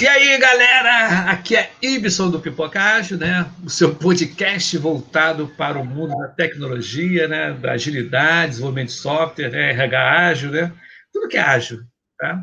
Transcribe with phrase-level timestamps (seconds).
[0.00, 1.30] E aí, galera?
[1.30, 3.52] Aqui é Ibson do Pipocágio, né?
[3.62, 7.52] O seu podcast voltado para o mundo da tecnologia, né?
[7.52, 9.72] Da agilidade, desenvolvimento de software, né?
[9.72, 10.72] RH ágil, né?
[11.12, 11.80] Tudo que é ágil,
[12.18, 12.42] tá?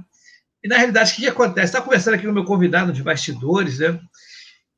[0.64, 1.66] E na realidade, o que, que acontece?
[1.66, 4.00] Estava conversando aqui com o meu convidado de bastidores, né?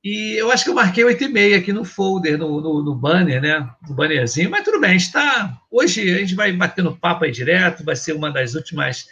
[0.02, 2.96] E eu acho que eu marquei 8 e meia aqui no folder, no, no, no,
[2.96, 3.70] banner, né?
[3.89, 5.54] No bannerzinho, mas tudo bem, está.
[5.70, 9.06] Hoje a gente vai batendo papo aí direto, vai ser uma das últimas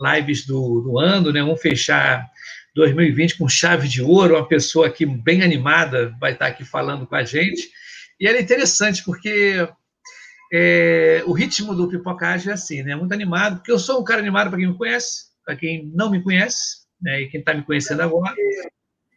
[0.00, 1.42] lives do, do ano, né?
[1.42, 2.26] Vamos fechar
[2.74, 7.14] 2020 com chave de ouro, uma pessoa aqui bem animada vai estar aqui falando com
[7.14, 7.70] a gente.
[8.18, 9.68] E era interessante, porque
[10.52, 12.94] é, o ritmo do Pipocagem é assim, né?
[12.94, 16.10] Muito animado, porque eu sou um cara animado para quem me conhece, para quem não
[16.10, 17.22] me conhece, né?
[17.22, 18.34] E quem está me conhecendo agora.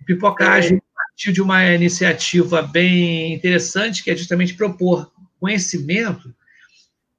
[0.02, 6.34] O Pipocagem partiu de uma iniciativa bem interessante, que é justamente propor conhecimento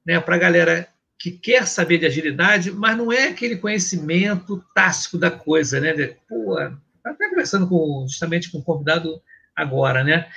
[0.05, 0.87] né, para a galera
[1.25, 5.91] que quer saber de agilidade, mas não é aquele conhecimento tácito da coisa, né?
[6.29, 6.55] Pô,
[7.03, 9.19] até conversando com, justamente com o convidado
[9.55, 10.27] agora, né?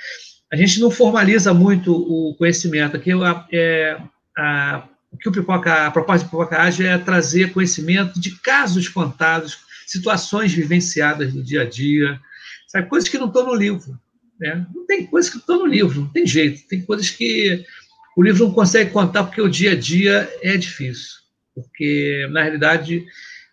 [0.51, 2.97] A gente não formaliza muito o conhecimento.
[2.97, 3.11] Aqui
[3.51, 4.01] é,
[4.35, 8.89] a, o que o Pipoca, a proposta do Pipoca Ágil é trazer conhecimento de casos
[8.89, 12.19] contados, situações vivenciadas no dia a dia,
[12.67, 12.89] sabe?
[12.89, 13.95] coisas que não estão no livro.
[14.39, 14.65] Né?
[14.73, 16.67] Não tem coisas que estão no livro, não tem jeito.
[16.67, 17.63] Tem coisas que
[18.19, 21.21] o livro não consegue contar porque o dia a dia é difícil.
[21.55, 23.05] Porque, na realidade,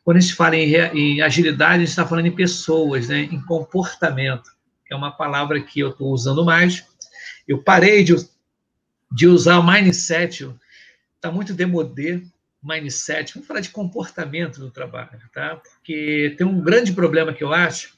[0.03, 3.29] quando a gente fala em, em agilidade, a gente está falando em pessoas, né?
[3.31, 4.51] em comportamento,
[4.85, 6.85] que é uma palavra que eu estou usando mais.
[7.47, 8.17] Eu parei de,
[9.13, 10.53] de usar o mindset,
[11.15, 12.21] está muito demodé,
[12.61, 13.35] mindset.
[13.35, 15.63] Vamos falar de comportamento do trabalho, tá?
[15.77, 17.97] Porque tem um grande problema que eu acho,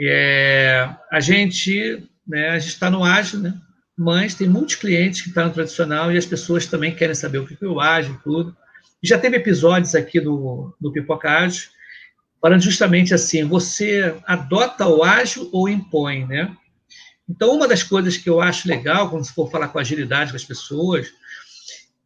[0.00, 3.60] é a gente, né, a gente está no ágil, né?
[3.98, 7.46] Mas tem muitos clientes que estão no tradicional e as pessoas também querem saber o
[7.46, 8.56] que é o ágil e tudo.
[9.02, 11.68] Já teve episódios aqui no, no Pipoca Ágil
[12.40, 16.56] falando justamente assim, você adota o ágil ou impõe, né?
[17.28, 20.36] Então, uma das coisas que eu acho legal quando se for falar com agilidade com
[20.36, 21.08] as pessoas,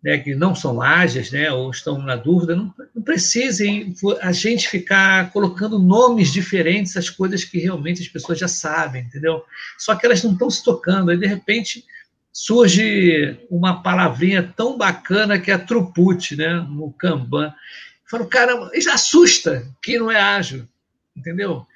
[0.03, 4.69] né, que não são ágeis, né, ou estão na dúvida, não, não precisem a gente
[4.69, 9.45] ficar colocando nomes diferentes às coisas que realmente as pessoas já sabem, entendeu?
[9.79, 11.85] Só que elas não estão se tocando, aí de repente
[12.33, 17.55] surge uma palavrinha tão bacana que é a truput, né, no Kanban.
[18.11, 20.67] Falo, cara, isso assusta quem não é ágil,
[21.17, 21.67] entendeu?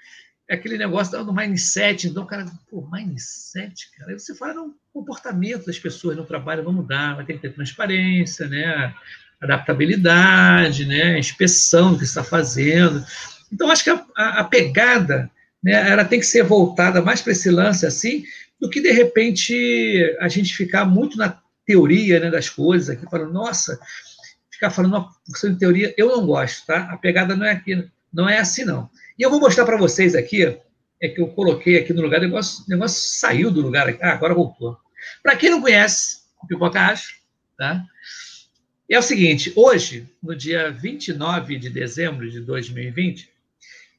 [0.49, 2.09] É aquele negócio do mindset.
[2.09, 4.13] Então, o cara, pô, mindset, cara.
[4.13, 7.53] Aí você fala no comportamento das pessoas no trabalho, vamos mudar, vai ter que ter
[7.53, 8.95] transparência, né?
[9.41, 11.19] Adaptabilidade, né?
[11.19, 13.05] Inspeção do que está fazendo.
[13.53, 15.31] Então, acho que a, a, a, pegada,
[15.63, 18.25] né, ela tem que ser voltada mais para esse lance assim,
[18.61, 23.33] do que de repente a gente ficar muito na teoria né, das coisas aqui, falando,
[23.33, 23.79] nossa,
[24.51, 25.11] ficar falando uma
[25.51, 26.89] de teoria, eu não gosto, tá?
[26.91, 28.89] A pegada não é aqui, não é assim, não.
[29.19, 30.45] E eu vou mostrar para vocês aqui,
[31.01, 33.97] é que eu coloquei aqui no lugar, o negócio, negócio saiu do lugar.
[34.01, 34.77] Ah, agora voltou.
[35.23, 37.17] Para quem não conhece o Pipoca Acho,
[37.57, 37.85] tá?
[38.89, 43.29] É o seguinte, hoje, no dia 29 de dezembro de 2020,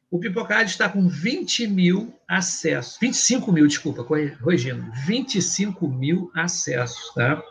[0.09, 7.43] o Pipocard está com 20 mil acessos, 25 mil, desculpa, corrigindo, 25 mil acessos, tá?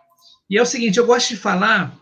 [0.49, 1.99] E é o seguinte, eu gosto de falar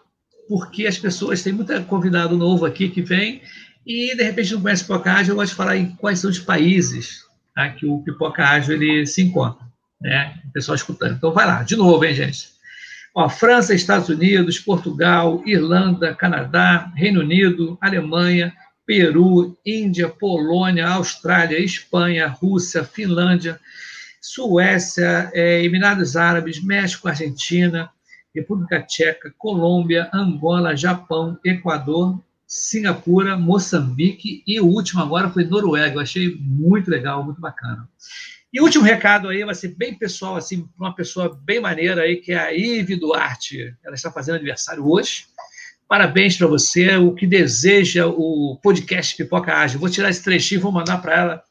[0.47, 3.41] porque as pessoas, tem muito convidado novo aqui que vem
[3.87, 6.39] e, de repente, não conhece Pipoca Ágil, eu gosto de falar em quais são os
[6.39, 7.71] países tá?
[7.71, 9.67] que o Pipoca Ágil ele se encontra.
[9.99, 10.39] Né?
[10.47, 11.15] O pessoal escutando.
[11.15, 12.51] Então, vai lá, de novo, hein, gente?
[13.15, 18.55] Ó, França, Estados Unidos, Portugal, Irlanda, Canadá, Reino Unido, Alemanha,
[18.89, 23.61] Peru, Índia, Polônia, Austrália, Espanha, Rússia, Finlândia,
[24.19, 27.91] Suécia, é, Emirados Árabes, México, Argentina,
[28.35, 35.97] República Tcheca, Colômbia, Angola, Japão, Equador, Singapura, Moçambique e o último agora foi Noruega.
[35.97, 37.87] Eu achei muito legal, muito bacana.
[38.51, 42.17] E o último recado aí vai ser bem pessoal, assim, uma pessoa bem maneira aí,
[42.17, 43.77] que é a Ive Duarte.
[43.85, 45.27] Ela está fazendo aniversário hoje.
[45.89, 49.81] Parabéns para você, o que deseja o podcast Pipoca Ágil.
[49.81, 51.43] Vou tirar esse trechinho e vou mandar para ela.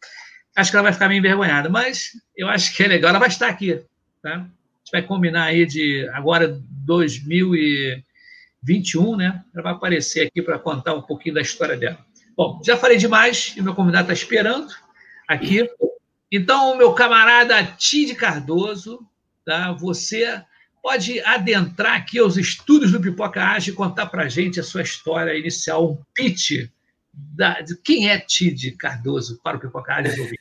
[0.56, 3.10] Acho que ela vai ficar meio envergonhada, mas eu acho que é legal.
[3.10, 3.82] Ela vai estar aqui,
[4.22, 4.36] tá?
[4.36, 9.44] A gente vai combinar aí de agora 2021, né?
[9.56, 11.98] Ela vai aparecer aqui para contar um pouquinho da história dela.
[12.36, 14.72] Bom, já falei demais e meu convidado está esperando
[15.28, 15.68] aqui.
[16.32, 19.00] Então, meu camarada Tid Cardoso,
[19.44, 19.72] tá?
[19.72, 20.40] Você
[20.82, 24.82] pode adentrar aqui aos estúdios do Pipoca Age e contar para a gente a sua
[24.82, 26.70] história inicial, um pitch
[27.14, 30.16] da, de quem é Tid Cardoso para o Pipoca Age.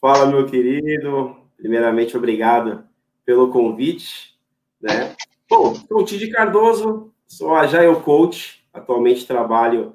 [0.00, 1.36] Fala, meu querido.
[1.56, 2.84] Primeiramente, obrigado
[3.24, 4.34] pelo convite.
[4.80, 5.14] Né?
[5.48, 9.94] Bom, sou o Tid Cardoso, sou Agile Coach, atualmente trabalho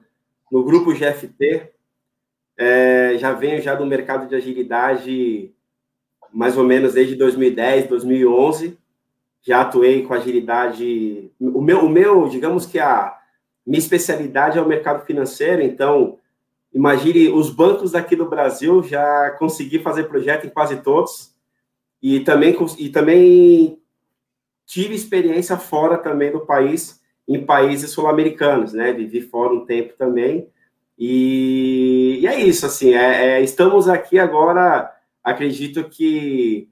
[0.52, 1.72] no grupo GFT.
[2.58, 5.54] É, já venho já do mercado de agilidade
[6.34, 8.78] mais ou menos desde 2010, 2011.
[9.42, 11.32] Já atuei com agilidade.
[11.40, 13.18] O meu, o meu, digamos que a
[13.66, 16.18] minha especialidade é o mercado financeiro, então
[16.74, 21.36] imagine os bancos daqui do Brasil já consegui fazer projeto em quase todos
[22.02, 23.80] e também e também
[24.66, 28.92] tive experiência fora também do país em países sul-americanos, né?
[28.92, 30.48] Vivi fora um tempo também
[30.98, 32.94] e, e é isso assim.
[32.94, 34.94] É, é, estamos aqui agora
[35.30, 36.70] acredito que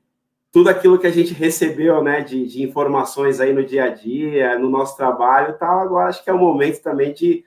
[0.51, 4.57] tudo aquilo que a gente recebeu, né, de, de, informações aí no dia a dia,
[4.57, 7.45] no nosso trabalho, tal, agora acho que é o momento também de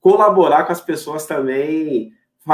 [0.00, 2.12] colaborar com as pessoas também,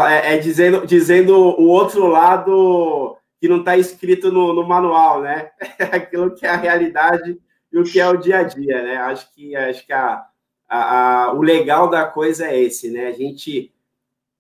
[0.08, 5.50] é, é dizendo, dizendo o outro lado que não está escrito no, no, manual, né?
[5.90, 7.38] aquilo que é a realidade
[7.72, 8.96] e o que é o dia a dia, né?
[8.98, 10.24] Acho que acho que a,
[10.68, 13.06] a, a o legal da coisa é esse, né?
[13.06, 13.72] A gente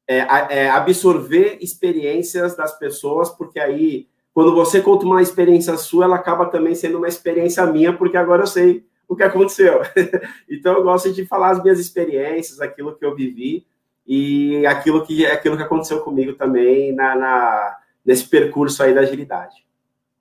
[0.08, 6.16] é, é, absorver experiências das pessoas, porque aí, quando você conta uma experiência sua, ela
[6.16, 9.82] acaba também sendo uma experiência minha, porque agora eu sei o que aconteceu.
[10.48, 13.66] então, eu gosto de falar as minhas experiências, aquilo que eu vivi
[14.06, 19.67] e aquilo que, aquilo que aconteceu comigo também na, na nesse percurso aí da agilidade.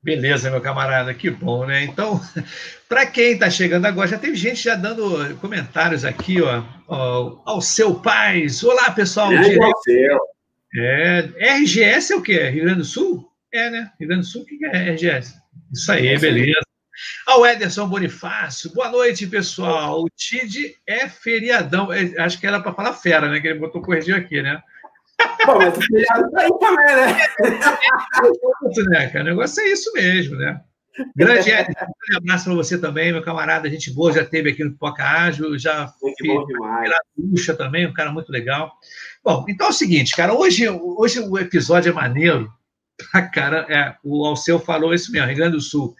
[0.07, 1.83] Beleza, meu camarada, que bom, né?
[1.83, 2.21] Então,
[2.87, 7.59] para quem está chegando agora, já teve gente já dando comentários aqui, ó, ó ao
[7.59, 8.63] seu pais.
[8.63, 9.33] Olá, pessoal.
[9.33, 10.23] É, direto...
[10.77, 12.41] é, RGS é o quê?
[12.47, 13.29] Rio Grande do Sul?
[13.53, 13.91] É, né?
[13.99, 15.33] Rio Grande do Sul, o que é RGS?
[15.73, 16.61] Isso aí, beleza.
[17.25, 20.03] Ao Ederson Bonifácio, boa noite, pessoal.
[20.03, 21.91] O TID é feriadão.
[21.91, 23.41] É, acho que era para falar fera, né?
[23.41, 24.63] Que ele botou corrigir aqui, né?
[25.45, 25.79] Bom, mas o
[26.31, 26.95] tá aí também,
[28.89, 29.07] né?
[29.09, 29.23] cara?
[29.23, 30.61] O negócio é isso mesmo, né?
[31.15, 31.73] Grande Ed,
[32.13, 35.57] um abraço para você também, meu camarada, gente boa, já teve aqui no Poca Ágil,
[35.57, 38.73] já fez também, um cara muito legal.
[39.23, 42.51] Bom, então é o seguinte, cara, hoje, hoje o episódio é maneiro,
[43.31, 45.95] cara, é, o Alceu falou isso mesmo, Rio Grande do Sul.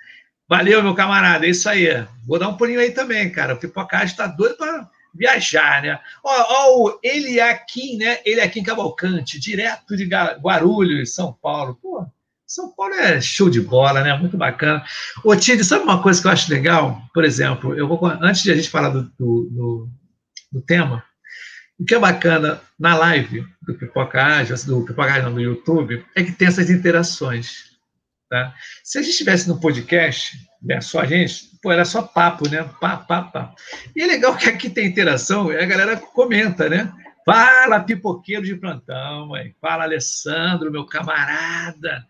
[0.50, 1.88] Valeu, meu camarada, é isso aí.
[2.26, 6.00] Vou dar um pulinho aí também, cara, o Pipoca Ágil está doido para viajar, né?
[6.24, 8.20] Ó, ó, ele é aqui, né?
[8.26, 11.78] Ele é aqui em Cavalcante, direto de Guarulhos, São Paulo.
[11.82, 12.06] Pô,
[12.46, 14.14] São Paulo é show de bola, né?
[14.18, 14.84] Muito bacana.
[15.24, 17.02] Ô, Tid, sabe uma coisa que eu acho legal?
[17.14, 19.90] Por exemplo, eu vou antes de a gente falar do, do, do,
[20.52, 21.04] do tema,
[21.80, 26.48] o que é bacana na live do Pipoca do Pipoca no YouTube, é que tem
[26.48, 27.78] essas interações.
[28.30, 28.54] Tá?
[28.84, 32.68] Se a gente estivesse no podcast, né, só a gente, pô, era só papo, né?
[32.80, 33.54] Pá, pá, pá.
[33.96, 36.92] E é legal que aqui tem interação, a galera comenta, né?
[37.26, 39.54] Fala, pipoqueiro de plantão, aí.
[39.60, 42.06] fala, Alessandro, meu camarada.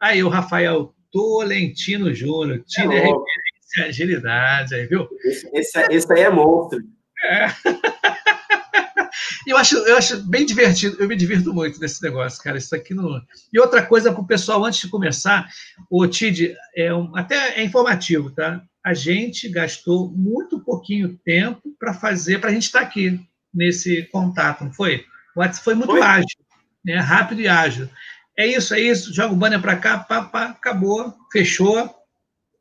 [0.00, 5.06] Aí, o Rafael Tolentino Júnior, tira é referência agilidade, aí, viu?
[5.24, 6.80] Esse, esse, esse aí é monstro.
[7.22, 7.46] É.
[9.46, 12.58] eu acho, eu acho bem divertido, eu me divirto muito nesse negócio, cara.
[12.58, 13.20] Isso aqui não.
[13.52, 15.46] E outra coisa para o pessoal, antes de começar,
[15.90, 18.62] o TID, é um, até é informativo, tá?
[18.84, 23.20] A gente gastou muito pouquinho tempo para fazer, para a gente estar tá aqui
[23.52, 25.04] nesse contato, não foi?
[25.36, 26.02] O WhatsApp foi muito foi.
[26.02, 26.38] ágil,
[26.84, 26.96] né?
[26.96, 27.88] rápido e ágil.
[28.36, 31.94] É isso, é isso, joga o banner para cá, pá, pá, acabou, fechou.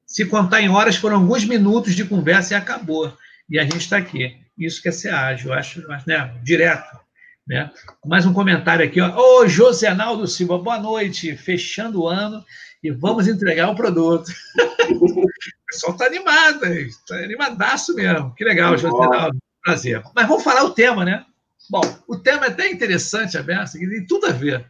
[0.05, 3.17] Se contar em horas, foram alguns minutos de conversa e acabou.
[3.50, 7.00] E a gente está aqui isso quer ser ágil, acho, né, direto.
[7.48, 7.69] Né?
[8.05, 9.15] Mais um comentário aqui, ó.
[9.17, 12.43] Ô, José Naldo Silva, boa noite, fechando o ano
[12.83, 14.31] e vamos entregar o produto.
[15.00, 15.27] o
[15.67, 18.33] pessoal está animado, está animadaço mesmo.
[18.35, 20.03] Que legal, José Naldo, prazer.
[20.15, 21.25] Mas vamos falar o tema, né?
[21.69, 24.65] Bom, o tema é até interessante, Aberto, tem tudo a ver.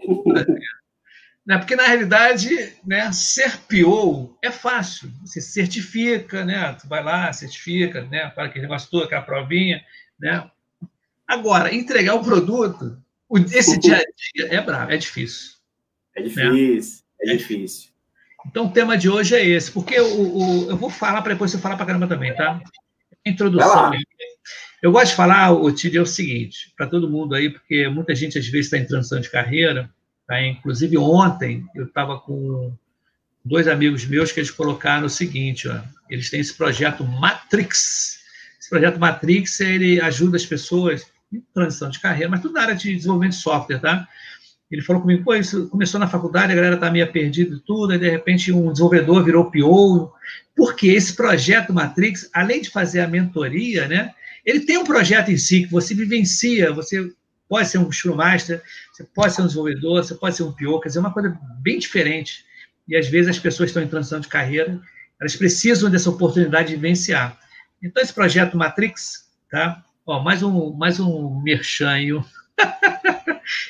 [0.00, 0.78] Tudo a ver.
[1.48, 1.56] Né?
[1.56, 5.10] Porque, na realidade, né, ser PO é fácil.
[5.22, 6.74] Você certifica, né?
[6.74, 8.28] tu vai lá, certifica, né?
[8.28, 9.82] para aquele negócio todo, aquela provinha.
[10.20, 10.48] Né?
[11.26, 13.02] Agora, entregar o produto,
[13.50, 15.56] esse dia a dia é bravo, é difícil.
[16.14, 17.07] É difícil, né?
[17.20, 17.90] É difícil.
[18.46, 21.50] Então, o tema de hoje é esse, porque o, o eu vou falar para depois
[21.50, 22.60] você falar para caramba também, tá?
[23.26, 23.92] Introdução.
[24.80, 28.14] Eu gosto de falar, o Tid, é o seguinte, para todo mundo aí, porque muita
[28.14, 29.90] gente às vezes está em transição de carreira,
[30.28, 30.46] Tá?
[30.46, 32.70] Inclusive, ontem eu estava com
[33.42, 38.18] dois amigos meus que eles colocaram o seguinte: ó, eles têm esse projeto Matrix.
[38.60, 42.74] Esse projeto Matrix ele ajuda as pessoas em transição de carreira, mas tudo na área
[42.74, 44.06] de desenvolvimento de software, tá?
[44.70, 47.92] Ele falou comigo, pô, isso começou na faculdade, a galera tá meio perdida e tudo,
[47.92, 50.12] aí de repente um desenvolvedor virou PO,
[50.54, 55.38] porque esse projeto Matrix, além de fazer a mentoria, né, ele tem um projeto em
[55.38, 57.10] si que você vivencia, você
[57.48, 60.80] pode ser um Scrum Master, você pode ser um desenvolvedor, você pode ser um PO,
[60.80, 62.44] quer dizer, é uma coisa bem diferente.
[62.86, 64.80] E às vezes as pessoas estão em transição de carreira,
[65.20, 67.38] elas precisam dessa oportunidade de vivenciar.
[67.82, 69.82] Então, esse projeto Matrix, tá?
[70.06, 72.22] Ó, mais um, mais um merchan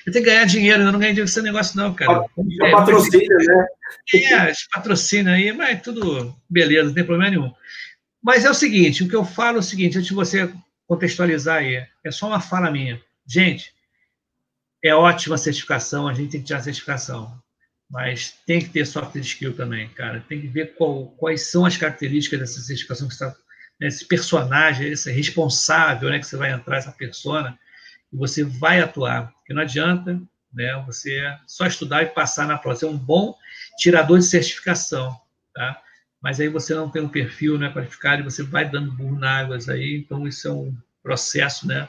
[0.08, 2.24] Eu tenho que ganhar dinheiro, eu não ganho dinheiro com esse negócio, não, cara.
[2.62, 3.66] É, patrocínio, né?
[4.14, 7.52] É, patrocínio aí, mas tudo beleza, não tem problema nenhum.
[8.22, 10.50] Mas é o seguinte, o que eu falo é o seguinte, antes de você
[10.86, 12.98] contextualizar aí, é só uma fala minha.
[13.26, 13.74] Gente,
[14.82, 17.38] é ótima a certificação, a gente tem que tirar a certificação,
[17.90, 20.24] mas tem que ter soft skill também, cara.
[20.26, 23.36] Tem que ver qual, quais são as características dessa certificação que está
[23.78, 27.58] né, esse personagem, esse responsável, né, que você vai entrar essa persona
[28.12, 29.32] e você vai atuar.
[29.32, 30.20] Porque não adianta,
[30.52, 32.78] né, você só estudar e passar na prova.
[32.78, 33.34] Você é um bom
[33.78, 35.16] tirador de certificação,
[35.54, 35.80] tá?
[36.20, 39.38] mas aí você não tem um perfil né, qualificado e você vai dando burro na
[39.38, 41.88] águas aí, então isso é um processo, né?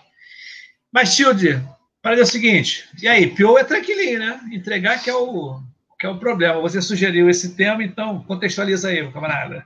[0.91, 1.61] Mas, Tilde,
[2.01, 4.39] para é o seguinte, e aí, PO é tranquilinho, né?
[4.51, 5.61] Entregar que é o,
[5.99, 6.61] que é o problema.
[6.61, 9.65] Você sugeriu esse tema, então contextualiza aí, camarada.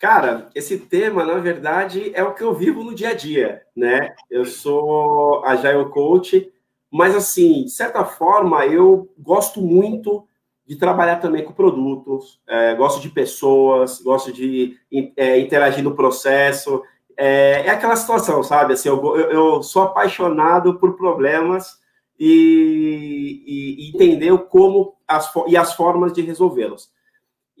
[0.00, 4.14] Cara, esse tema, na verdade, é o que eu vivo no dia a dia, né?
[4.30, 6.50] Eu sou Agile Coach,
[6.90, 10.26] mas, assim, de certa forma, eu gosto muito
[10.66, 14.74] de trabalhar também com produtos, é, gosto de pessoas, gosto de
[15.18, 16.82] é, interagir no processo.
[17.14, 18.72] É, é, aquela situação, sabe?
[18.72, 21.78] Assim, eu, eu, sou apaixonado por problemas
[22.18, 26.90] e, e, e entender como as, e as formas de resolvê-los.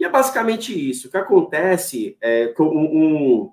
[0.00, 1.06] E é basicamente isso.
[1.06, 3.52] O que acontece é com um,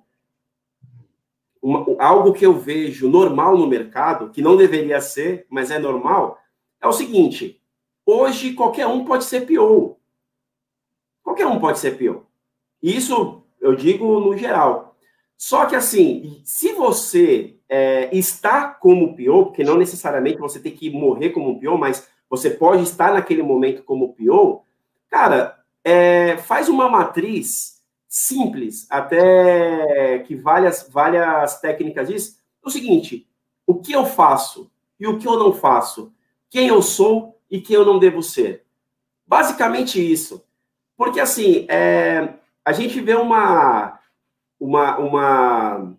[1.61, 6.39] uma, algo que eu vejo normal no mercado, que não deveria ser, mas é normal,
[6.81, 7.61] é o seguinte:
[8.09, 9.97] Hoje, qualquer um pode ser PO.
[11.21, 12.25] Qualquer um pode ser PO.
[12.81, 14.95] Isso eu digo no geral.
[15.35, 20.89] Só que, assim, se você é, está como PO, porque não necessariamente você tem que
[20.89, 24.63] morrer como PO, mas você pode estar naquele momento como PO,
[25.09, 25.56] cara,
[25.87, 33.25] é, faz uma matriz simples, até que várias, várias técnicas diz o seguinte:
[33.65, 36.11] o que eu faço e o que eu não faço,
[36.49, 38.65] quem eu sou e quem eu não devo ser.
[39.25, 40.43] Basicamente isso.
[40.97, 42.33] Porque, assim, é,
[42.65, 43.97] a gente vê uma,
[44.59, 45.97] uma, uma,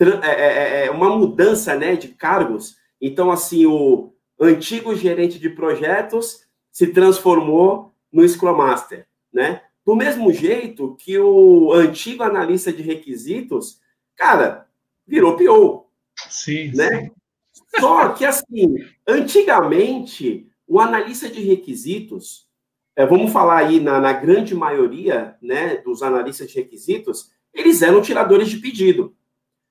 [0.00, 2.76] é é, é, é, uma mudança né, de cargos.
[3.00, 9.60] Então, assim, o antigo gerente de projetos se transformou no Scrum Master, né?
[9.84, 13.78] Do mesmo jeito que o antigo analista de requisitos,
[14.16, 14.66] cara,
[15.06, 15.86] virou PO.
[16.30, 17.10] Sim, né?
[17.52, 17.62] Sim.
[17.78, 22.48] Só que, assim, antigamente, o analista de requisitos,
[22.96, 28.00] é, vamos falar aí na, na, grande maioria né, dos analistas de requisitos, eles eram
[28.00, 29.14] tiradores de pedido.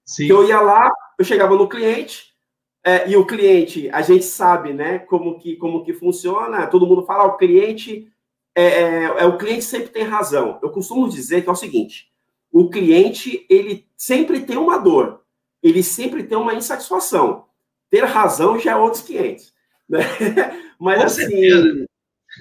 [0.05, 0.27] Sim.
[0.27, 2.35] Eu ia lá, eu chegava no cliente,
[2.83, 7.03] é, e o cliente, a gente sabe né, como, que, como que funciona, todo mundo
[7.03, 8.07] fala, o cliente,
[8.55, 10.59] é, é, é, o cliente sempre tem razão.
[10.63, 12.09] Eu costumo dizer que é o seguinte,
[12.51, 15.21] o cliente, ele sempre tem uma dor,
[15.61, 17.45] ele sempre tem uma insatisfação
[17.89, 19.53] ter razão já é outros 500.
[19.87, 19.99] Né?
[20.79, 21.49] Mas, Com assim,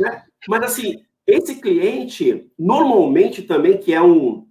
[0.00, 0.24] né?
[0.48, 4.48] Mas, assim, esse cliente, normalmente também, que é um.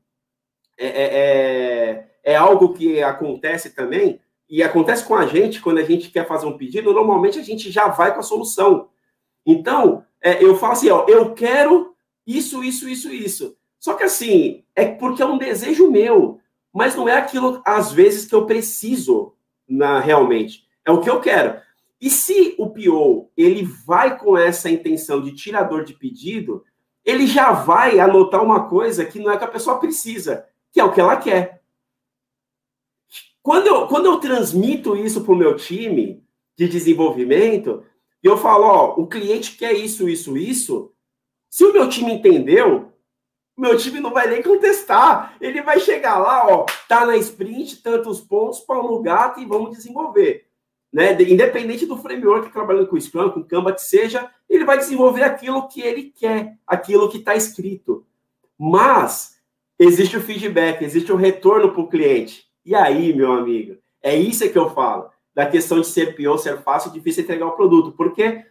[0.77, 5.83] É, é, é, é algo que acontece também, e acontece com a gente quando a
[5.83, 8.89] gente quer fazer um pedido, normalmente a gente já vai com a solução.
[9.45, 11.93] Então, é, eu falo assim, ó, eu quero
[12.25, 13.57] isso, isso, isso, isso.
[13.77, 16.39] Só que assim, é porque é um desejo meu,
[16.71, 19.33] mas não é aquilo, às vezes, que eu preciso
[19.67, 20.65] na, realmente.
[20.85, 21.61] É o que eu quero.
[21.99, 26.63] E se o PO ele vai com essa intenção de tirador de pedido,
[27.03, 30.83] ele já vai anotar uma coisa que não é que a pessoa precisa, que é
[30.83, 31.61] o que ela quer.
[33.41, 36.23] Quando eu, quando eu transmito isso para o meu time
[36.57, 37.83] de desenvolvimento,
[38.27, 40.91] eu falo, ó, o cliente quer isso, isso, isso.
[41.49, 42.91] Se o meu time entendeu,
[43.57, 45.35] meu time não vai nem contestar.
[45.39, 49.75] Ele vai chegar lá, ó, tá na sprint, tantos pontos, pau no gato e vamos
[49.75, 50.47] desenvolver
[50.93, 55.67] né, independente do framework trabalhando com Scrum, com Kanban, que seja, ele vai desenvolver aquilo
[55.67, 58.05] que ele quer, aquilo que está escrito.
[58.57, 59.39] Mas
[59.79, 62.45] existe o feedback, existe o retorno para o cliente.
[62.63, 66.61] E aí, meu amigo, é isso que eu falo, da questão de ser pior, ser
[66.61, 67.91] fácil, difícil entregar o produto.
[67.91, 68.45] Porque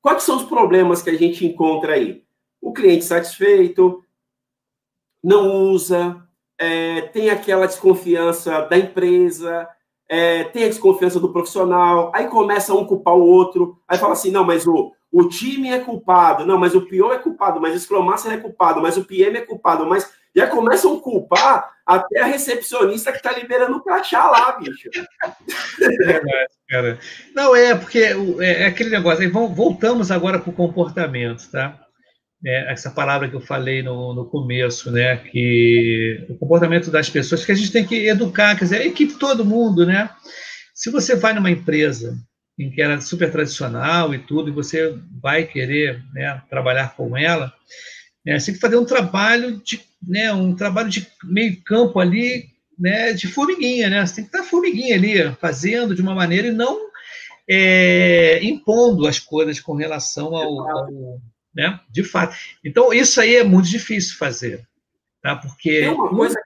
[0.00, 2.22] quais são os problemas que a gente encontra aí?
[2.60, 4.02] O cliente satisfeito,
[5.22, 6.22] não usa,
[6.58, 9.68] é, tem aquela desconfiança da empresa,
[10.08, 14.30] é, tem a desconfiança do profissional, aí começa um culpar o outro, aí fala assim,
[14.30, 17.80] não, mas o, o time é culpado, não, mas o PO é culpado, mas o
[17.80, 22.26] Scrum é culpado, mas o PM é culpado, mas já começam a culpar até a
[22.26, 24.90] recepcionista que está liberando o crachá lá, bicho.
[25.80, 26.20] É
[26.68, 26.98] cara.
[27.34, 28.00] Não, é, porque
[28.40, 31.80] é, é aquele negócio, voltamos agora para o comportamento, tá?
[32.44, 35.16] É, essa palavra que eu falei no, no começo, né?
[35.16, 39.14] Que o comportamento das pessoas, que a gente tem que educar, quer dizer, a equipe
[39.14, 40.10] todo mundo, né?
[40.74, 42.18] Se você vai numa empresa
[42.58, 47.52] em que era super tradicional e tudo, e você vai querer né, trabalhar com ela,
[48.24, 52.48] né, você tem que fazer um trabalho de, né, um trabalho de meio campo ali,
[52.78, 54.04] né, de formiguinha, né?
[54.04, 56.90] Você tem que estar formiguinha ali, fazendo de uma maneira e não
[57.48, 61.20] é, impondo as coisas com relação ao, ao,
[61.54, 62.36] né, de fato.
[62.64, 64.66] Então isso aí é muito difícil fazer,
[65.22, 65.36] tá?
[65.36, 66.36] Porque tem uma coisa,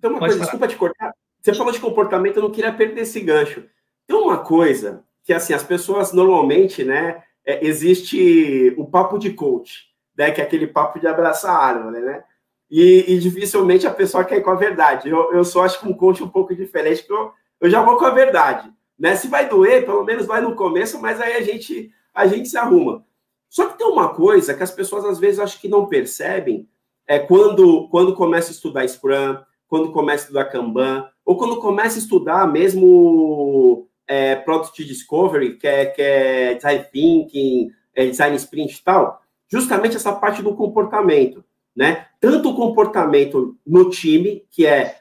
[0.00, 1.12] tem uma coisa, desculpa te cortar.
[1.42, 3.64] Você falou de comportamento, eu não queria perder esse gancho.
[4.06, 9.86] Tem uma coisa que assim as pessoas normalmente, né, é, existe o papo de coach,
[10.16, 12.22] né, que é aquele papo de abraçar a árvore, né?
[12.70, 15.08] E, e, dificilmente a pessoa quer ir com a verdade.
[15.08, 17.96] Eu, eu só acho que um coach um pouco diferente, porque eu, eu já vou
[17.96, 18.72] com a verdade.
[18.98, 19.14] Né?
[19.14, 22.56] Se vai doer, pelo menos vai no começo, mas aí a gente, a gente se
[22.56, 23.04] arruma.
[23.48, 26.68] Só que tem uma coisa que as pessoas às vezes acho que não percebem,
[27.06, 31.96] é quando, quando começa a estudar Scrum, quando começa a estudar Kanban, ou quando começa
[31.96, 38.74] a estudar mesmo é, Product Discovery, que é, que é Design Thinking, é, Design Sprint
[38.74, 41.44] e tal, justamente essa parte do comportamento,
[41.74, 42.06] né?
[42.20, 44.96] Tanto o comportamento no time, que é,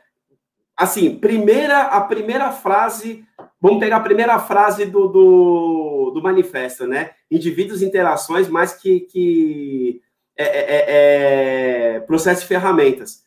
[0.76, 3.26] assim, primeira, a primeira frase,
[3.62, 7.12] vamos pegar a primeira frase do, do, do manifesto, né?
[7.30, 10.02] Indivíduos, interações, mais que, que
[10.38, 13.25] é, é, é, é processo de ferramentas.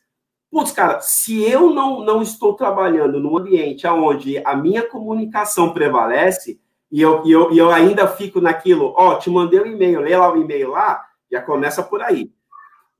[0.51, 6.59] Putz, cara, se eu não, não estou trabalhando num ambiente onde a minha comunicação prevalece
[6.91, 10.17] e eu, e eu, e eu ainda fico naquilo, ó, te mandei um e-mail, lê
[10.17, 12.31] lá o e-mail lá, já começa por aí.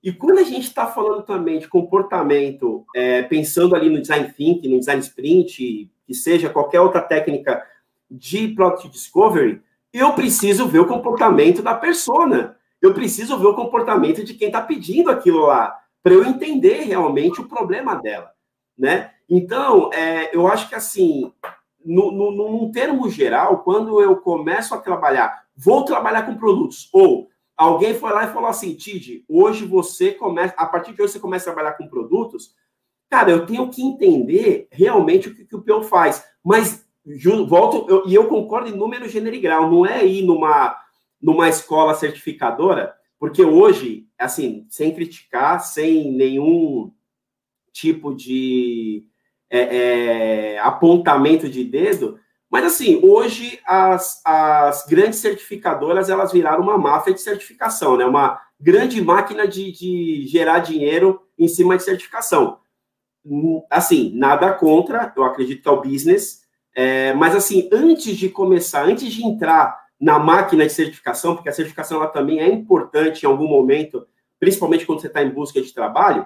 [0.03, 4.69] E quando a gente está falando também de comportamento, é, pensando ali no design thinking,
[4.69, 7.65] no design sprint, que seja qualquer outra técnica
[8.09, 12.55] de product discovery, eu preciso ver o comportamento da persona.
[12.81, 17.41] Eu preciso ver o comportamento de quem está pedindo aquilo lá para eu entender realmente
[17.41, 18.31] o problema dela,
[18.77, 19.11] né?
[19.29, 21.31] Então, é, eu acho que assim,
[21.83, 27.29] no, no, num termo geral, quando eu começo a trabalhar, vou trabalhar com produtos, ou
[27.55, 31.19] alguém foi lá e falou assim, Tid, hoje você começa, a partir de hoje você
[31.19, 32.53] começa a trabalhar com produtos,
[33.09, 36.85] cara, eu tenho que entender realmente o que, que o PO faz, mas
[37.47, 40.77] volto, eu, e eu concordo em número, gênero e grau, não é ir numa,
[41.21, 46.91] numa escola certificadora porque hoje, assim, sem criticar, sem nenhum
[47.73, 49.05] tipo de
[49.49, 52.17] é, é, apontamento de dedo,
[52.49, 58.05] mas assim, hoje as, as grandes certificadoras elas viraram uma máfia de certificação, né?
[58.05, 62.59] Uma grande máquina de, de gerar dinheiro em cima de certificação.
[63.69, 66.41] Assim, nada contra, eu acredito que é o business,
[66.73, 71.53] é, mas assim, antes de começar, antes de entrar na máquina de certificação, porque a
[71.53, 74.07] certificação ela também é importante em algum momento,
[74.39, 76.25] principalmente quando você está em busca de trabalho,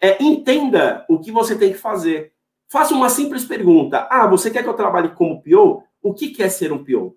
[0.00, 2.32] é, entenda o que você tem que fazer.
[2.68, 4.08] Faça uma simples pergunta.
[4.10, 5.84] Ah, você quer que eu trabalhe como PO?
[6.02, 7.16] O que, quer é ser um PO?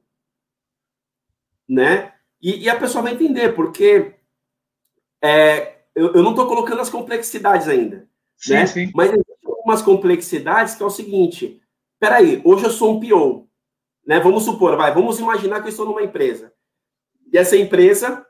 [1.68, 2.13] Né?
[2.39, 4.13] E, e a pessoa vai entender, porque
[5.20, 8.08] é, eu, eu, não estou colocando as complexidades ainda.
[8.38, 8.68] Sim, né?
[8.68, 8.91] sim.
[8.94, 11.60] Mas existem algumas complexidades que é o seguinte:
[12.00, 13.50] peraí, hoje eu sou um PO.
[14.06, 14.20] Né?
[14.20, 16.54] Vamos supor, vai, vamos imaginar que eu estou numa empresa.
[17.32, 18.26] E essa empresa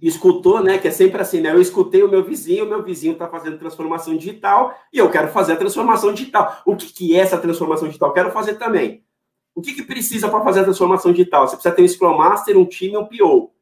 [0.00, 0.78] escutou, né?
[0.78, 1.50] Que é sempre assim, né?
[1.50, 5.28] Eu escutei o meu vizinho, o meu vizinho está fazendo transformação digital e eu quero
[5.28, 6.62] fazer a transformação digital.
[6.64, 8.12] O que, que é essa transformação digital?
[8.12, 9.04] quero fazer também.
[9.54, 11.48] O que, que precisa para fazer a transformação digital?
[11.48, 13.52] Você precisa ter um Scrum Master, um time um PO.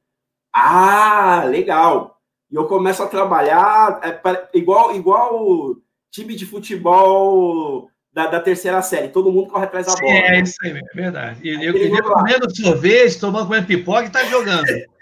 [0.53, 2.21] Ah, legal.
[2.51, 5.77] E eu começo a trabalhar é, igual, igual
[6.11, 9.09] time de futebol da, da, terceira série.
[9.09, 10.13] Todo mundo corre atrás da bola.
[10.13, 11.41] É, isso aí, é verdade.
[11.43, 14.65] E eu, eu comendo sorvete, tomando comendo pipoca e tá jogando.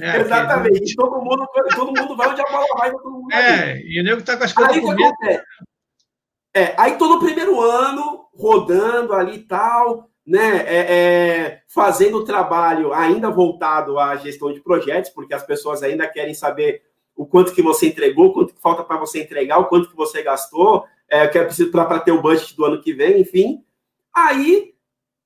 [0.00, 0.78] É, Exatamente.
[0.78, 1.46] Aqui, todo, mundo,
[1.76, 4.44] todo mundo vai onde a bola vai, todo mundo É, e o nego tá com
[4.44, 5.12] as coisas comendo.
[6.54, 12.24] É, aí todo o primeiro ano, rodando ali e tal, né, é, é, fazendo o
[12.24, 16.80] trabalho ainda voltado à gestão de projetos, porque as pessoas ainda querem saber
[17.14, 19.96] o quanto que você entregou, o quanto que falta para você entregar, o quanto que
[19.96, 23.62] você gastou, é, que é preciso para ter o budget do ano que vem, enfim.
[24.14, 24.74] Aí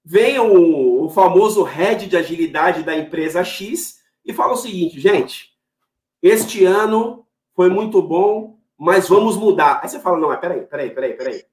[0.05, 5.57] vem o, o famoso head de agilidade da empresa X e fala o seguinte, gente,
[6.21, 9.79] este ano foi muito bom, mas vamos mudar.
[9.81, 11.45] Aí você fala, não, mas peraí, peraí, peraí, peraí.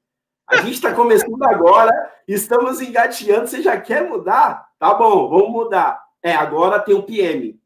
[0.48, 1.92] A gente está começando agora,
[2.28, 4.68] estamos engateando, você já quer mudar?
[4.80, 6.04] Tá bom, vamos mudar.
[6.24, 7.62] É, agora tem o PM.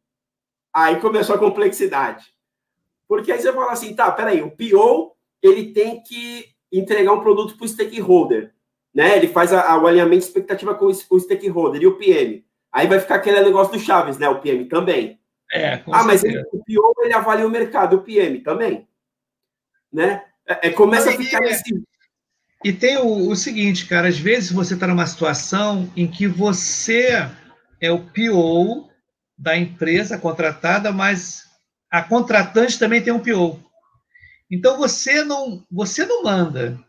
[0.73, 2.25] Aí começou a complexidade.
[3.08, 7.56] Porque aí você fala assim, tá, peraí, o PO, ele tem que entregar um produto
[7.56, 8.53] para o stakeholder,
[8.93, 9.17] né?
[9.17, 12.45] Ele faz a, a, o alinhamento de expectativa com o, o stakeholder e o PM.
[12.71, 14.27] Aí vai ficar aquele negócio do Chaves, né?
[14.30, 15.19] O PM também.
[15.51, 18.88] É, ah, mas ele, o PO, ele avalia o mercado, o PM também.
[19.91, 20.23] Né?
[20.45, 21.63] É, é começa a ficar nesse
[22.63, 27.30] e tem o, o seguinte, cara, às vezes você está numa situação em que você
[27.80, 28.89] é o PO
[29.38, 31.43] da empresa contratada, mas
[31.89, 33.60] a contratante também tem um PO.
[34.49, 36.79] Então você não, você não manda.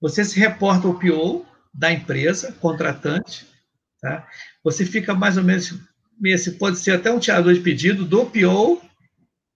[0.00, 3.46] Você se reporta ao PO da empresa contratante,
[4.00, 4.26] tá?
[4.62, 5.74] Você fica mais ou menos
[6.24, 8.80] esse pode ser até um tirador de pedido do PO,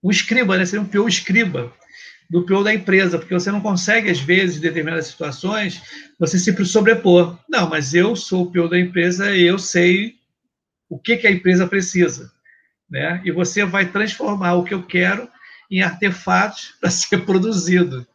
[0.01, 0.65] o escriba, né?
[0.65, 1.73] Seria um PO escriba
[2.29, 5.81] do PO da empresa, porque você não consegue, às vezes, em determinadas situações,
[6.19, 7.37] você se sobrepor.
[7.49, 10.15] Não, mas eu sou o PO da empresa e eu sei
[10.89, 12.31] o que, que a empresa precisa.
[12.89, 13.21] Né?
[13.25, 15.29] E você vai transformar o que eu quero
[15.77, 18.05] em artefatos para ser produzido.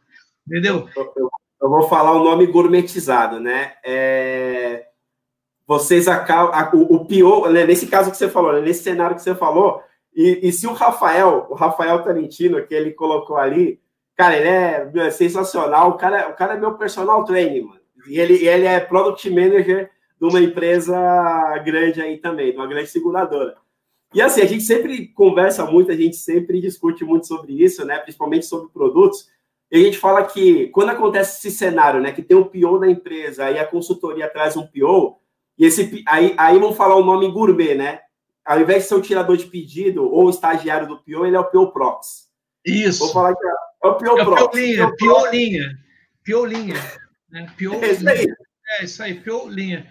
[0.47, 0.87] Entendeu?
[0.95, 1.13] Eu,
[1.61, 3.73] eu, vou falar o nome gourmetizado, né?
[3.85, 4.87] É...
[5.67, 6.69] Vocês acabam.
[6.73, 7.65] O, o PO, né?
[7.65, 8.61] nesse caso que você falou, né?
[8.61, 9.83] nesse cenário que você falou,
[10.15, 13.79] e, e, se o Rafael, o Rafael Tarantino, que ele colocou ali,
[14.19, 15.91] Cara, ele é, é sensacional.
[15.91, 17.79] O cara, o cara é meu personal trainer, mano.
[18.05, 20.93] E ele, ele é product manager de uma empresa
[21.63, 23.55] grande aí também, de uma grande seguradora.
[24.13, 27.99] E assim, a gente sempre conversa muito, a gente sempre discute muito sobre isso, né?
[27.99, 29.27] Principalmente sobre produtos.
[29.71, 32.11] E a gente fala que quando acontece esse cenário, né?
[32.11, 35.19] Que tem um PO na empresa, aí a consultoria traz um PO,
[35.57, 37.99] e esse aí, aí vamos falar o nome gourmet, né?
[38.43, 41.39] Ao invés de ser o tirador de pedido ou o estagiário do PO, ele é
[41.39, 42.29] o PO Prox.
[42.65, 42.99] Isso.
[42.99, 45.79] Vou falar que é o Pio é Piolinha, Piolinha.
[46.23, 46.75] Piolinha.
[47.29, 47.53] Né?
[47.57, 47.79] Piolinha.
[47.89, 48.27] É isso aí.
[48.71, 49.87] É isso aí, Piolinha.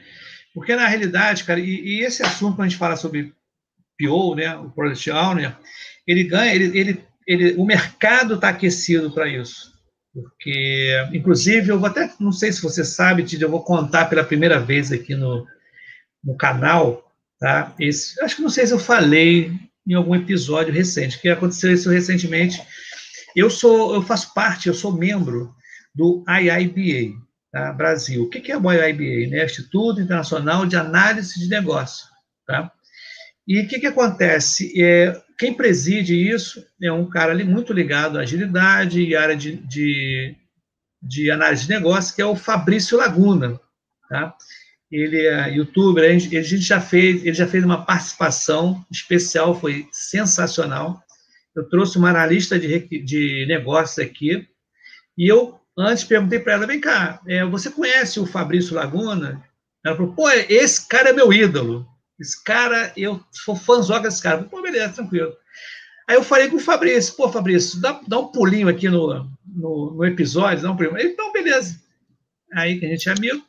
[0.54, 3.34] Porque, na realidade, cara, e, e, esse assunto, quando a gente fala sobre
[3.98, 5.56] PO, né, o Product Owner,
[6.06, 9.76] ele ganha, ele, ele, ele, o mercado está aquecido para isso.
[10.14, 14.24] Porque, inclusive, eu vou até, não sei se você sabe, Tid, eu vou contar pela
[14.24, 15.46] primeira vez aqui no,
[16.24, 17.74] no canal, tá?
[17.78, 19.52] Esse, acho que não sei se eu falei
[19.86, 22.60] em algum episódio recente, que aconteceu isso recentemente
[23.34, 25.54] eu sou, eu faço parte, eu sou membro
[25.94, 27.16] do IIBA,
[27.52, 27.72] tá?
[27.72, 28.24] Brasil.
[28.24, 29.30] O que é o IIBA?
[29.30, 29.44] Né?
[29.44, 32.06] Instituto Internacional de Análise de Negócio,
[32.46, 32.72] tá?
[33.48, 34.80] E o que, que acontece?
[34.80, 39.56] É, quem preside isso é um cara ali muito ligado à agilidade e área de,
[39.56, 40.36] de,
[41.02, 43.58] de análise de negócio, que é o Fabrício Laguna,
[44.08, 44.34] tá?
[44.92, 51.02] Ele é youtuber, gente já fez, ele já fez uma participação especial, foi sensacional
[51.58, 54.46] eu trouxe uma analista de, de negócios aqui,
[55.16, 59.44] e eu antes perguntei para ela, vem cá, é, você conhece o Fabrício Laguna?
[59.84, 61.86] Ela falou, pô, esse cara é meu ídolo.
[62.18, 64.42] Esse cara, eu sou fãzoca desse cara.
[64.44, 65.32] Pô, beleza, tranquilo.
[66.08, 69.94] Aí eu falei com o Fabrício, pô, Fabrício, dá, dá um pulinho aqui no, no,
[69.94, 70.98] no, episódio, dá um pulinho.
[70.98, 71.78] Ele, não, beleza.
[72.54, 73.44] Aí que a gente é amigo.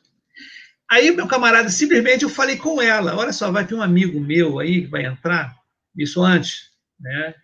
[0.91, 4.60] Aí, meu camarada, simplesmente eu falei com ela, olha só, vai ter um amigo meu
[4.60, 5.55] aí que vai entrar,
[5.95, 7.36] isso antes, né?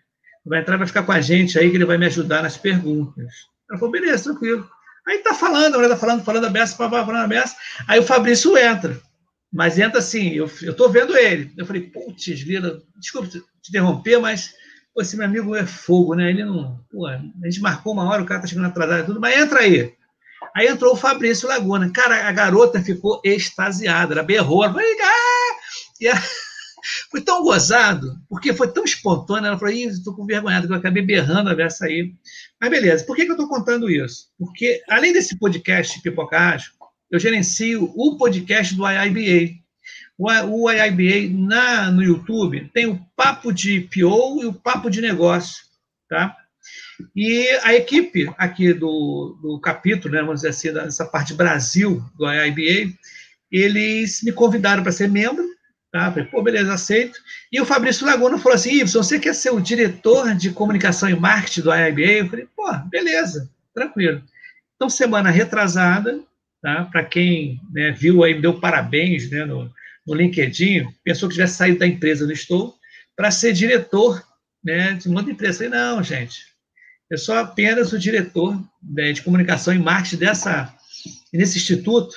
[0.45, 3.33] vai entrar, vai ficar com a gente aí, que ele vai me ajudar nas perguntas.
[3.69, 4.69] Ela falou, beleza, tranquilo.
[5.07, 7.55] Aí tá falando, a tá falando, falando a beça, falando a beça.
[7.87, 8.99] Aí o Fabrício entra.
[9.55, 11.49] Mas entra assim, eu, eu tô vendo ele.
[11.57, 14.53] Eu falei, putz, Lila, desculpa te interromper, mas
[14.93, 16.29] pô, esse meu amigo é fogo, né?
[16.29, 16.83] Ele não.
[16.91, 19.59] Pô, a gente marcou uma hora, o cara tá chegando atrasado e tudo, mas entra
[19.59, 19.93] aí.
[20.53, 21.89] Aí entrou o Fabrício Laguna.
[21.89, 25.55] Cara, a garota ficou extasiada, ela berrou, ela falou, ah!
[26.01, 26.21] E a,
[27.09, 30.75] foi tão gozado, porque foi tão espontâneo, ela falou, Ih, estou com vergonha, que eu
[30.75, 32.13] acabei berrando a versa aí.
[32.59, 34.25] Mas beleza, por que, que eu estou contando isso?
[34.37, 36.73] Porque, além desse podcast Pipocágio,
[37.15, 39.55] eu gerencio o podcast do IIBA.
[40.17, 45.63] O, IIBA na, no YouTube tem o Papo de PO e o Papo de Negócio,
[46.09, 46.35] tá?
[47.15, 52.25] E a equipe aqui do, do capítulo, né, vamos dizer assim, dessa parte Brasil do
[52.31, 52.93] IIBA,
[53.51, 55.43] eles me convidaram para ser membro,
[55.95, 56.11] Tá?
[56.11, 57.17] Falei, pô, beleza, aceito.
[57.49, 61.15] E o Fabrício Laguna falou assim: Ibson, você quer ser o diretor de comunicação e
[61.15, 62.01] marketing do IIBA?
[62.01, 64.21] Eu falei, pô, beleza, tranquilo.
[64.75, 66.19] Então, semana retrasada,
[66.65, 66.83] tá?
[66.85, 69.71] para quem né, viu aí, deu parabéns né, no,
[70.05, 72.73] no LinkedIn, pensou que tivesse saído da empresa, não estou,
[73.15, 74.23] para ser diretor
[74.63, 75.59] né, de uma empresa.
[75.59, 76.39] Falei, não, gente,
[77.07, 80.73] eu sou apenas o diretor né, de comunicação e marketing dessa,
[81.31, 82.15] nesse instituto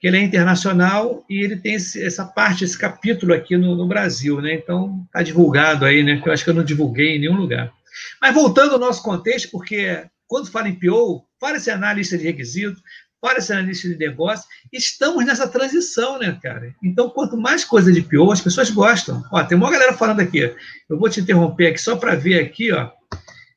[0.00, 3.86] que ele é internacional e ele tem esse, essa parte, esse capítulo aqui no, no
[3.86, 4.52] Brasil, né?
[4.52, 6.20] Então, está divulgado aí, né?
[6.20, 7.72] Que eu acho que eu não divulguei em nenhum lugar.
[8.20, 12.82] Mas voltando ao nosso contexto, porque quando fala em PO, fala-se analista de requisito,
[13.24, 14.46] para analista de negócio.
[14.70, 16.74] Estamos nessa transição, né, cara?
[16.84, 19.24] Então, quanto mais coisa de PO, as pessoas gostam.
[19.32, 20.54] Ó, tem uma galera falando aqui.
[20.90, 22.90] Eu vou te interromper aqui só para ver aqui, ó.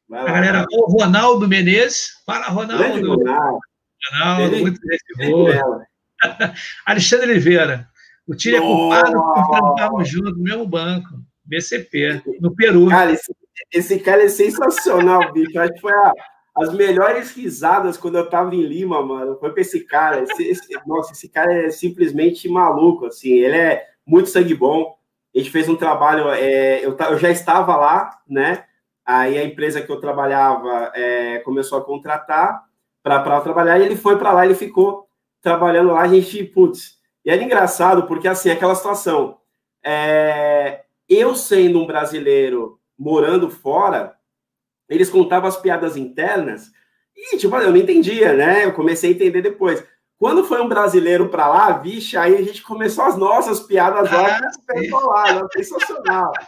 [0.10, 2.12] Lá, a galera, o Ronaldo Menezes.
[2.25, 3.15] Fala, Ronaldo.
[3.15, 3.60] Ronaldo,
[4.13, 5.47] Ronaldo muito recebeu.
[6.86, 7.89] Alexandre Oliveira.
[8.25, 11.10] O time é culpado por enfrentarmos juntos no mesmo banco.
[11.43, 12.88] BCP, no Peru.
[12.88, 13.36] Cara, esse,
[13.73, 15.60] esse cara é sensacional, bicho.
[15.60, 16.13] Acho que foi a,
[16.57, 19.37] as melhores risadas quando eu tava em Lima, mano.
[19.39, 20.23] Foi pra esse cara.
[20.23, 23.29] Esse, esse, nossa, esse cara é simplesmente maluco, assim.
[23.29, 24.97] Ele é muito sangue bom.
[25.35, 26.29] A gente fez um trabalho.
[26.29, 28.65] É, eu, eu já estava lá, né?
[29.05, 32.63] Aí a empresa que eu trabalhava é, começou a contratar
[33.01, 35.07] para trabalhar e ele foi para lá, ele ficou
[35.41, 36.01] trabalhando lá.
[36.01, 39.37] A gente, putz, e era engraçado porque assim, aquela situação.
[39.81, 44.16] É, eu sendo um brasileiro morando fora,
[44.89, 46.71] eles contavam as piadas internas
[47.17, 48.63] e, tipo, eu não entendia, né?
[48.63, 49.84] Eu comecei a entender depois.
[50.19, 54.39] Quando foi um brasileiro para lá, vixe, aí a gente começou as nossas piadas lá,
[54.39, 55.41] ah, lá, né?
[55.56, 56.32] sensacional.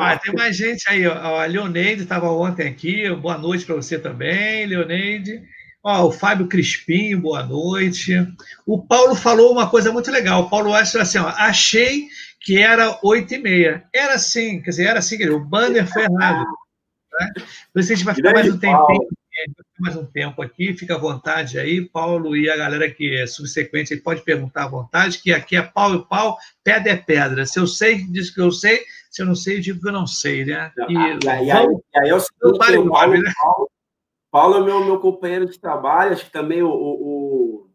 [0.00, 1.12] Ah, tem mais gente aí, ó.
[1.12, 3.08] A Leoneide estava ontem aqui.
[3.14, 5.40] Boa noite para você também, Leoneide.
[5.84, 8.12] Ó, o Fábio Crispim, boa noite.
[8.66, 10.42] O Paulo falou uma coisa muito legal.
[10.42, 12.08] O Paulo acha assim, ó, achei
[12.40, 13.84] que era 8 e meia.
[13.94, 16.44] Era assim, quer dizer, era assim, o banner foi errado.
[17.18, 17.32] Né?
[17.70, 19.08] Então, a gente vai ficar mais um tempinho,
[19.78, 23.96] mais um tempo aqui, fica à vontade aí, Paulo e a galera que é subsequente
[23.96, 27.44] pode perguntar à vontade, que aqui é pau e pau, pedra é pedra.
[27.44, 29.92] Se eu sei, diz que eu sei, se eu não sei, eu digo que eu
[29.92, 30.72] não sei, né?
[30.88, 33.32] E, e, aí, e aí, eu sei que Paulo, Paulo, né?
[33.38, 33.70] Paulo,
[34.30, 37.70] Paulo é meu, meu companheiro de trabalho, acho que também o, o, o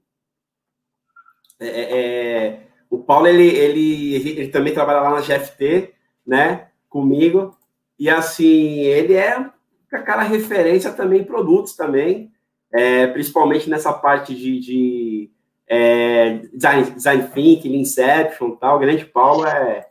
[1.59, 5.93] é, é, é o Paulo, ele, ele, ele também trabalha lá na GFT,
[6.27, 7.57] né, comigo,
[8.01, 9.45] e assim, ele é
[9.93, 12.31] aquela referência também em produtos também,
[12.73, 15.29] é, principalmente nessa parte de, de
[15.67, 19.87] é, design, design thinking, inception tal, o grande Paulo é...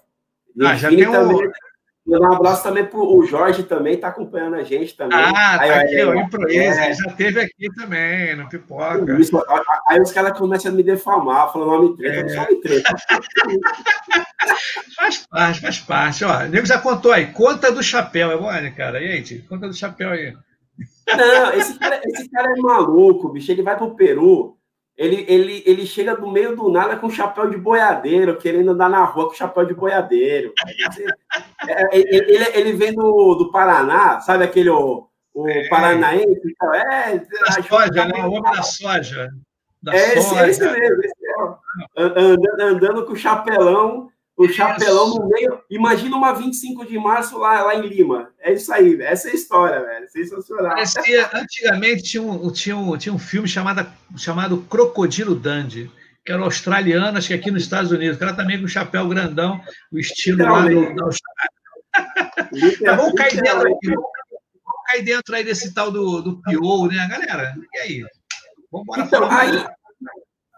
[0.61, 1.53] Ah, já tem também, um...
[2.11, 5.17] Mandar um abraço também para o Jorge também, está acompanhando a gente também.
[5.17, 6.13] Ah, tá aí, aqui, aí, ó,
[6.49, 9.17] é, já teve aqui também, no Pipoca.
[9.19, 9.41] Isso,
[9.87, 12.29] aí os caras começam a me defamar, falando nome treta, é.
[12.29, 12.91] só me treta.
[14.97, 16.25] faz parte, faz parte.
[16.25, 19.01] Ó, o nego já contou aí, conta do chapéu, é bom, né, cara?
[19.01, 20.35] E aí, tio, conta do chapéu aí.
[21.17, 23.53] Não, esse cara, esse cara é maluco, bicho.
[23.53, 24.57] Ele vai pro Peru,
[25.01, 29.03] ele, ele, ele chega do meio do nada com chapéu de boiadeiro, querendo andar na
[29.03, 30.53] rua com chapéu de boiadeiro.
[31.67, 35.69] É, é, ele, ele vem do, do Paraná, sabe aquele o, o é.
[35.71, 36.43] paranaense?
[36.45, 38.25] Então, é, da soja, né?
[38.27, 39.31] O homem da soja.
[39.83, 40.49] Da é soja.
[40.49, 41.03] esse, esse mesmo.
[41.03, 41.15] Esse,
[41.97, 44.11] andando, andando com chapelão
[44.41, 45.61] o chapelão no meio.
[45.69, 48.31] Imagina uma 25 de março lá, lá em Lima.
[48.41, 50.09] É isso aí, essa é a história, velho.
[50.09, 50.75] Sensacional.
[50.75, 55.91] Parecia, antigamente tinha um, tinha, um, tinha um filme chamado, chamado Crocodilo Dandy,
[56.25, 58.17] que era australiano, acho que aqui nos Estados Unidos.
[58.17, 59.61] O cara também com o chapéu grandão,
[59.93, 61.51] o estilo lá do, da Austrália.
[62.83, 63.89] Tá, vamos cair dentro aqui.
[63.89, 67.55] Vamos cair dentro aí desse tal do, do Pio, né, galera?
[67.75, 68.05] E aí?
[68.73, 69.67] Vamos embora então, aí,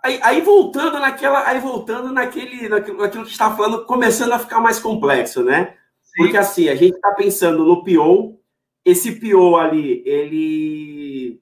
[0.03, 4.61] Aí, aí, voltando naquela, aí voltando naquele, naquilo, naquilo que está falando, começando a ficar
[4.61, 5.77] mais complexo, né?
[6.03, 6.25] Sim.
[6.25, 8.41] Porque assim, a gente está pensando no PO,
[8.85, 11.41] esse PO ali, ele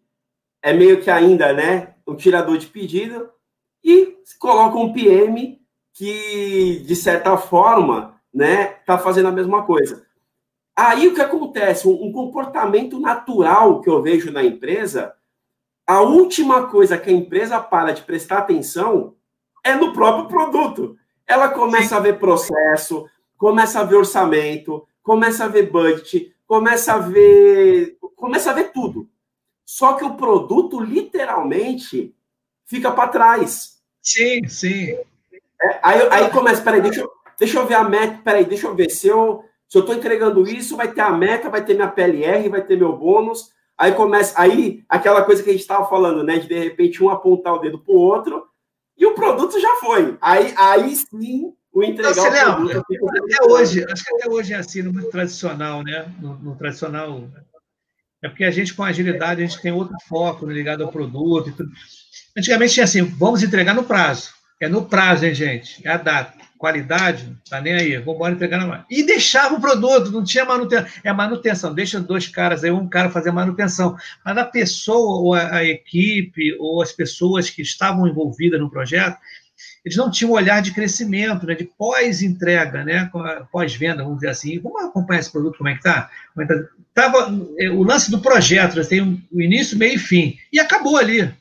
[0.62, 3.30] é meio que ainda, né, um tirador de pedido,
[3.82, 5.58] e coloca um PM
[5.94, 10.06] que, de certa forma, né, está fazendo a mesma coisa.
[10.76, 11.88] Aí o que acontece?
[11.88, 15.14] Um, um comportamento natural que eu vejo na empresa
[15.90, 19.16] a última coisa que a empresa para de prestar atenção
[19.64, 20.96] é no próprio produto.
[21.26, 26.98] Ela começa a ver processo, começa a ver orçamento, começa a ver budget, começa a
[26.98, 29.08] ver, começa a ver tudo.
[29.66, 32.14] Só que o produto literalmente
[32.66, 33.80] fica para trás.
[34.00, 34.92] Sim, sim.
[35.60, 38.76] É, aí, aí começa, peraí, deixa eu, deixa eu ver a meta, peraí, deixa eu
[38.76, 41.88] ver se eu se eu estou entregando isso, vai ter a meta, vai ter minha
[41.88, 46.22] PLR, vai ter meu bônus, Aí começa, aí aquela coisa que a gente estava falando,
[46.22, 46.38] né?
[46.38, 48.44] De de repente um apontar o dedo para o outro
[48.94, 50.18] e o produto já foi.
[50.20, 52.84] Aí, aí sim o entregar Você o produto.
[53.24, 56.12] Até hoje, acho que até hoje é assim, no tradicional, né?
[56.20, 57.26] No, no, tradicional.
[58.22, 61.48] É porque a gente, com agilidade, a gente tem outro foco né, ligado ao produto
[61.48, 61.70] e tudo.
[62.36, 64.28] Antigamente tinha assim, vamos entregar no prazo.
[64.60, 65.80] É no prazo, hein, gente?
[65.88, 68.84] É a data qualidade, tá nem aí, vamos embora entregar na mão.
[68.90, 70.86] E deixava o produto, não tinha manutenção.
[71.02, 73.96] É manutenção, deixa dois caras aí, um cara fazer manutenção.
[74.22, 79.16] Mas a pessoa, ou a, a equipe, ou as pessoas que estavam envolvidas no projeto,
[79.82, 83.10] eles não tinham olhar de crescimento, né, de pós-entrega, né,
[83.50, 84.58] pós-venda, vamos dizer assim.
[84.58, 86.10] Vamos acompanhar esse produto, como é que está?
[86.38, 86.54] É tá?
[86.92, 90.36] Tava, é, o lance do projeto, tem o início, meio e fim.
[90.52, 91.32] E acabou ali.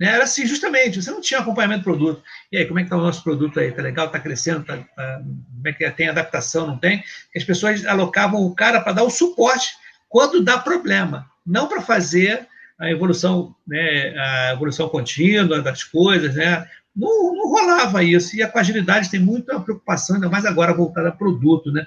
[0.00, 0.08] Né?
[0.08, 2.22] Era assim, justamente, você não tinha acompanhamento do produto.
[2.50, 3.68] E aí, como é que está o nosso produto aí?
[3.68, 4.06] Está legal?
[4.06, 4.64] Está crescendo?
[4.64, 5.90] Tá, tá, como é que é?
[5.90, 6.66] tem adaptação?
[6.66, 7.04] Não tem?
[7.36, 9.68] As pessoas alocavam o cara para dar o suporte
[10.08, 16.66] quando dá problema, não para fazer a evolução, né, a evolução contínua das coisas, né?
[16.96, 18.34] Não, não rolava isso.
[18.34, 21.86] E a agilidade tem muita preocupação, ainda mais agora voltada a produto, né?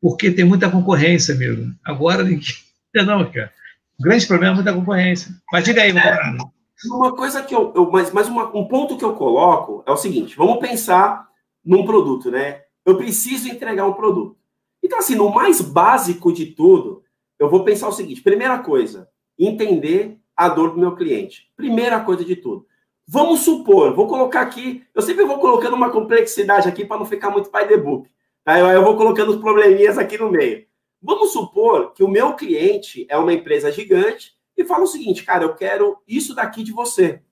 [0.00, 1.74] Porque tem muita concorrência, amigo.
[1.82, 2.22] Agora,
[2.94, 3.50] não, cara.
[3.98, 5.32] O grande problema é muita concorrência.
[5.50, 6.53] Mas diga aí, meu camarada.
[6.86, 7.72] Uma coisa que eu.
[7.74, 11.28] eu mas mas uma, um ponto que eu coloco é o seguinte: vamos pensar
[11.64, 12.62] num produto, né?
[12.84, 14.36] Eu preciso entregar um produto.
[14.82, 17.02] Então, assim, no mais básico de tudo,
[17.38, 19.08] eu vou pensar o seguinte: primeira coisa,
[19.38, 21.50] entender a dor do meu cliente.
[21.56, 22.66] Primeira coisa de tudo.
[23.06, 27.28] Vamos supor, vou colocar aqui, eu sempre vou colocando uma complexidade aqui para não ficar
[27.30, 28.08] muito pai the book.
[28.42, 28.58] Tá?
[28.58, 30.64] Eu, eu vou colocando os probleminhas aqui no meio.
[31.02, 35.44] Vamos supor que o meu cliente é uma empresa gigante e fala o seguinte, cara,
[35.44, 37.22] eu quero isso daqui de você.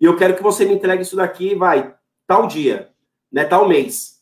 [0.00, 1.94] E eu quero que você me entregue isso daqui, vai,
[2.26, 2.92] tal dia,
[3.30, 4.20] né, tal mês.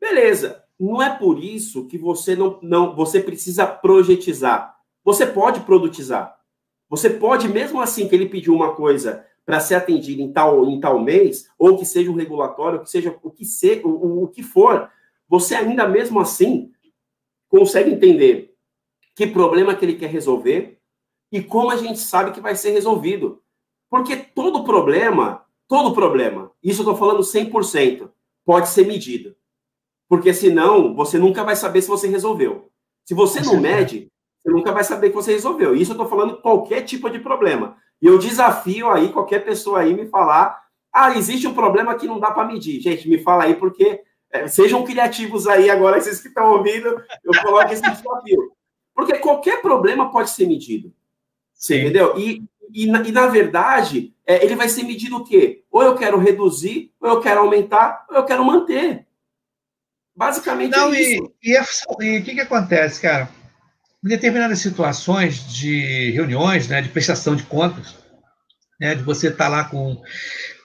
[0.00, 0.62] Beleza.
[0.78, 4.76] Não é por isso que você não, não você precisa projetizar.
[5.04, 6.36] Você pode produtizar.
[6.88, 10.80] Você pode, mesmo assim que ele pediu uma coisa para ser atendido em tal, em
[10.80, 14.42] tal mês, ou que seja um regulatório, que seja o que, se, o, o que
[14.42, 14.90] for,
[15.28, 16.72] você ainda mesmo assim
[17.48, 18.54] consegue entender
[19.14, 20.80] que problema que ele quer resolver,
[21.30, 23.42] e como a gente sabe que vai ser resolvido.
[23.90, 28.10] Porque todo problema, todo problema, isso eu estou falando 100%,
[28.44, 29.34] pode ser medido.
[30.08, 32.70] Porque senão, você nunca vai saber se você resolveu.
[33.04, 34.10] Se você não mede,
[34.42, 35.74] você nunca vai saber que você resolveu.
[35.74, 37.76] Isso eu estou falando qualquer tipo de problema.
[38.00, 42.20] E eu desafio aí qualquer pessoa aí me falar: ah, existe um problema que não
[42.20, 42.80] dá para medir.
[42.80, 46.88] Gente, me fala aí, porque é, sejam criativos aí agora, vocês que estão ouvindo,
[47.24, 48.52] eu coloco esse desafio.
[48.94, 50.92] Porque qualquer problema pode ser medido.
[51.64, 51.80] Sim.
[51.80, 52.18] Entendeu?
[52.18, 55.62] E, e, na, e na verdade, é, ele vai ser medido o quê?
[55.70, 59.06] Ou eu quero reduzir, ou eu quero aumentar, ou eu quero manter.
[60.14, 61.32] Basicamente Não, é isso.
[62.00, 63.30] E o que, que acontece, cara?
[64.04, 67.96] Em determinadas situações de reuniões, né, de prestação de contas,
[68.78, 69.96] né, de você estar tá lá com,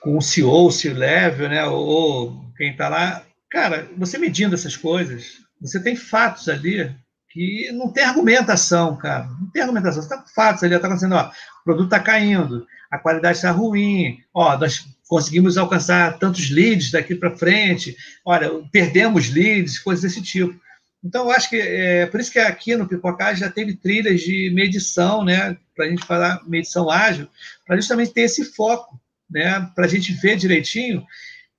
[0.02, 5.38] com o CEO, o C-Level, né, ou quem está lá, cara, você medindo essas coisas,
[5.58, 6.94] você tem fatos ali
[7.30, 9.26] que não tem argumentação, cara.
[9.40, 10.02] Não tem argumentação.
[10.02, 14.18] Está com fatos ali, está acontecendo, ó, o produto está caindo, a qualidade está ruim,
[14.34, 20.58] ó, nós conseguimos alcançar tantos leads daqui para frente, olha, perdemos leads, coisas desse tipo.
[21.02, 24.50] Então, eu acho que é por isso que aqui no Pipocá já teve trilhas de
[24.54, 27.26] medição, né, para a gente falar medição ágil,
[27.66, 31.04] para justamente ter esse foco, né, para a gente ver direitinho,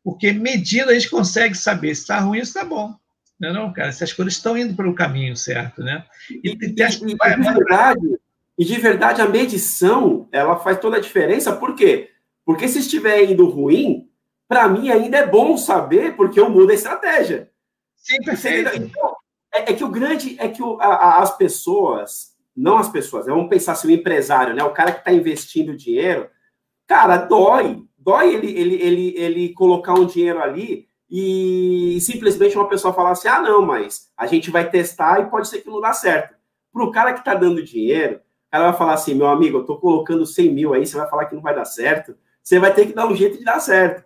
[0.04, 2.96] porque medindo a gente consegue saber se está ruim ou se está bom.
[3.42, 6.06] Não, é não, cara, se as coisas estão indo pelo caminho certo, né?
[6.30, 8.20] E, e, e, e, de verdade,
[8.58, 12.12] e de verdade, a medição, ela faz toda a diferença, por quê?
[12.46, 14.08] Porque se estiver indo ruim,
[14.48, 17.50] para mim ainda é bom saber, porque eu mudo a estratégia.
[17.96, 18.76] Sim, perfeito.
[18.76, 19.16] Então,
[19.52, 23.34] é, é, que o grande, é que o, a, as pessoas, não as pessoas, né,
[23.34, 26.30] vamos pensar assim, o empresário, né, o cara que está investindo dinheiro,
[26.86, 32.94] cara, dói, dói ele, ele, ele, ele colocar um dinheiro ali e simplesmente uma pessoa
[32.94, 35.92] falar assim: ah, não, mas a gente vai testar e pode ser que não dá
[35.94, 36.36] certo.
[36.72, 38.22] Para o cara que está dando dinheiro,
[38.52, 41.26] cara vai falar assim: meu amigo, eu estou colocando 100 mil aí, você vai falar
[41.26, 44.06] que não vai dar certo, você vai ter que dar um jeito de dar certo.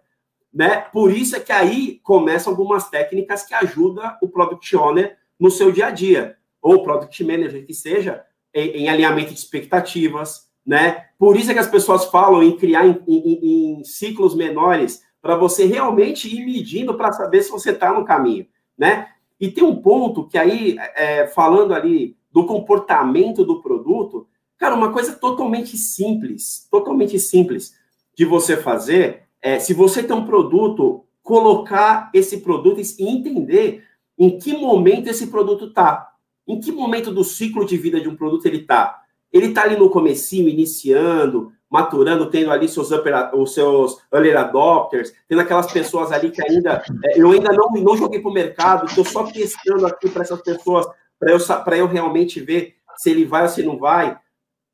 [0.54, 0.78] Né?
[0.94, 5.72] Por isso é que aí começam algumas técnicas que ajudam o Product Owner no seu
[5.72, 10.46] dia a dia, ou Product Manager, que seja, em, em alinhamento de expectativas.
[10.66, 11.08] Né?
[11.20, 15.36] Por isso é que as pessoas falam em criar em, em, em ciclos menores para
[15.36, 18.46] você realmente ir medindo para saber se você está no caminho,
[18.78, 19.08] né?
[19.40, 24.92] E tem um ponto que aí, é, falando ali do comportamento do produto, cara, uma
[24.92, 27.74] coisa totalmente simples, totalmente simples
[28.16, 33.84] de você fazer é, se você tem um produto, colocar esse produto e entender
[34.20, 36.08] em que momento esse produto está.
[36.48, 39.02] Em que momento do ciclo de vida de um produto ele está.
[39.34, 42.90] Ele está ali no comecinho, iniciando, maturando, tendo ali seus
[43.34, 47.98] os seus early adopters, tendo aquelas pessoas ali que ainda é, eu ainda não, não
[47.98, 50.88] joguei para o mercado, estou só testando aqui para essas pessoas,
[51.20, 51.40] para eu,
[51.78, 54.18] eu realmente ver se ele vai ou se não vai.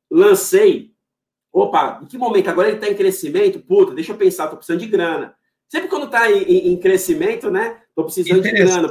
[0.08, 0.92] Lancei.
[1.52, 2.48] Opa, em que momento?
[2.48, 3.58] Agora ele está em crescimento?
[3.58, 5.34] Puta, deixa eu pensar, estou precisando de grana.
[5.68, 7.78] Sempre quando está em, em, em, crescimento, né?
[7.88, 8.90] Estou precisando de grana.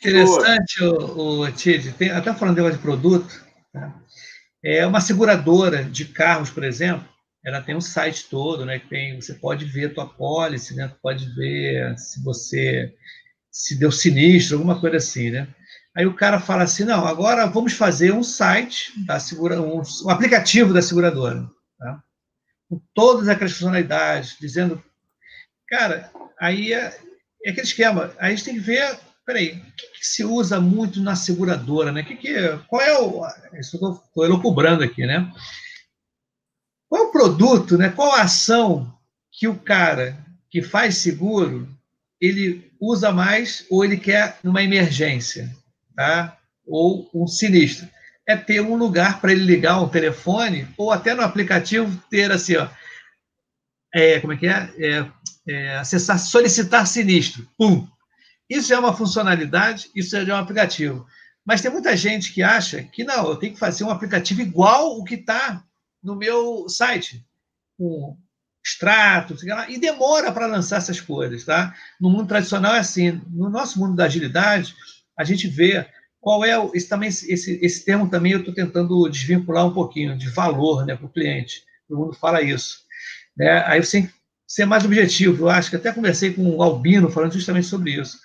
[0.00, 3.94] Interessante, o, o Tid, até falando de produto, tá?
[4.62, 7.06] é uma seguradora de carros, por exemplo,
[7.44, 8.78] ela tem um site todo, né?
[8.78, 10.90] Que tem, você pode ver a tua pólice, né?
[11.02, 12.94] Pode ver se você
[13.50, 15.48] se deu sinistro, alguma coisa assim, né?
[15.96, 20.10] Aí o cara fala assim, não, agora vamos fazer um site da segura, um, um
[20.10, 22.02] aplicativo da seguradora, tá?
[22.68, 24.82] com todas aquelas funcionalidades, dizendo,
[25.68, 26.98] cara, aí é,
[27.44, 28.12] é aquele esquema.
[28.18, 31.92] Aí a gente tem que ver, peraí, o que, que se usa muito na seguradora,
[31.92, 32.02] né?
[32.02, 32.34] Que que,
[32.66, 33.22] qual é o.
[33.54, 35.30] Estou elucubrando aqui, né?
[36.94, 37.88] Qual o produto, né?
[37.88, 38.96] Qual a ação
[39.32, 40.16] que o cara
[40.48, 41.68] que faz seguro
[42.20, 45.52] ele usa mais ou ele quer numa emergência,
[45.96, 46.38] tá?
[46.64, 47.88] Ou um sinistro.
[48.24, 52.54] É ter um lugar para ele ligar um telefone ou até no aplicativo ter assim,
[52.54, 52.68] ó,
[53.92, 54.70] é, como é que é?
[54.78, 55.06] é,
[55.48, 57.44] é acessar, solicitar sinistro.
[57.58, 57.88] Pum.
[58.48, 61.04] Isso é uma funcionalidade, isso é um aplicativo.
[61.44, 64.96] Mas tem muita gente que acha que não, eu tenho que fazer um aplicativo igual
[64.96, 65.60] o que está
[66.04, 67.26] no meu site,
[67.78, 68.16] com
[68.64, 69.36] extrato,
[69.68, 71.74] e demora para lançar essas coisas, tá?
[72.00, 73.20] No mundo tradicional é assim.
[73.30, 74.74] No nosso mundo da agilidade,
[75.18, 75.86] a gente vê
[76.18, 80.16] qual é o, esse também esse, esse termo também eu estou tentando desvincular um pouquinho
[80.16, 81.62] de valor, né, para o cliente.
[81.86, 82.78] Todo mundo fala isso,
[83.36, 83.62] né?
[83.66, 84.14] Aí você tem que
[84.46, 85.44] ser mais objetivo.
[85.44, 88.18] Eu acho que até conversei com o Albino falando justamente sobre isso.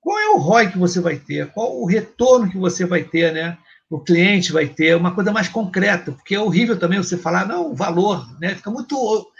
[0.00, 1.46] Qual é o ROI que você vai ter?
[1.52, 3.56] Qual o retorno que você vai ter, né?
[3.90, 7.74] O cliente vai ter uma coisa mais concreta, porque é horrível também você falar, não,
[7.74, 8.54] valor, né?
[8.54, 9.30] Fica muito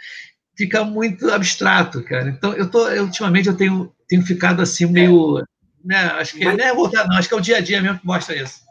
[0.55, 2.29] fica muito abstrato, cara.
[2.29, 5.43] Então, eu tô, eu, ultimamente eu tenho, tenho ficado assim meio, é.
[5.83, 6.57] né, acho que Mas...
[6.57, 8.63] não é voltar, não, acho que é o dia a dia mesmo que mostra isso.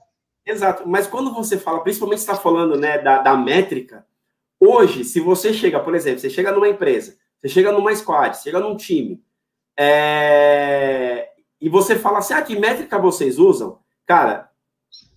[0.46, 0.88] Exato.
[0.88, 4.04] Mas quando você fala, principalmente está falando, né, da, da métrica,
[4.58, 8.60] hoje, se você chega, por exemplo, você chega numa empresa, você chega numa squad, chega
[8.60, 9.22] num time,
[9.78, 11.28] é...
[11.60, 13.78] e você fala assim, ah, que métrica vocês usam?
[14.06, 14.50] Cara,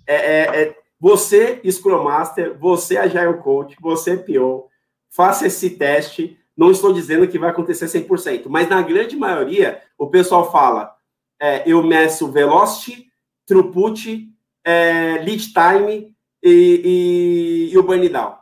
[0.07, 4.67] é, é, é você, Scrum Master, você, Agile Coach, você, PO,
[5.09, 10.07] faça esse teste, não estou dizendo que vai acontecer 100%, mas na grande maioria, o
[10.07, 10.95] pessoal fala:
[11.39, 13.11] é, eu meço velocity,
[13.45, 14.27] throughput,
[14.63, 18.37] é, lead time e, e, e o burn down.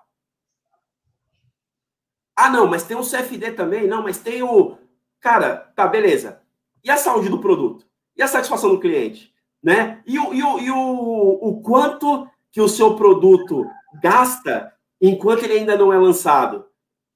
[2.36, 3.88] Ah, não, mas tem o CFD também?
[3.88, 4.78] Não, mas tem o.
[5.20, 6.42] Cara, tá, beleza.
[6.84, 7.86] E a saúde do produto?
[8.16, 9.35] E a satisfação do cliente?
[9.66, 10.00] Né?
[10.06, 13.66] E, o, e, o, e o, o quanto que o seu produto
[14.00, 16.66] gasta enquanto ele ainda não é lançado?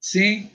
[0.00, 0.50] Sim.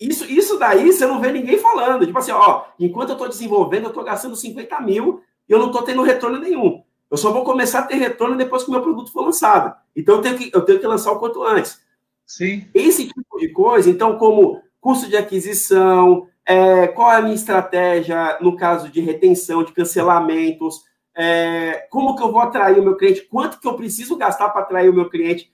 [0.00, 2.04] Isso, isso daí você não vê ninguém falando.
[2.04, 5.66] Tipo assim, ó, enquanto eu estou desenvolvendo, eu estou gastando 50 mil e eu não
[5.68, 6.82] estou tendo retorno nenhum.
[7.08, 9.76] Eu só vou começar a ter retorno depois que o meu produto for lançado.
[9.94, 11.80] Então eu tenho que, eu tenho que lançar o quanto antes.
[12.26, 12.66] Sim.
[12.74, 18.38] Esse tipo de coisa, então, como custo de aquisição, é, qual é a minha estratégia
[18.40, 23.22] no caso de retenção, de cancelamentos, é, como que eu vou atrair o meu cliente,
[23.22, 25.52] quanto que eu preciso gastar para atrair o meu cliente.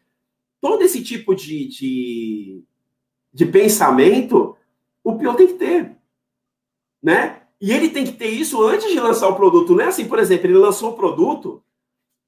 [0.61, 2.65] Todo esse tipo de, de,
[3.33, 4.57] de pensamento,
[5.03, 5.97] o pior tem que ter.
[7.03, 7.43] Né?
[7.61, 9.75] E ele tem que ter isso antes de lançar o produto.
[9.75, 11.63] Não é assim, por exemplo, ele lançou o produto,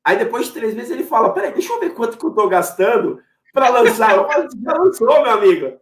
[0.05, 2.49] aí depois de três meses ele fala: peraí, deixa eu ver quanto que eu estou
[2.49, 3.21] gastando
[3.53, 4.17] para lançar.
[4.17, 5.79] Eu falo, já lançou, meu amigo.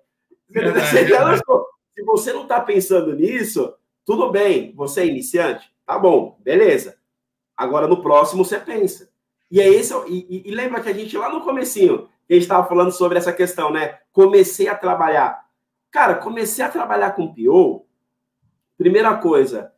[0.50, 1.66] Você já lançou.
[1.94, 3.74] Se você não está pensando nisso,
[4.04, 6.97] tudo bem, você é iniciante, tá bom, beleza.
[7.58, 9.10] Agora no próximo você pensa.
[9.50, 12.68] E é esse, e, e, lembra que a gente lá no comecinho, a gente estava
[12.68, 13.98] falando sobre essa questão, né?
[14.12, 15.44] Comecei a trabalhar.
[15.90, 17.84] Cara, comecei a trabalhar com PO.
[18.76, 19.72] Primeira coisa,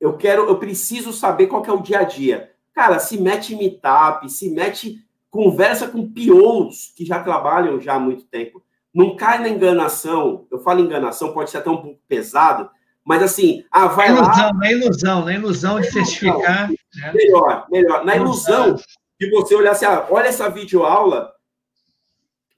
[0.00, 2.52] eu quero, eu preciso saber qual é o dia a dia.
[2.72, 8.24] Cara, se mete meetup, se mete conversa com POs que já trabalham já há muito
[8.24, 8.62] tempo.
[8.94, 10.46] Não cai na enganação.
[10.50, 12.70] Eu falo enganação, pode ser até um pouco pesado,
[13.06, 14.52] mas assim, ah, vai na ilusão, lá.
[14.52, 16.68] Na ilusão, na ilusão de certificar.
[16.68, 17.12] Né?
[17.14, 18.04] Melhor, melhor.
[18.04, 18.74] Na ilusão
[19.18, 21.32] de você olhar assim, ah, olha essa videoaula,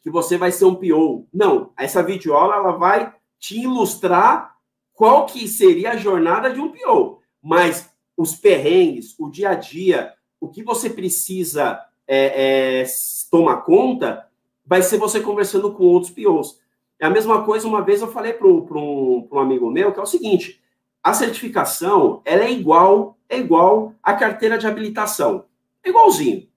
[0.02, 1.28] que você vai ser um PO.
[1.34, 4.54] Não, essa videoaula ela vai te ilustrar
[4.94, 7.20] qual que seria a jornada de um PO.
[7.42, 12.86] Mas os perrengues, o dia a dia, o que você precisa é, é,
[13.30, 14.26] tomar conta,
[14.64, 16.58] vai ser você conversando com outros POs.
[17.00, 20.02] É a mesma coisa, uma vez eu falei para um, um amigo meu, que é
[20.02, 20.60] o seguinte,
[21.02, 25.44] a certificação, ela é igual, é igual à carteira de habilitação.
[25.84, 26.48] É igualzinho.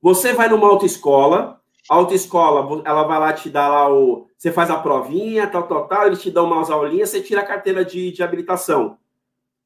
[0.00, 4.28] Você vai numa autoescola, a autoescola, ela vai lá te dar lá o.
[4.38, 7.46] Você faz a provinha, tal, tal, tal, eles te dão umas aulinhas, você tira a
[7.46, 8.96] carteira de, de habilitação.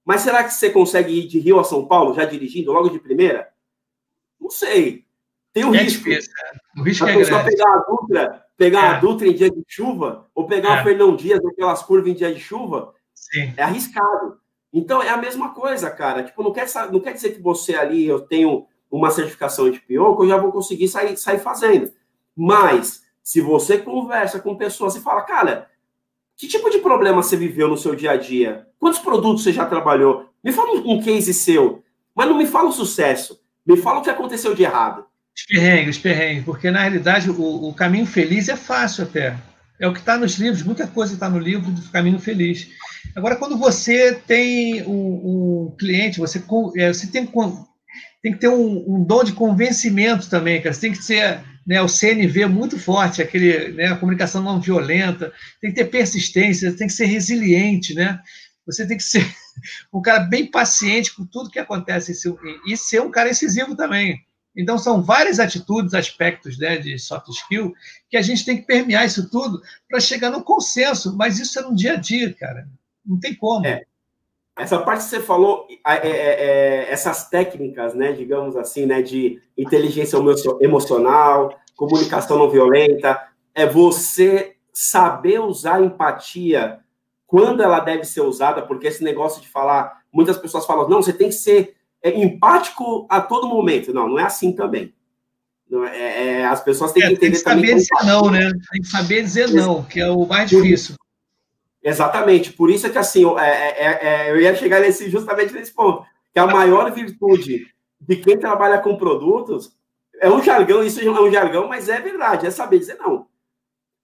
[0.04, 2.98] Mas será que você consegue ir de Rio a São Paulo já dirigindo logo de
[2.98, 3.48] primeira?
[4.40, 5.04] Não sei.
[5.52, 6.04] Tem um é risco.
[6.04, 6.80] Difícil, é.
[6.80, 7.50] O risco a é grande.
[7.50, 8.88] pegar a Dutra, pegar é.
[8.88, 10.80] a Dutra em dia de chuva, ou pegar é.
[10.80, 13.52] o Fernão Dias naquelas curvas em dia de chuva, Sim.
[13.56, 14.38] é arriscado.
[14.72, 16.24] Então é a mesma coisa, cara.
[16.24, 20.16] Tipo, não quer, não quer dizer que você ali eu tenho uma certificação de PO
[20.16, 21.92] que eu já vou conseguir sair, sair fazendo.
[22.36, 25.70] Mas, se você conversa com pessoas e fala, cara,
[26.36, 28.68] que tipo de problema você viveu no seu dia a dia?
[28.78, 30.28] Quantos produtos você já trabalhou?
[30.42, 31.82] Me fala um case seu,
[32.14, 33.40] mas não me fala o sucesso.
[33.64, 35.06] Me fala o que aconteceu de errado.
[35.36, 39.36] Os perrengues, os perrengues, porque na realidade o, o caminho feliz é fácil até.
[39.80, 42.68] É o que está nos livros, muita coisa está no livro do Caminho Feliz.
[43.14, 46.42] Agora, quando você tem um, cliente, você,
[46.76, 47.26] é, você tem,
[48.22, 50.72] tem que ter um, um, dom de convencimento também, cara.
[50.72, 55.32] Você tem que ser né, o CNV muito forte, aquele, né, a comunicação não violenta,
[55.60, 58.20] tem que ter persistência, tem que ser resiliente, né?
[58.66, 59.26] Você tem que ser
[59.92, 62.12] um cara bem paciente com tudo que acontece
[62.66, 64.24] e ser um cara incisivo também.
[64.56, 67.74] Então, são várias atitudes, aspectos né, de soft skill
[68.08, 71.62] que a gente tem que permear isso tudo para chegar no consenso, mas isso é
[71.62, 72.68] no dia a dia, cara.
[73.04, 73.66] Não tem como.
[73.66, 73.82] É.
[74.56, 79.42] Essa parte que você falou, é, é, é, essas técnicas, né, digamos assim, né, de
[79.58, 80.16] inteligência
[80.60, 83.20] emocional, comunicação não violenta,
[83.52, 86.78] é você saber usar a empatia
[87.26, 91.12] quando ela deve ser usada, porque esse negócio de falar, muitas pessoas falam, não, você
[91.12, 91.73] tem que ser
[92.04, 93.92] é, empático a todo momento.
[93.92, 94.94] Não, não é assim também.
[95.90, 97.76] É, é as pessoas têm que entender tem que saber também.
[97.76, 98.50] dizer não, né?
[98.70, 100.94] Tem que saber dizer não, que é o mais difícil.
[101.82, 105.70] Exatamente, por isso é que assim, é, é, é, eu ia chegar nesse, justamente nesse
[105.70, 106.02] ponto,
[106.32, 107.66] que a maior virtude
[108.00, 109.76] de quem trabalha com produtos
[110.18, 113.26] é um jargão, isso é um jargão, mas é verdade, é saber dizer não.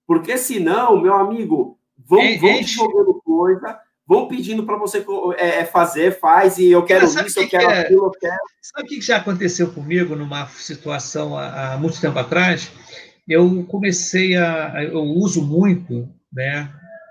[0.06, 3.80] Porque senão, meu amigo, vão, é, vão jogando coisa,
[4.10, 5.06] vão pedindo para você
[5.38, 7.80] é, fazer, faz, e eu quero isso, que eu quero é?
[7.82, 8.40] aquilo, eu quero.
[8.60, 12.72] Sabe o que já aconteceu comigo numa situação há, há muito tempo atrás?
[13.28, 14.82] Eu comecei a.
[14.82, 16.68] Eu uso muito, né?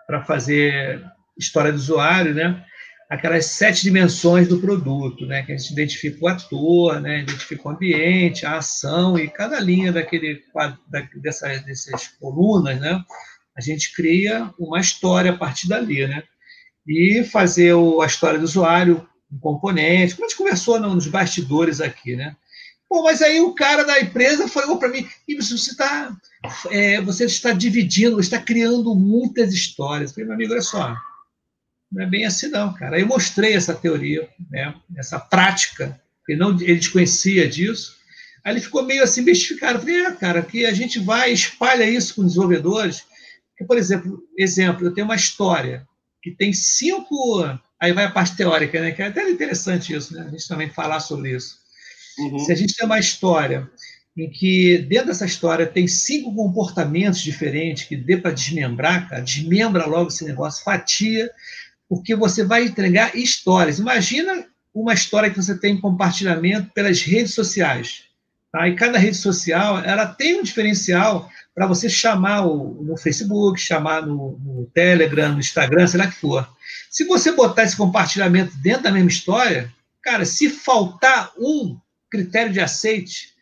[0.10, 1.06] para fazer
[1.38, 2.66] história do usuário, né?
[3.08, 5.44] Aquelas sete dimensões do produto, né?
[5.44, 7.20] Que a gente identifica o ator, né?
[7.20, 10.42] Identifica o ambiente, a ação e cada linha daquele
[10.88, 13.04] da, dessa, dessas colunas, né?
[13.56, 16.24] A gente cria uma história a partir dali, né?
[16.88, 21.80] E fazer o, a história do usuário, um componente, como a gente conversou nos bastidores
[21.82, 22.36] aqui, né?
[22.90, 25.08] Pô, mas aí o cara da empresa falou para mim,
[25.38, 26.12] você está,
[26.72, 30.10] é, você está dividindo, está criando muitas histórias.
[30.10, 30.98] Eu falei, meu amigo, olha só,
[31.92, 32.96] não é bem assim não, cara.
[32.96, 37.96] Aí eu mostrei essa teoria, né, essa prática, ele não ele desconhecia disso.
[38.44, 39.78] Aí ele ficou meio assim bestificado.
[39.78, 43.04] Eu falei, é, cara, que a gente vai espalha isso com desenvolvedores.
[43.58, 45.88] Que, por exemplo, exemplo, eu tenho uma história
[46.30, 47.44] que tem cinco.
[47.80, 48.92] Aí vai a parte teórica, né?
[48.92, 50.26] Que é até interessante isso, né?
[50.28, 51.58] A gente também falar sobre isso.
[52.18, 52.40] Uhum.
[52.40, 53.70] Se a gente tem uma história
[54.18, 59.86] em que dentro dessa história tem cinco comportamentos diferentes que dê para desmembrar, cara, desmembra
[59.86, 61.32] logo esse negócio, fatia,
[61.88, 63.80] porque você vai entregar histórias.
[63.80, 68.04] Imagina uma história que você tem em compartilhamento pelas redes sociais.
[68.52, 68.68] Tá?
[68.68, 71.30] E cada rede social ela tem um diferencial
[71.60, 76.16] para você chamar o, no Facebook, chamar no, no, Telegram, no Instagram, sei lá que
[76.16, 76.50] for.
[76.90, 79.70] Se você botar esse compartilhamento dentro da mesma história,
[80.02, 81.78] cara, se faltar um
[82.10, 83.34] critério de aceite.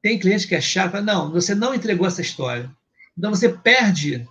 [0.00, 2.70] Tem cliente que é chato, não, você não entregou essa história.
[3.18, 4.24] Então você perde,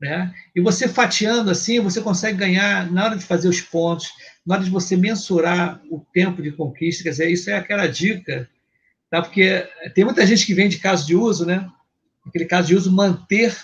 [0.00, 0.32] né?
[0.54, 4.12] E você fatiando assim, você consegue ganhar na hora de fazer os pontos,
[4.46, 8.48] na hora de você mensurar o tempo de conquista, quer dizer, isso é aquela dica,
[9.10, 9.20] tá?
[9.20, 11.68] Porque tem muita gente que vem de caso de uso, né?
[12.26, 13.56] Aquele caso de uso manter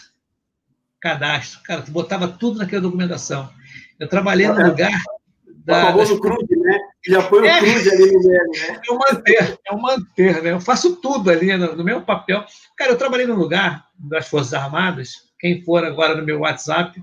[1.01, 1.61] cadastro.
[1.63, 3.51] Cara, tu botava tudo naquela documentação.
[3.99, 5.03] Eu trabalhei no lugar
[5.47, 6.79] da, o famoso crude, né?
[7.07, 8.81] Já põe é, o crude ali no meio, né?
[8.89, 10.53] É o manter, é o manter, né?
[10.53, 12.45] Eu faço tudo ali no, no meu papel.
[12.77, 17.03] Cara, eu trabalhei no lugar das Forças Armadas, quem for agora no meu WhatsApp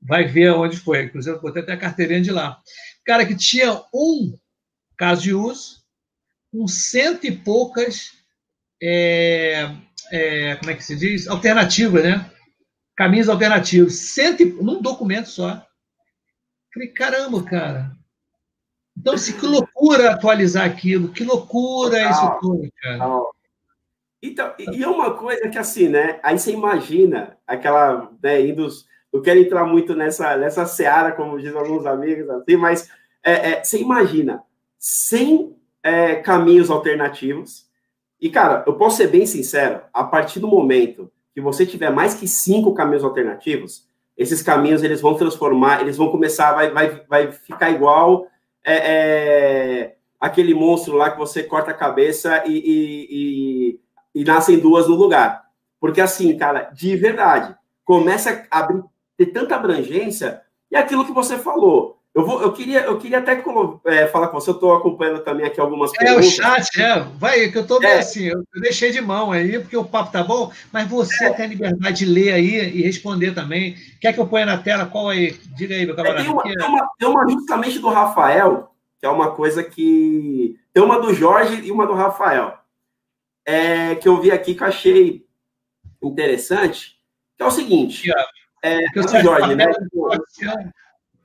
[0.00, 1.04] vai ver onde foi.
[1.04, 2.58] Inclusive, eu botei até a carteirinha de lá.
[3.04, 4.36] Cara, que tinha um
[4.96, 5.82] caso de uso,
[6.52, 8.12] com cento e poucas,
[8.80, 9.70] é,
[10.12, 11.26] é, como é que se diz?
[11.26, 12.30] Alternativas, né?
[12.94, 14.12] Caminhos alternativos.
[14.12, 15.66] Cento num documento só.
[16.72, 17.96] Falei, caramba, cara,
[18.96, 23.22] então, assim, que loucura atualizar aquilo, que loucura isso tudo, cara.
[24.22, 26.20] Então, e é uma coisa que, assim, né?
[26.22, 28.68] Aí você imagina aquela, né, indo.
[29.12, 32.88] Eu quero entrar muito nessa, nessa seara, como dizem alguns amigos, assim, mas
[33.22, 34.42] é, é, você imagina
[34.78, 37.66] 100 é, caminhos alternativos.
[38.22, 42.14] E, cara, eu posso ser bem sincero, a partir do momento que você tiver mais
[42.14, 43.84] que cinco caminhos alternativos,
[44.16, 48.28] esses caminhos eles vão transformar, eles vão começar, vai, vai, vai ficar igual
[48.62, 54.60] é, é, aquele monstro lá que você corta a cabeça e, e, e, e, nascem
[54.60, 55.46] duas no lugar.
[55.80, 58.84] Porque assim, cara, de verdade, começa a abrir,
[59.16, 62.00] ter tanta abrangência, e aquilo que você falou.
[62.14, 63.42] Eu, vou, eu, queria, eu queria até
[63.86, 66.24] é, falar com você, eu estou acompanhando também aqui algumas é, perguntas.
[66.24, 67.98] É, o chat, é, vai, que eu estou é.
[67.98, 71.32] assim, eu deixei de mão aí, porque o papo tá bom, mas você é.
[71.32, 73.76] tem a liberdade de ler aí e responder também.
[73.98, 74.84] Quer que eu ponha na tela?
[74.84, 75.32] Qual aí?
[75.56, 76.20] Diga aí, meu camarada.
[76.20, 80.58] É, tem, uma, tem, uma, tem uma justamente do Rafael, que é uma coisa que.
[80.70, 82.58] Tem uma do Jorge e uma do Rafael.
[83.46, 85.26] É, que eu vi aqui que eu achei
[86.02, 86.98] interessante,
[87.38, 88.10] que é o seguinte.
[88.62, 89.64] É, o Jorge, né?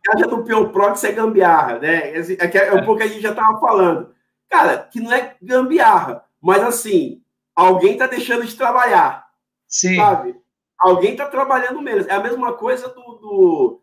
[0.08, 2.14] Caixa do Pio Prox é gambiarra, né?
[2.14, 4.16] É, é um pouco que a gente já estava falando.
[4.50, 7.22] Cara, que não é gambiarra, mas assim,
[7.54, 9.28] alguém está deixando de trabalhar.
[9.68, 9.98] Sim.
[9.98, 10.34] Sabe?
[10.80, 12.08] Alguém está trabalhando menos.
[12.08, 13.82] É a mesma coisa do, do,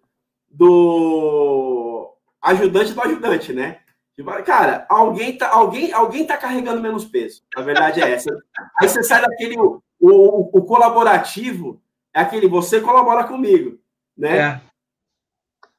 [0.50, 3.80] do ajudante do ajudante, né?
[4.16, 7.42] Tipo, cara, alguém tá, alguém, alguém tá carregando menos peso.
[7.54, 8.30] A verdade é essa.
[8.80, 9.58] Aí você sai daquele.
[9.58, 11.82] O, o, o colaborativo
[12.14, 13.78] é aquele, você colabora comigo.
[14.16, 14.38] Né?
[14.38, 14.60] É,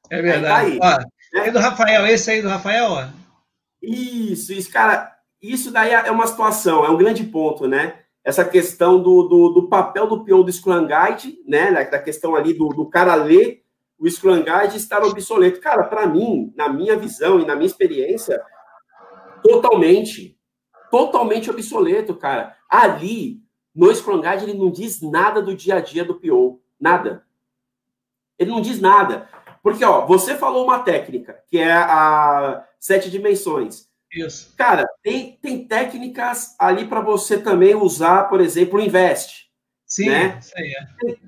[0.09, 0.79] é verdade.
[0.79, 1.51] Tá aí, ó, né?
[1.51, 3.07] do Rafael, esse aí do Rafael, ó.
[3.81, 7.99] Isso, isso, cara, isso daí é uma situação, é um grande ponto, né?
[8.23, 11.71] Essa questão do, do, do papel do peão do Scrum Guide, né?
[11.85, 13.63] Da questão ali do, do cara ler
[13.99, 15.59] o Scrum Guide estar obsoleto.
[15.59, 18.41] Cara, para mim, na minha visão e na minha experiência,
[19.43, 20.37] totalmente,
[20.91, 22.55] totalmente obsoleto, cara.
[22.69, 23.41] Ali,
[23.73, 27.25] no Scrum Guide, ele não diz nada do dia a dia do PO, nada.
[28.37, 29.29] Ele não diz nada.
[29.65, 33.87] Porque, ó, você falou uma técnica, que é a sete dimensões.
[34.13, 34.53] Isso.
[34.55, 39.49] Cara, tem, tem técnicas ali para você também usar, por exemplo, o Invest.
[39.87, 40.37] Sim, né?
[40.39, 40.71] isso aí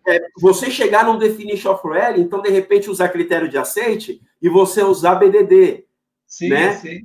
[0.07, 0.17] é.
[0.17, 0.27] é.
[0.37, 4.83] Você chegar num definition of rally, então de repente usar critério de aceite e você
[4.83, 5.85] usar BDD.
[6.27, 6.75] Sim, né?
[6.75, 7.01] sim.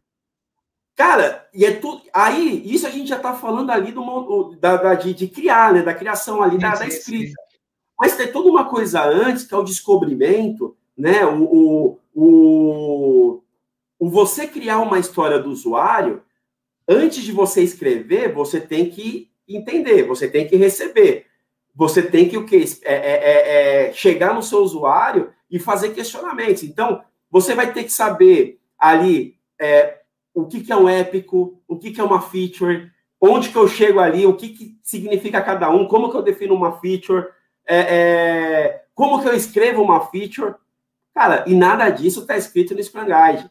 [0.94, 2.02] Cara, e é tudo.
[2.12, 5.80] Aí, isso a gente já está falando ali do, da, da de, de, criar, né?
[5.80, 7.30] Da criação ali, sim, da, da, escrita.
[7.30, 7.58] Sim.
[7.98, 11.24] Mas tem toda uma coisa antes, que é o descobrimento, né?
[11.26, 13.42] O, o, o,
[13.98, 16.22] o você criar uma história do usuário,
[16.88, 21.26] antes de você escrever, você tem que entender, você tem que receber
[21.74, 22.64] você tem que o quê?
[22.82, 26.62] É, é, é, é, chegar no seu usuário e fazer questionamentos.
[26.62, 29.98] Então, você vai ter que saber ali é,
[30.34, 32.90] o que, que é um épico, o que, que é uma feature,
[33.20, 36.54] onde que eu chego ali, o que, que significa cada um, como que eu defino
[36.54, 37.26] uma feature,
[37.66, 40.54] é, como que eu escrevo uma feature.
[41.14, 43.50] Cara, e nada disso está escrito no Scrum Guide.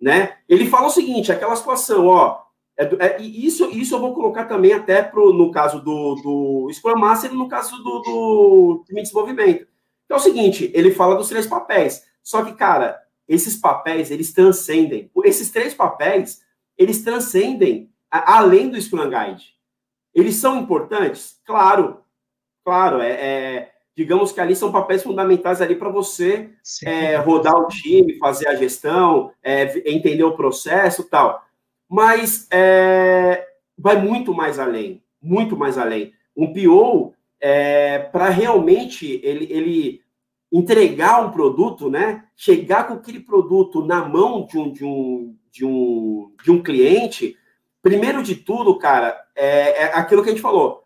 [0.00, 0.36] Né?
[0.48, 2.44] Ele fala o seguinte, aquela situação, ó,
[2.76, 6.98] é, é, isso, isso eu vou colocar também até pro, no caso do, do Scrum
[6.98, 9.66] Master e no caso do, do time de desenvolvimento.
[10.06, 12.04] Que é o seguinte, ele fala dos três papéis.
[12.22, 15.10] Só que, cara, esses papéis, eles transcendem.
[15.24, 16.42] Esses três papéis,
[16.76, 19.54] eles transcendem a, além do Scrum Guide.
[20.12, 21.40] Eles são importantes?
[21.44, 22.02] Claro.
[22.64, 26.50] Claro, é, é digamos que ali são papéis fundamentais ali para você
[26.84, 31.44] é, rodar o time, fazer a gestão, é, entender o processo tal
[31.88, 33.46] mas é,
[33.78, 36.12] vai muito mais além, muito mais além.
[36.36, 40.00] Um PO, é, para realmente ele, ele
[40.52, 45.64] entregar um produto, né, chegar com aquele produto na mão de um, de um, de
[45.64, 47.36] um, de um cliente,
[47.82, 50.83] primeiro de tudo, cara, é, é aquilo que a gente falou.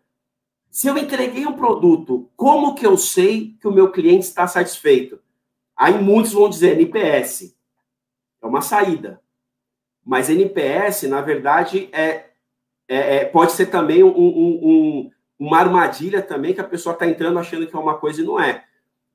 [0.71, 5.21] Se eu entreguei um produto, como que eu sei que o meu cliente está satisfeito?
[5.77, 7.57] Aí muitos vão dizer NPS.
[8.43, 9.21] É uma saída.
[10.05, 12.31] Mas NPS, na verdade, é,
[12.89, 17.07] é, é pode ser também um, um, um, uma armadilha também que a pessoa está
[17.07, 18.65] entrando achando que é uma coisa e não é.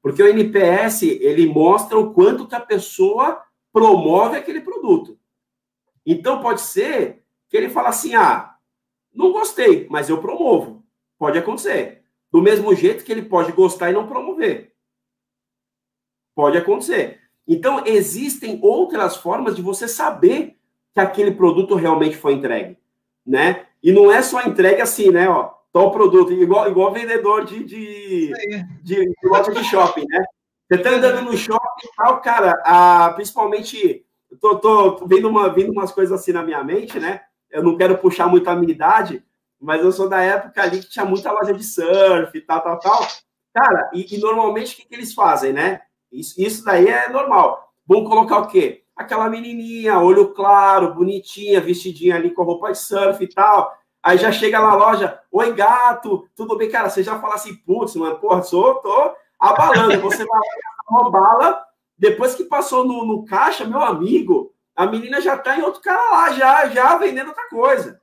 [0.02, 3.42] Porque o NPS, ele mostra o quanto que a pessoa
[3.72, 5.18] promove aquele produto.
[6.06, 8.56] Então, pode ser que ele fala assim, ah,
[9.14, 10.83] não gostei, mas eu promovo.
[11.24, 12.04] Pode acontecer.
[12.30, 14.74] Do mesmo jeito que ele pode gostar e não promover.
[16.36, 17.22] Pode acontecer.
[17.48, 20.58] Então, existem outras formas de você saber
[20.94, 22.78] que aquele produto realmente foi entregue,
[23.26, 23.68] né?
[23.82, 25.30] E não é só entregue assim, né?
[25.30, 28.34] Ó, tal produto, igual, igual vendedor de, de,
[28.84, 30.26] de, de loja de shopping, né?
[30.70, 34.06] Você tá andando no shopping e tal, cara, a, principalmente,
[34.42, 37.22] tô, tô vendo, uma, vendo umas coisas assim na minha mente, né?
[37.50, 39.24] Eu não quero puxar muito a minha idade,
[39.64, 42.80] mas eu sou da época ali que tinha muita loja de surf e tal, tal,
[42.80, 43.08] tal.
[43.54, 45.82] Cara, e, e normalmente o que, que eles fazem, né?
[46.12, 47.72] Isso, isso daí é normal.
[47.88, 48.84] Vão colocar o quê?
[48.96, 53.76] aquela menininha, olho claro, bonitinha, vestidinha ali com roupa de surf e tal.
[54.02, 56.70] Aí já chega na loja, oi gato, tudo bem?
[56.70, 60.02] Cara, você já fala assim, putz, mano, porra, sou, tô abalando.
[60.02, 60.40] Você vai
[60.90, 61.66] uma bala,
[61.98, 66.12] depois que passou no, no caixa, meu amigo, a menina já tá em outro cara
[66.12, 68.02] lá, já, já vendendo outra coisa.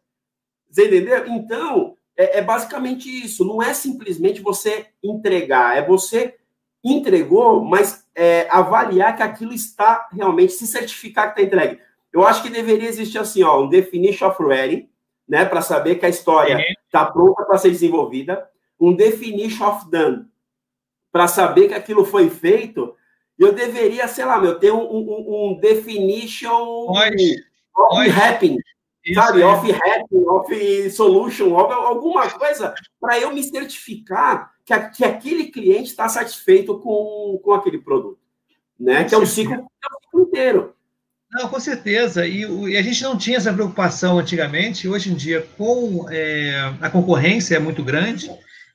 [0.71, 1.27] Você entendeu?
[1.27, 3.45] Então, é, é basicamente isso.
[3.45, 6.37] Não é simplesmente você entregar, é você
[6.83, 11.81] entregou, mas é, avaliar que aquilo está realmente, se certificar que está entregue.
[12.13, 14.89] Eu acho que deveria existir assim, ó, um definition of ready,
[15.29, 17.13] né, para saber que a história está uhum.
[17.13, 18.49] pronta para ser desenvolvida,
[18.81, 20.27] um definition of done,
[21.13, 22.95] para saber que aquilo foi feito.
[23.39, 28.59] Eu deveria, sei lá, meu, ter um, um, um definition of happening,
[29.15, 35.91] sabe, of happening, of solution, alguma coisa para eu me certificar que, que aquele cliente
[35.91, 38.19] está satisfeito com, com aquele produto,
[38.79, 39.05] né?
[39.05, 40.75] Que é o ciclo, é ciclo inteiro.
[41.33, 42.27] Não, com certeza.
[42.27, 44.89] E, e, a gente não tinha essa preocupação antigamente.
[44.89, 48.31] Hoje em dia, com é, a concorrência é muito grande.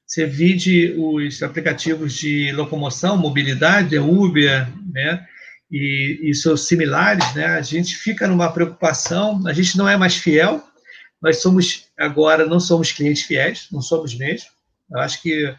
[0.06, 5.26] Você vide os aplicativos de locomoção, mobilidade, Uber, né?
[5.72, 7.46] E, e seus similares, né?
[7.46, 9.42] A gente fica numa preocupação.
[9.48, 10.64] A gente não é mais fiel.
[11.22, 14.50] Nós somos agora não somos clientes fiéis, não somos mesmo.
[14.92, 15.54] Eu acho que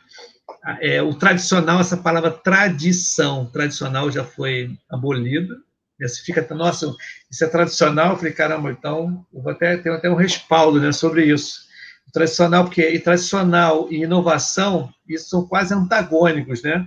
[0.81, 5.57] é, o tradicional, essa palavra tradição, tradicional já foi abolida
[5.99, 6.95] você fica, nossa,
[7.31, 8.13] isso é tradicional.
[8.13, 11.67] Eu falei, caramba, então eu vou até ter até um respaldo né, sobre isso.
[12.13, 16.87] Tradicional, porque e tradicional e inovação, isso são quase antagônicos, né?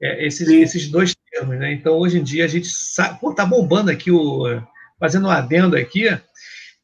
[0.00, 1.72] É, esses, esses dois termos, né?
[1.72, 3.20] Então, hoje em dia, a gente sabe.
[3.20, 4.60] Pô, tá bombando aqui o.
[4.98, 6.06] Fazendo um adendo aqui.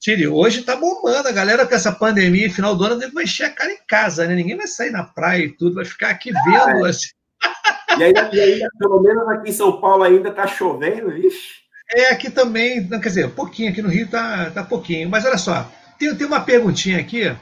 [0.00, 1.28] Tire, hoje tá bombando.
[1.28, 4.34] A galera com essa pandemia, final do ano, vai encher a cara em casa, né?
[4.34, 6.82] Ninguém vai sair na praia e tudo, vai ficar aqui vendo.
[6.84, 6.90] Ah, é.
[6.90, 7.08] assim.
[7.96, 11.58] E ainda, e ainda, pelo menos aqui em São Paulo, ainda está chovendo, ixi.
[11.94, 15.08] É, aqui também, não, quer dizer, pouquinho, aqui no Rio tá, tá pouquinho.
[15.08, 17.34] Mas olha só, tem, tem uma perguntinha aqui.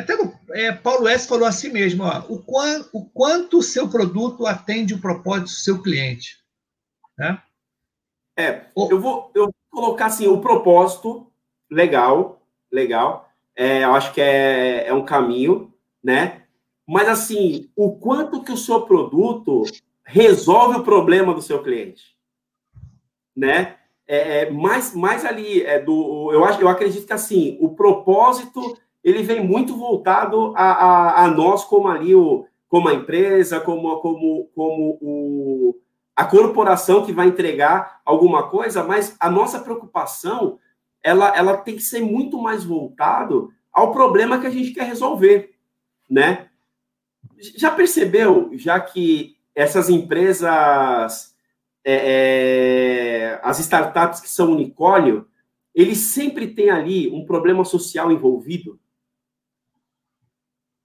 [0.00, 0.14] Até
[0.50, 1.28] é, Paulo S.
[1.28, 5.50] falou assim mesmo: ó, o, quant, o quanto o seu produto atende o propósito do
[5.50, 6.38] seu cliente.
[7.16, 7.42] Né?
[8.36, 11.30] É, eu vou, eu vou colocar assim: o propósito,
[11.70, 13.30] legal, legal.
[13.54, 15.72] É, eu acho que é, é um caminho,
[16.02, 16.40] né?
[16.90, 19.62] mas assim, o quanto que o seu produto
[20.04, 22.02] resolve o problema do seu cliente,
[23.36, 23.76] né?
[24.08, 28.76] É, é mais, mais ali é do, eu acho, eu acredito que assim, o propósito
[29.02, 33.98] ele vem muito voltado a, a, a nós como ali o, como a empresa, como
[34.00, 35.80] como como o,
[36.14, 40.58] a corporação que vai entregar alguma coisa, mas a nossa preocupação
[41.02, 45.54] ela, ela tem que ser muito mais voltado ao problema que a gente quer resolver,
[46.08, 46.48] né?
[47.56, 51.34] Já percebeu, já que essas empresas,
[51.84, 55.26] é, é, as startups que são unicórnio,
[55.74, 58.78] eles sempre têm ali um problema social envolvido?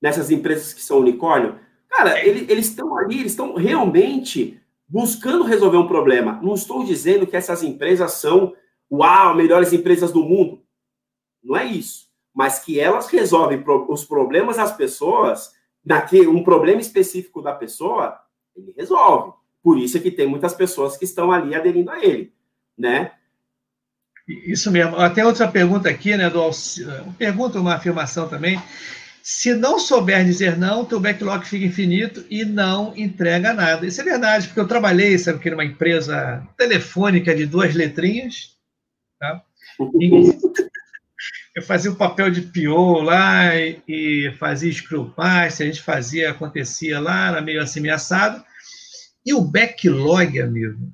[0.01, 1.59] Nessas empresas que são unicórnio?
[1.89, 6.39] Cara, ele, eles estão ali, eles estão realmente buscando resolver um problema.
[6.43, 8.53] Não estou dizendo que essas empresas são,
[8.91, 10.61] uau, melhores empresas do mundo.
[11.43, 12.07] Não é isso.
[12.33, 18.19] Mas que elas resolvem os problemas das pessoas daquele, um problema específico da pessoa,
[18.55, 19.33] ele resolve.
[19.63, 22.33] Por isso é que tem muitas pessoas que estão ali aderindo a ele,
[22.77, 23.11] né?
[24.27, 24.95] Isso mesmo.
[24.97, 26.49] Até outra pergunta aqui, né, do
[27.17, 28.59] pergunta uma afirmação também.
[29.27, 33.83] Se não souber dizer não, teu backlog fica infinito e não entrega nada.
[33.83, 38.55] Isso é verdade, porque eu trabalhei, sabe, que numa empresa telefônica de duas letrinhas,
[39.19, 39.41] tá?
[39.99, 40.11] E,
[41.57, 46.29] eu fazia o papel de PO lá e, e fazia Scrum Master, a gente fazia,
[46.29, 48.45] acontecia lá, era meio assim, assado.
[49.25, 50.93] E o backlog, amigo,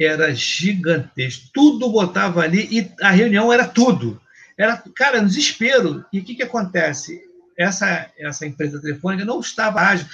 [0.00, 1.50] era gigantesco.
[1.52, 4.22] Tudo botava ali e a reunião era tudo.
[4.56, 6.04] Era, cara, no desespero.
[6.12, 7.31] E o que, que acontece?
[7.62, 10.06] Essa, essa empresa telefônica não estava ágil.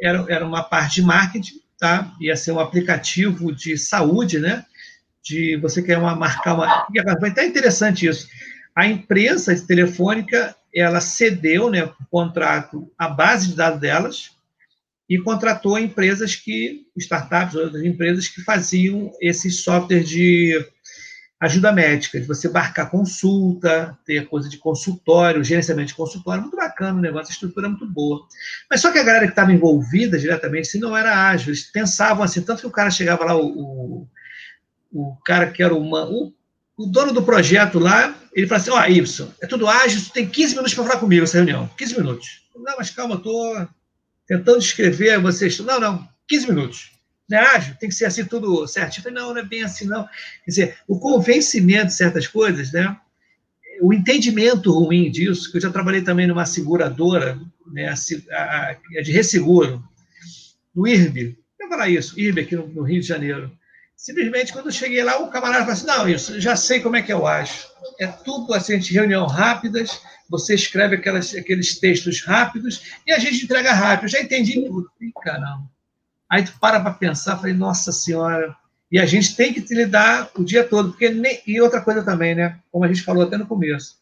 [0.00, 2.12] Era, era uma parte de marketing, tá?
[2.20, 4.64] Ia ser um aplicativo de saúde, né?
[5.22, 6.86] De você quer uma, marcar uma.
[7.20, 8.26] Foi até interessante isso
[8.74, 14.30] a empresa telefônica ela cedeu né, o contrato, a base de dados delas,
[15.08, 20.66] e contratou empresas que, startups, outras empresas que faziam esses softwares de
[21.44, 26.98] ajuda médica, de você marcar consulta, ter coisa de consultório, gerenciamento de consultório, muito bacana
[26.98, 28.26] o negócio, a estrutura é muito boa.
[28.70, 32.22] Mas só que a galera que estava envolvida diretamente, se não era ágil, eles pensavam
[32.22, 34.08] assim, tanto que o cara chegava lá, o, o,
[34.92, 36.32] o cara que era uma, o
[36.76, 40.10] o dono do projeto lá, ele fala assim, ó, oh, Y, é tudo ágil, tu
[40.10, 41.68] tem 15 minutos para falar comigo essa reunião.
[41.76, 42.42] 15 minutos.
[42.54, 43.68] Não, mas calma, estou
[44.26, 45.58] tentando escrever vocês.
[45.60, 46.92] Não, não, 15 minutos.
[47.28, 47.74] Não é ágil?
[47.76, 49.00] Tem que ser assim tudo certinho.
[49.00, 50.04] Eu falei, não, não é bem assim, não.
[50.44, 52.96] Quer dizer, o convencimento de certas coisas, né?
[53.80, 57.38] O entendimento ruim disso, que eu já trabalhei também numa seguradora,
[57.72, 59.82] né, a, a, de resseguro,
[60.74, 63.50] no IRB, eu falar isso, IRB aqui no, no Rio de Janeiro.
[63.96, 67.02] Simplesmente, quando eu cheguei lá, o camarada falou assim: não, isso, já sei como é
[67.02, 67.68] que eu acho.
[68.00, 73.72] É tudo assim, reunião rápidas, você escreve aquelas, aqueles textos rápidos e a gente entrega
[73.72, 74.04] rápido.
[74.04, 74.90] Eu já entendi tudo.
[75.00, 75.73] Ih, caramba.
[76.30, 78.54] Aí tu para para pensar, falei, nossa senhora.
[78.90, 81.40] E a gente tem que lidar o dia todo, porque nem...
[81.46, 82.58] e outra coisa também, né?
[82.70, 83.96] Como a gente falou até no começo.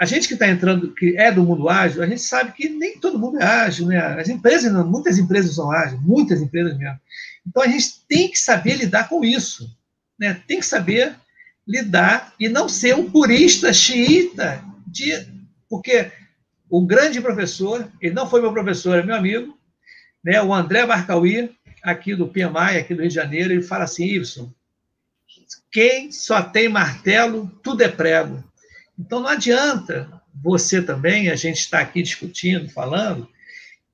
[0.00, 2.98] A gente que está entrando, que é do mundo ágil, a gente sabe que nem
[2.98, 3.98] todo mundo é ágil, né?
[4.20, 6.98] As empresas, muitas empresas são ágeis, muitas empresas mesmo.
[7.46, 9.76] Então a gente tem que saber lidar com isso,
[10.18, 10.40] né?
[10.46, 11.16] Tem que saber
[11.66, 15.26] lidar e não ser um purista xiita de
[15.68, 16.10] porque
[16.70, 19.57] o grande professor, ele não foi meu professor, é meu amigo,
[20.28, 21.50] né, o André Barcauí,
[21.82, 24.46] aqui do PMI, aqui do Rio de Janeiro, ele fala assim, Y,
[25.72, 28.44] quem só tem martelo, tudo é prego.
[28.98, 33.26] Então não adianta você também, a gente está aqui discutindo, falando,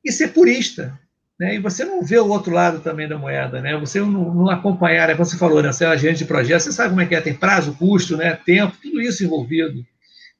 [0.05, 0.99] e ser purista.
[1.39, 1.55] Né?
[1.55, 3.77] E você não vê o outro lado também da moeda, né?
[3.77, 5.73] Você não, não acompanhar, é como você falou, né?
[5.73, 8.37] Você é agente de projeto, você sabe como é que é, tem prazo, custo, né?
[8.45, 9.87] tempo, tudo isso envolvido.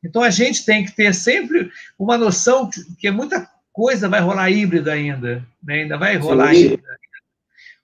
[0.03, 2.69] Então a gente tem que ter sempre uma noção
[2.99, 5.83] que muita coisa vai rolar híbrida ainda, né?
[5.83, 6.61] ainda vai rolar Sim.
[6.61, 6.99] híbrida.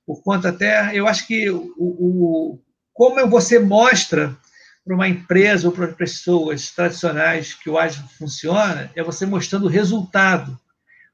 [0.06, 2.58] Por conta até, eu acho que o, o
[2.94, 4.36] como você mostra
[4.84, 9.70] para uma empresa ou para pessoas tradicionais que o ágil funciona, é você mostrando o
[9.70, 10.58] resultado.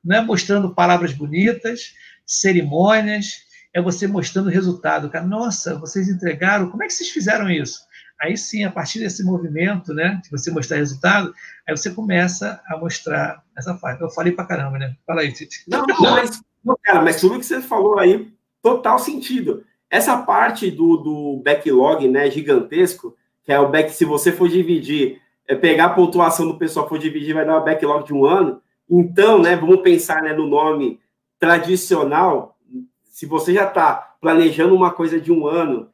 [0.04, 1.94] Não é mostrando palavras bonitas,
[2.26, 3.38] cerimônias,
[3.74, 5.10] é você mostrando o resultado.
[5.10, 7.80] Cara, nossa, vocês entregaram, como é que vocês fizeram isso?
[8.20, 11.34] Aí sim, a partir desse movimento, né, de você mostrar resultado,
[11.68, 14.00] aí você começa a mostrar essa parte.
[14.00, 14.96] Eu falei para caramba, né?
[15.06, 15.64] Fala aí, Titi.
[15.68, 16.42] Não, não, mas,
[16.82, 19.64] cara, mas tudo que você falou aí, total sentido.
[19.90, 25.20] Essa parte do, do backlog, né, gigantesco, que é o back, se você for dividir,
[25.46, 28.60] é pegar a pontuação do pessoal, for dividir, vai dar uma backlog de um ano.
[28.90, 30.98] Então, né, vamos pensar né, no nome
[31.38, 32.56] tradicional.
[33.04, 35.88] Se você já está planejando uma coisa de um ano,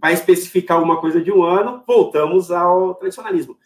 [0.00, 3.56] vai especificar uma coisa de um ano, voltamos ao tradicionalismo.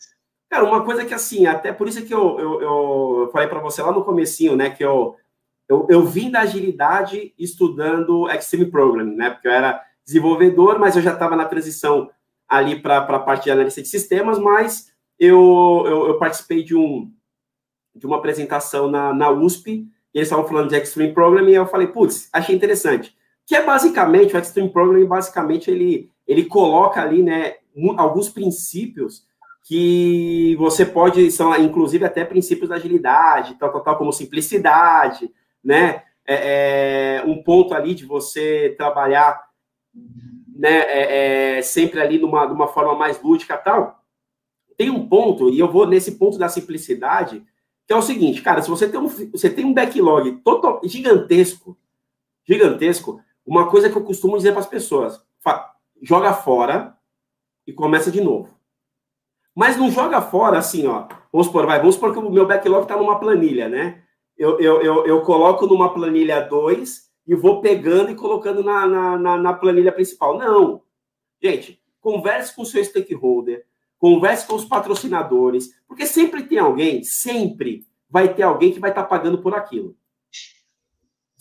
[0.49, 3.83] Cara, uma coisa que assim, até por isso que eu, eu, eu falei para você
[3.83, 5.17] lá no comecinho, né, que eu,
[5.69, 11.03] eu, eu vim da agilidade estudando Extreme Programming, né, porque eu era desenvolvedor, mas eu
[11.03, 12.11] já estava na transição
[12.49, 17.11] ali para a parte de analista de sistemas, mas eu, eu, eu, participei de, um,
[17.95, 21.67] de uma apresentação na, na USP, e eles estavam falando de Extreme Programming, e eu
[21.67, 23.14] falei, putz, achei interessante.
[23.47, 27.57] Que é basicamente, o Extreme Programming, basicamente, ele, ele coloca ali, né,
[27.97, 29.25] alguns princípios
[29.65, 35.31] que você pode, são inclusive até princípios da agilidade, tal, tal, tal, como simplicidade,
[35.63, 39.43] né, é, é um ponto ali de você trabalhar
[40.55, 44.03] né, é, é, sempre ali numa, numa forma mais lúdica tal.
[44.77, 47.45] Tem um ponto, e eu vou nesse ponto da simplicidade,
[47.87, 51.77] que é o seguinte, cara, se você tem um, você tem um backlog total, gigantesco,
[52.47, 55.23] gigantesco, uma coisa que eu costumo dizer para as pessoas,
[56.03, 56.97] joga fora
[57.67, 58.55] e começa de novo.
[59.55, 61.07] Mas não joga fora assim, ó.
[61.33, 64.03] Vamos supor, vai, vamos supor que o meu backlog está numa planilha, né?
[64.37, 69.19] Eu, eu, eu, eu coloco numa planilha 2 e vou pegando e colocando na, na,
[69.19, 70.37] na, na planilha principal.
[70.37, 70.83] Não.
[71.41, 73.65] Gente, converse com o seu stakeholder,
[73.99, 79.05] converse com os patrocinadores, porque sempre tem alguém, sempre vai ter alguém que vai estar
[79.05, 79.97] tá pagando por aquilo.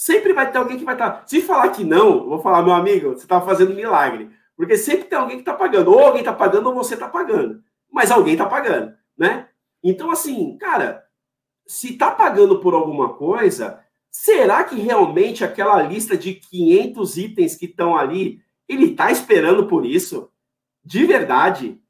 [0.04, 1.12] Sempre vai ter alguém que vai estar.
[1.12, 1.24] Tá...
[1.28, 4.30] Se falar que não, vou falar, meu amigo, você está fazendo milagre.
[4.56, 5.92] Porque sempre tem alguém que está pagando.
[5.92, 7.64] Ou alguém está pagando, ou você está pagando.
[7.92, 9.48] Mas alguém está pagando, né?
[9.84, 11.04] Então, assim, cara,
[11.68, 13.84] se está pagando por alguma coisa,
[14.14, 19.88] Será que realmente aquela lista de 500 itens que estão ali, ele está esperando por
[19.88, 20.30] isso?
[20.86, 21.82] De verdade?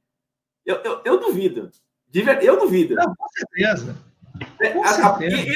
[0.65, 1.69] Eu, eu, eu duvido.
[2.07, 2.95] De ver, eu duvido.
[2.95, 3.97] Não, com certeza.
[4.63, 4.77] É.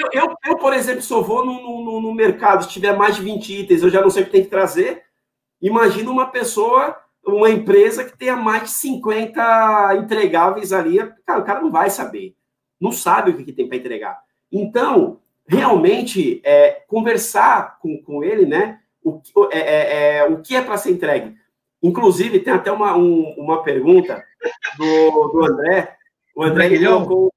[0.01, 3.15] Eu, eu, eu, por exemplo, se eu vou no, no, no, mercado, se tiver mais
[3.15, 5.03] de 20 itens, eu já não sei o que tem que trazer.
[5.61, 10.97] Imagina uma pessoa, uma empresa que tenha mais de 50 entregáveis ali.
[11.25, 12.35] Cara, o cara não vai saber.
[12.79, 14.19] Não sabe o que, que tem para entregar.
[14.51, 18.79] Então, realmente é, conversar com, com ele, né?
[19.03, 21.35] O, é, é, é o que é para ser entregue.
[21.81, 24.23] Inclusive, tem até uma, um, uma pergunta
[24.77, 25.95] do, do André.
[26.35, 27.33] O André, colocou,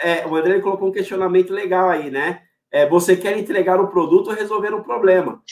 [0.00, 2.42] é, o André colocou um questionamento legal aí, né?
[2.70, 5.42] É, você quer entregar o produto ou resolver um problema?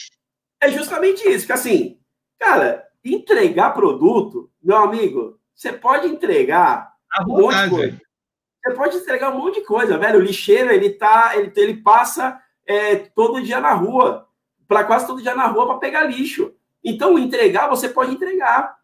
[0.61, 1.99] É justamente isso, que assim,
[2.39, 6.93] cara, entregar produto, meu amigo, você pode entregar
[7.27, 8.01] um monte de coisa.
[8.65, 10.21] Você pode entregar um monte de coisa, velho.
[10.21, 14.29] O lixeiro, ele tá, ele, ele passa é, todo dia na rua,
[14.69, 16.55] para quase todo dia na rua para pegar lixo.
[16.83, 18.77] Então, entregar, você pode entregar.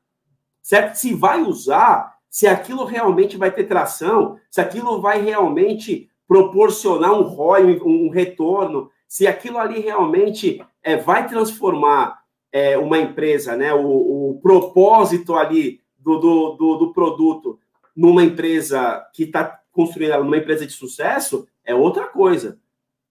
[0.61, 0.97] Certo?
[0.97, 7.23] Se vai usar, se aquilo realmente vai ter tração, se aquilo vai realmente proporcionar um
[7.23, 12.19] ROI, um retorno, se aquilo ali realmente é, vai transformar
[12.53, 17.59] é, uma empresa, né, o, o propósito ali do, do, do, do produto
[17.97, 22.59] numa empresa que está construir ela numa empresa de sucesso é outra coisa.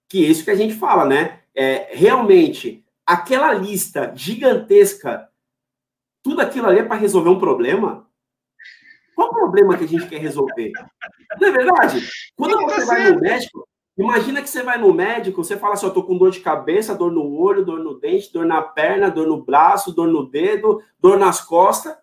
[0.10, 1.40] Que é isso que a gente fala, né?
[1.56, 5.30] É, realmente, aquela lista gigantesca,
[6.22, 8.07] tudo aquilo ali é para resolver um problema?
[9.18, 10.72] Qual o problema que a gente quer resolver?
[11.42, 12.08] Não é verdade?
[12.36, 15.94] Quando você vai no médico, imagina que você vai no médico, você fala assim, eu
[15.94, 19.26] tô com dor de cabeça, dor no olho, dor no dente, dor na perna, dor
[19.26, 21.98] no braço, dor no dedo, dor nas costas.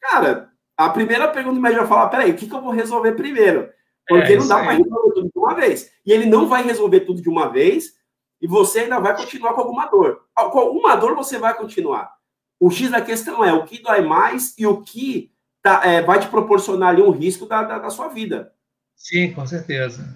[0.00, 2.72] Cara, a primeira pergunta que o médico vai falar, peraí, o que, que eu vou
[2.72, 3.68] resolver primeiro?
[4.08, 5.92] Porque é, não dá para resolver tudo de uma vez.
[6.06, 7.92] E ele não vai resolver tudo de uma vez.
[8.40, 10.22] e você ainda vai continuar com alguma dor.
[10.34, 12.10] Com alguma dor você vai continuar.
[12.58, 15.33] O X da questão é o que dói mais e o que
[15.64, 18.52] tá, é, vai te proporcionar ali um risco da, da, da sua vida.
[18.94, 20.14] Sim, com certeza.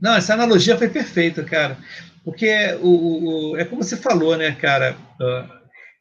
[0.00, 1.76] Não, essa analogia foi perfeita, cara.
[2.24, 2.48] Porque
[2.80, 4.96] o, o, é como você falou, né, cara?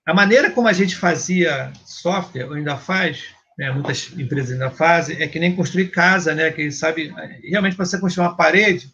[0.05, 3.23] A maneira como a gente fazia software, ainda faz,
[3.57, 6.51] né, muitas empresas ainda fazem, é que nem construir casa, né?
[6.51, 7.11] Que sabe,
[7.49, 8.91] realmente para você construir uma parede,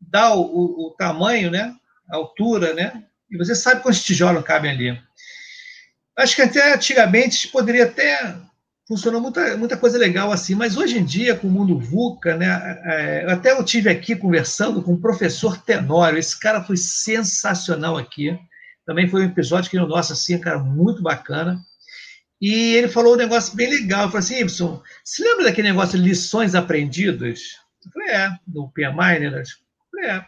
[0.00, 1.74] dá o, o, o, tamanho, né?
[2.08, 3.02] A altura, né?
[3.28, 5.02] E você sabe quantos tijolos cabem ali.
[6.16, 8.36] Acho que até antigamente poderia até
[8.86, 12.80] funcionou muita, muita coisa legal assim, mas hoje em dia, com o mundo VUCA, né,
[12.84, 18.38] é, até eu tive aqui conversando com o professor Tenório, esse cara foi sensacional aqui,
[18.86, 21.58] também foi um episódio que, nossa, assim, cara, muito bacana,
[22.40, 25.98] e ele falou um negócio bem legal, ele falou assim, Ibson, se lembra daquele negócio
[25.98, 27.40] de lições aprendidas?
[27.84, 29.26] Eu falei, é, no PMI, né?
[29.26, 29.42] Eu
[29.90, 30.26] falei, é.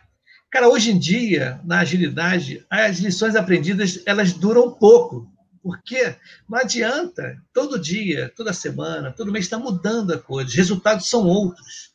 [0.51, 5.29] Cara, hoje em dia, na agilidade, as lições aprendidas, elas duram pouco,
[5.67, 6.15] porque
[6.49, 11.27] não adianta, todo dia, toda semana, todo mês está mudando a coisa, os resultados são
[11.27, 11.91] outros.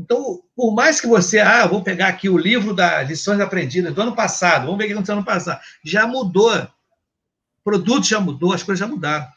[0.00, 4.02] Então, por mais que você, ah, vou pegar aqui o livro das lições aprendidas do
[4.02, 8.18] ano passado, vamos ver o que aconteceu no ano passado, já mudou, o produto já
[8.18, 9.28] mudou, as coisas já mudaram.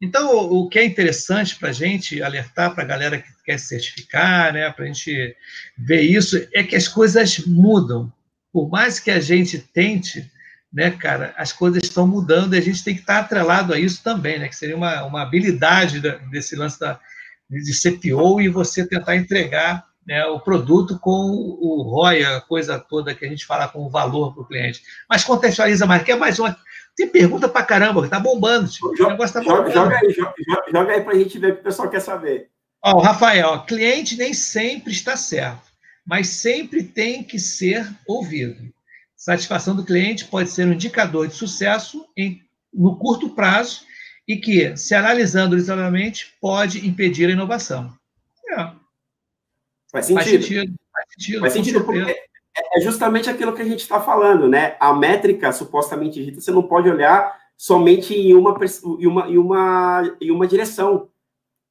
[0.00, 4.52] Então, o que é interessante para a gente alertar para a galera que quer certificar,
[4.52, 5.36] né, para a gente
[5.76, 8.12] ver isso, é que as coisas mudam.
[8.52, 10.30] Por mais que a gente tente,
[10.72, 14.02] né, cara, as coisas estão mudando e a gente tem que estar atrelado a isso
[14.02, 17.00] também, né, que seria uma, uma habilidade da, desse lance da,
[17.48, 23.14] de CPO e você tentar entregar né, o produto com o ROI, a coisa toda
[23.14, 24.82] que a gente fala com o valor para o cliente.
[25.08, 26.56] Mas contextualiza mais, quer mais uma.
[26.96, 28.68] Tem pergunta para caramba, tá bombando.
[28.68, 29.70] Tipo, joga, o negócio tá bombando.
[29.70, 30.34] Joga, aí, joga,
[30.72, 32.48] joga aí para a gente ver o que o pessoal quer saber.
[32.82, 35.68] Ó, o Rafael, cliente nem sempre está certo,
[36.06, 38.72] mas sempre tem que ser ouvido.
[39.18, 42.40] Satisfação do cliente pode ser um indicador de sucesso em,
[42.72, 43.80] no curto prazo
[44.28, 47.92] e que, se analisando isoladamente, pode impedir a inovação.
[48.48, 48.70] É.
[49.90, 50.14] Faz sentido.
[50.14, 50.76] Faz sentido.
[50.92, 52.10] Faz sentido, Faz sentido porque
[52.56, 54.76] é, é justamente aquilo que a gente está falando, né?
[54.78, 58.56] A métrica supostamente dita, você não pode olhar somente em uma,
[59.00, 61.08] em uma, em uma, em uma direção,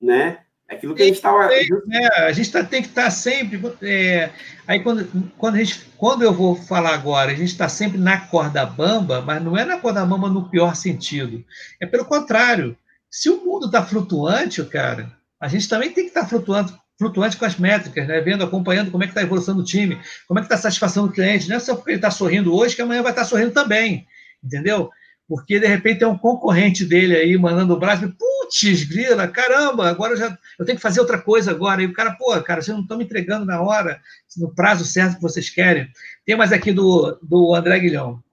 [0.02, 0.44] né?
[0.70, 1.50] É aquilo que a gente estava.
[1.54, 3.62] É, a gente tá, tem que estar tá sempre.
[3.82, 4.32] É,
[4.68, 5.08] aí, quando,
[5.38, 9.22] quando, a gente, quando eu vou falar agora, a gente está sempre na corda bamba,
[9.22, 11.44] mas não é na corda bamba no pior sentido.
[11.80, 12.78] É pelo contrário.
[13.10, 15.10] Se o mundo está flutuante, cara,
[15.40, 18.20] a gente também tem que estar tá flutuando, flutuante com as métricas, né?
[18.20, 19.98] vendo, acompanhando como é que está a evolução do time,
[20.28, 21.48] como é que está a satisfação do cliente.
[21.48, 24.06] Não é só porque ele está sorrindo hoje que amanhã vai estar tá sorrindo também.
[24.44, 24.90] Entendeu?
[25.28, 30.14] Porque de repente tem um concorrente dele aí mandando o braço, putz, grila, caramba, agora
[30.14, 31.82] eu já eu tenho que fazer outra coisa agora.
[31.82, 34.02] E o cara, pô, cara, vocês não estão me entregando na hora,
[34.38, 35.92] no prazo certo que vocês querem.
[36.26, 38.24] Tem mais aqui do, do André Guilhão.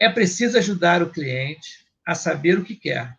[0.00, 3.14] É preciso ajudar o cliente a saber o que quer.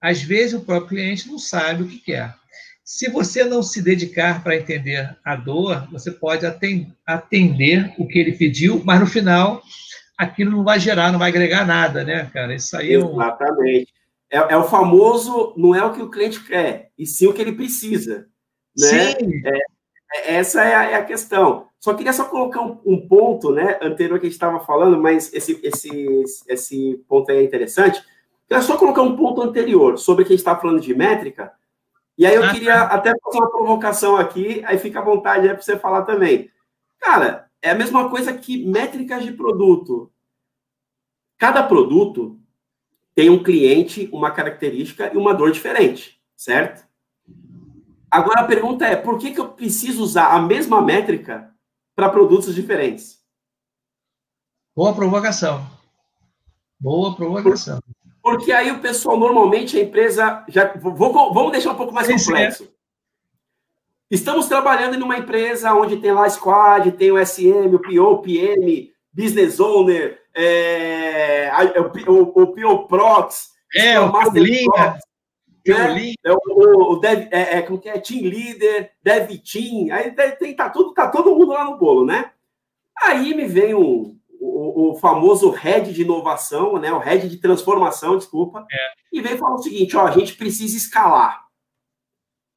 [0.00, 2.34] Às vezes o próprio cliente não sabe o que quer.
[2.82, 8.32] Se você não se dedicar para entender a dor, você pode atender o que ele
[8.32, 9.62] pediu, mas no final
[10.16, 12.54] aquilo não vai gerar, não vai agregar nada, né, cara?
[12.54, 13.12] Isso aí é um...
[13.12, 13.92] Exatamente.
[14.30, 17.40] É, é, o famoso, não é o que o cliente quer, e sim o que
[17.40, 18.26] ele precisa.
[18.76, 19.12] Né?
[19.12, 19.42] Sim.
[19.44, 19.58] É,
[20.14, 21.68] é, essa é a, é a, questão.
[21.78, 25.32] Só queria só colocar um, um ponto, né, anterior que a gente estava falando, mas
[25.32, 28.02] esse, esse, esse ponto aí é interessante.
[28.48, 31.52] Queria só colocar um ponto anterior sobre que a gente está falando de métrica.
[32.16, 32.94] E aí eu ah, queria tá.
[32.94, 36.50] até fazer uma provocação aqui, aí fica à vontade para você falar também.
[37.00, 40.12] Cara, é a mesma coisa que métricas de produto.
[41.38, 42.38] Cada produto
[43.14, 46.86] tem um cliente, uma característica e uma dor diferente, certo?
[48.10, 51.50] Agora a pergunta é: por que, que eu preciso usar a mesma métrica
[51.96, 53.24] para produtos diferentes?
[54.76, 55.66] Boa provocação.
[56.78, 57.80] Boa provocação.
[58.22, 60.44] Porque aí o pessoal, normalmente, a empresa.
[60.48, 62.68] Já, vou, vamos deixar um pouco mais sim, complexo.
[64.10, 68.18] Estamos trabalhando em uma empresa onde tem lá Squad, tem o SM, o PO, o
[68.18, 71.50] PM, Business Owner, é,
[72.06, 74.98] o, o, o PO Prox, é, o Linha,
[75.66, 76.14] né?
[76.24, 77.98] é, o, o dev, é, é, como que é?
[77.98, 82.30] Team Leader, Dev Team, aí tem, tá, tudo, tá todo mundo lá no bolo, né?
[83.02, 86.92] Aí me vem um, o, o, famoso head de inovação, né?
[86.92, 88.88] O head de transformação, desculpa, é.
[89.12, 91.43] e vem falar o seguinte: ó, a gente precisa escalar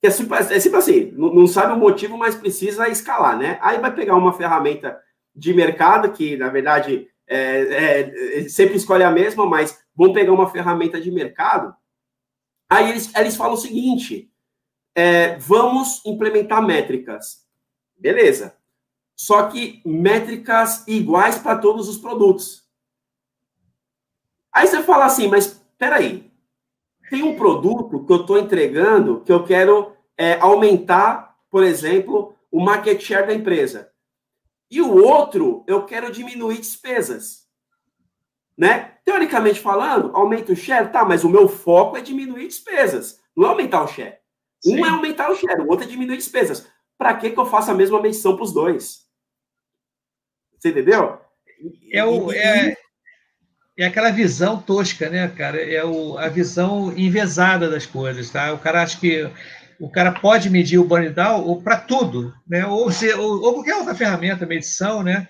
[0.07, 3.59] é sempre, é sempre assim, não, não, sabe o motivo, mas precisa escalar, né?
[3.61, 4.99] Aí vai pegar uma ferramenta
[5.35, 10.31] de mercado, que na verdade é, é, é, sempre escolhe a mesma, mas vão pegar
[10.31, 11.75] uma ferramenta de mercado.
[12.69, 14.31] Aí eles, eles falam o seguinte:
[14.95, 17.45] é, vamos implementar métricas.
[17.99, 18.55] Beleza.
[19.15, 22.63] só que métricas iguais para todos os produtos.
[24.53, 26.31] Aí você fala assim, mas peraí,
[27.09, 32.59] tem um produto que eu estou entregando que eu quero é, aumentar, por exemplo, o
[32.59, 33.91] market share da empresa.
[34.70, 37.47] E o outro, eu quero diminuir despesas.
[38.57, 38.95] Né?
[39.05, 43.49] Teoricamente falando, aumenta o share, tá, mas o meu foco é diminuir despesas, não é
[43.49, 44.18] aumentar o share.
[44.59, 44.80] Sim.
[44.80, 46.68] Um é aumentar o share, o outro é diminuir despesas.
[46.97, 49.05] Para que, que eu faço a mesma medição para os dois?
[50.57, 51.20] Você entendeu?
[51.91, 52.76] É, o, é,
[53.78, 55.61] é aquela visão tosca, né, cara?
[55.61, 58.51] É o, a visão envesada das coisas, tá?
[58.53, 59.30] O cara acha que
[59.80, 62.65] o cara pode medir o burn down para tudo, né?
[62.65, 65.28] Ou, se, ou, ou qualquer outra ferramenta, medição, né?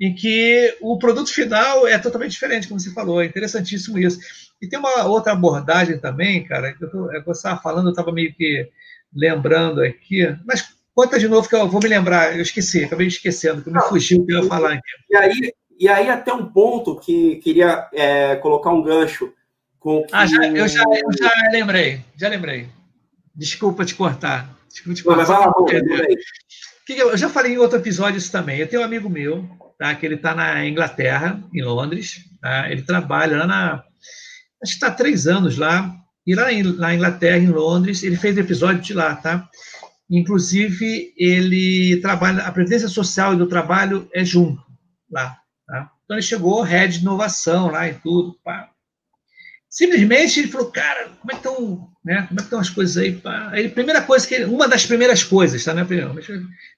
[0.00, 3.20] Em que o produto final é totalmente diferente, como você falou.
[3.20, 4.18] É interessantíssimo isso.
[4.60, 8.12] E tem uma outra abordagem também, cara, que eu, tô, eu estava falando, eu estava
[8.12, 8.68] meio que
[9.14, 13.62] lembrando aqui, mas conta de novo que eu vou me lembrar, eu esqueci, acabei esquecendo,
[13.62, 14.82] que me fugiu o que eu ia falar aqui.
[15.10, 19.32] E aí, e aí até um ponto que queria é, colocar um gancho
[19.78, 20.14] com que...
[20.14, 22.68] Ah, já, eu, já, eu já lembrei, já lembrei.
[23.34, 24.56] Desculpa te cortar.
[24.68, 25.22] Desculpa te cortar.
[25.28, 25.66] Não,
[26.88, 28.58] eu já falei em outro episódio isso também.
[28.58, 32.24] Eu tenho um amigo meu, tá, que ele está na Inglaterra, em Londres.
[32.40, 33.84] Tá, ele trabalha lá na.
[34.62, 35.94] Acho que está três anos lá.
[36.26, 39.48] E lá na Inglaterra, em Londres, ele fez episódio de lá, tá?
[40.08, 42.42] Inclusive, ele trabalha.
[42.42, 44.62] A previdência social e do trabalho é junto
[45.10, 45.38] lá.
[45.66, 45.90] Tá?
[46.04, 48.36] Então, ele chegou, head de inovação lá e tudo.
[48.44, 48.68] Pá.
[49.70, 52.26] Simplesmente ele falou, cara, como é que estão, né?
[52.26, 53.22] Como é que estão as coisas aí?
[53.52, 55.86] Aí, primeira coisa que uma das primeiras coisas, tá, né?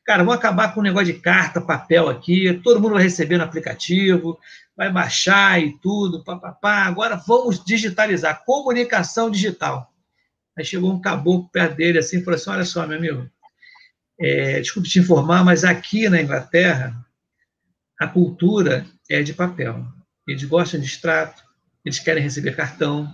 [0.05, 3.45] Cara, vamos acabar com o negócio de carta, papel aqui, todo mundo vai receber no
[3.45, 4.38] aplicativo,
[4.76, 6.84] vai baixar e tudo, papapá.
[6.84, 9.90] Agora vamos digitalizar, comunicação digital.
[10.55, 13.26] Aí chegou um caboclo perto dele assim e falou assim: olha só, meu amigo,
[14.20, 16.95] é, desculpe te informar, mas aqui na Inglaterra
[17.99, 19.82] a cultura é de papel.
[20.28, 21.43] Eles gostam de extrato,
[21.85, 23.12] eles querem receber cartão,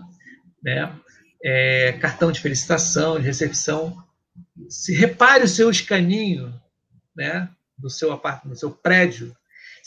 [0.63, 0.95] né?
[1.43, 3.97] É, cartão de felicitação, de recepção.
[4.69, 6.53] Se repare o seu escaninho,
[7.17, 7.49] né?
[7.77, 9.37] Do seu apartamento, do seu prédio,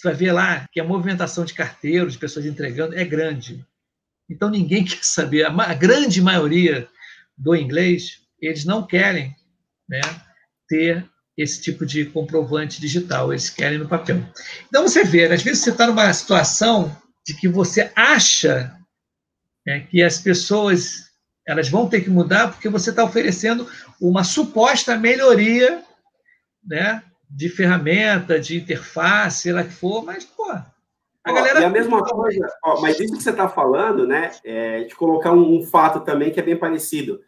[0.02, 3.64] você vai ver lá que a movimentação de carteiros, de pessoas entregando, é grande.
[4.28, 5.46] Então ninguém quer saber.
[5.46, 6.88] A, grande maioria
[7.38, 9.36] do inglês, eles não querem
[9.88, 10.02] né,
[10.68, 11.08] ter
[11.38, 14.24] esse tipo de comprovante digital, eles querem no papel.
[14.68, 16.96] Então você vê, às vezes você está numa situação
[17.26, 18.76] de que você acha
[19.66, 21.12] né, que as pessoas
[21.46, 23.68] elas vão ter que mudar porque você está oferecendo
[24.00, 25.84] uma suposta melhoria
[26.64, 30.66] né, de ferramenta, de interface, sei lá que for, mas, pô, a
[31.28, 31.62] ó, galera...
[31.62, 35.32] E a mesma coisa, ó, mas isso que você está falando, né, é de colocar
[35.32, 37.22] um, um, fato também que é bem parecido.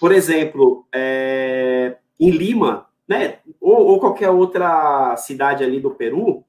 [0.00, 6.44] Por exemplo, é, em Lima, né, ou, ou qualquer outra cidade ali do Peru,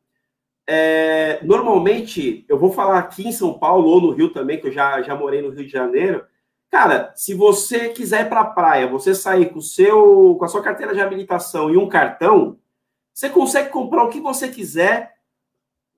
[0.72, 4.72] é, normalmente, eu vou falar aqui em São Paulo ou no Rio também, que eu
[4.72, 6.24] já, já morei no Rio de Janeiro.
[6.70, 10.62] Cara, se você quiser ir para a praia, você sair com, seu, com a sua
[10.62, 12.60] carteira de habilitação e um cartão,
[13.12, 15.16] você consegue comprar o que você quiser,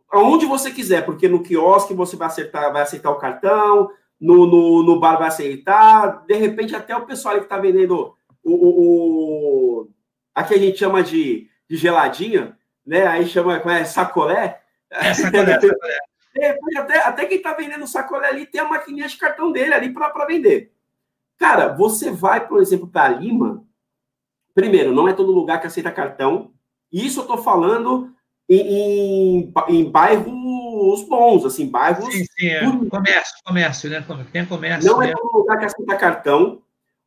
[0.09, 4.83] aonde você quiser, porque no quiosque você vai, acertar, vai aceitar o cartão, no, no,
[4.83, 9.89] no bar vai aceitar, de repente até o pessoal que está vendendo o, o, o,
[10.33, 12.55] aqui a gente chama de, de geladinho,
[12.85, 13.05] né?
[13.07, 15.99] Aí chama como é, sacolé, é, sacolé, sacolé.
[16.37, 19.93] É, até, até quem está vendendo sacolé ali tem a maquininha de cartão dele ali
[19.93, 20.73] para vender.
[21.37, 23.65] Cara, você vai, por exemplo, para Lima.
[24.53, 26.53] Primeiro, não é todo lugar que aceita cartão.
[26.91, 28.13] Isso eu estou falando
[28.47, 32.13] em, em, em, bairros bons, assim, bairros.
[32.13, 32.61] Sim, sim, é.
[32.89, 34.05] comércio, comércio, né?
[34.31, 34.91] Tem comércio.
[34.91, 35.11] Não é né?
[35.13, 36.61] é todo lugar que aceita cartão.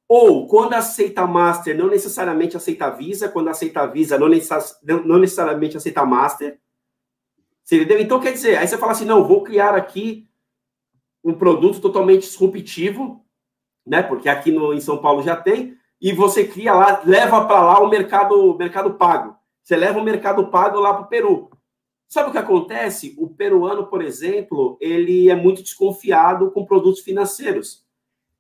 [0.09, 3.29] Ou, quando aceita Master, não necessariamente aceita Visa.
[3.29, 4.79] Quando aceita Visa, não, necess...
[4.83, 6.59] não necessariamente aceita Master.
[7.65, 8.01] Você entendeu?
[8.01, 10.29] Então, quer dizer, aí você fala assim, não, vou criar aqui
[11.25, 13.25] um produto totalmente disruptivo,
[13.87, 14.03] né?
[14.03, 17.81] Porque aqui no, em São Paulo já tem, e você cria lá, leva para lá
[17.81, 19.35] o mercado, mercado pago.
[19.63, 21.51] Você leva o mercado pago lá para o Peru.
[22.07, 23.15] Sabe o que acontece?
[23.19, 27.84] O peruano, por exemplo, ele é muito desconfiado com produtos financeiros.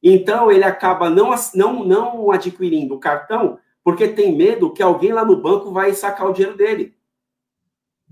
[0.04, 5.24] Então, ele acaba não, não, não adquirindo o cartão porque tem medo que alguém lá
[5.24, 6.94] no banco vai sacar o dinheiro dele.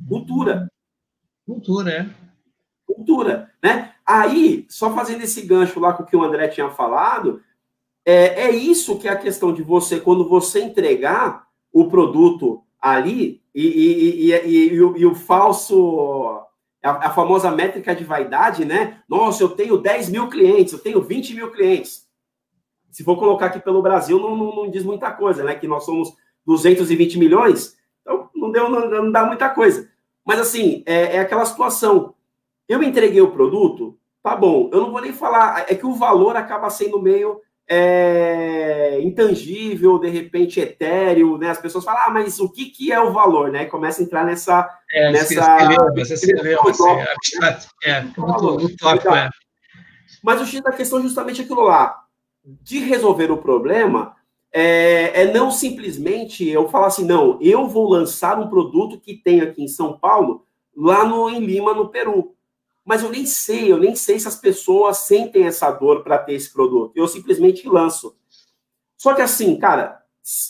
[0.09, 0.69] Cultura.
[1.47, 2.10] Cultura, é.
[2.86, 3.94] Cultura, né?
[4.06, 7.43] Aí, só fazendo esse gancho lá com o que o André tinha falado,
[8.05, 13.43] é, é isso que é a questão de você, quando você entregar o produto ali
[13.55, 16.43] e, e, e, e o, o, falso,
[16.82, 19.00] a, a, famosa métrica de vaidade, né?
[19.09, 22.09] Nossa, eu tenho 10 mil clientes, eu tenho 20 mil clientes.
[22.90, 25.54] Se for colocar aqui pelo Brasil, não, não, não diz muita coisa, né?
[25.54, 26.14] Que nós somos
[26.44, 29.88] 220 milhões, então não deu, não, não dá muita coisa.
[30.24, 32.14] Mas assim, é, é aquela situação.
[32.68, 34.68] Eu entreguei o produto, tá bom.
[34.72, 37.40] Eu não vou nem falar, é que o valor acaba sendo meio
[37.74, 41.49] é, intangível, de repente etéreo, né?
[41.49, 43.65] As pessoas falam, ah, mas o que, que é o valor, né?
[43.65, 44.69] Começa a entrar nessa.
[44.93, 45.27] É, nessa
[45.94, 46.86] você se lembra, assim,
[47.85, 49.31] é, muito utópico, é.
[50.23, 51.99] Mas o X da questão é justamente aquilo lá,
[52.44, 54.15] de resolver o problema,
[54.53, 59.40] é, é, não simplesmente eu falar assim, não, eu vou lançar um produto que tem
[59.40, 60.44] aqui em São Paulo,
[60.77, 62.35] lá no, em Lima, no Peru.
[62.84, 66.34] Mas eu nem sei, eu nem sei se as pessoas sentem essa dor para ter
[66.34, 66.92] esse produto.
[66.96, 68.16] Eu simplesmente lanço.
[68.96, 70.02] Só que assim, cara,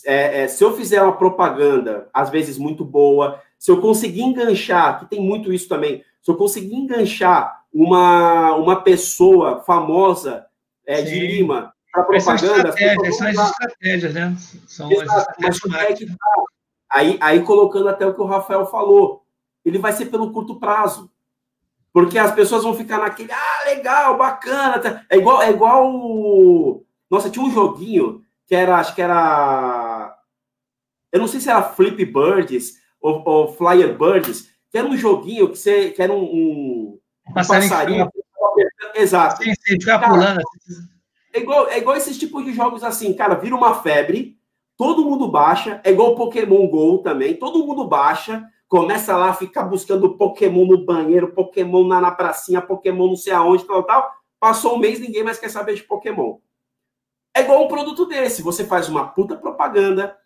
[0.04, 4.98] é, é, se eu fizer uma propaganda, às vezes muito boa, se eu conseguir enganchar,
[4.98, 10.46] que tem muito isso também, se eu conseguir enganchar uma, uma pessoa famosa
[10.86, 12.68] é, de Lima para propaganda.
[12.70, 14.36] Estratégias, são as estratégias, né?
[14.66, 16.10] São Exato, as estratégias.
[16.10, 16.42] É tá.
[16.90, 19.24] aí, aí colocando até o que o Rafael falou,
[19.64, 21.11] ele vai ser pelo curto prazo.
[21.92, 24.78] Porque as pessoas vão ficar naquele, ah, legal, bacana.
[24.78, 25.04] Tá.
[25.10, 26.82] É igual, é igual.
[27.10, 30.16] Nossa, tinha um joguinho que era, acho que era.
[31.10, 35.50] Eu não sei se era Flip Birds ou, ou Flyer Birds, que era um joguinho
[35.50, 36.98] que, você, que era um, um,
[37.28, 37.68] um passarinho.
[37.68, 38.10] passarinho
[38.94, 39.42] Exato.
[39.42, 40.40] Sim, sim, ficar pulando.
[41.32, 44.36] É igual, é igual esses tipos de jogos assim, cara, vira uma febre,
[44.76, 49.64] todo mundo baixa, é igual Pokémon GO também, todo mundo baixa, começa lá a ficar
[49.64, 54.10] buscando Pokémon no banheiro, Pokémon na, na pracinha, Pokémon não sei aonde, tal, tal.
[54.40, 56.38] Passou um mês, ninguém mais quer saber de Pokémon.
[57.36, 60.16] É igual um produto desse, você faz uma puta propaganda,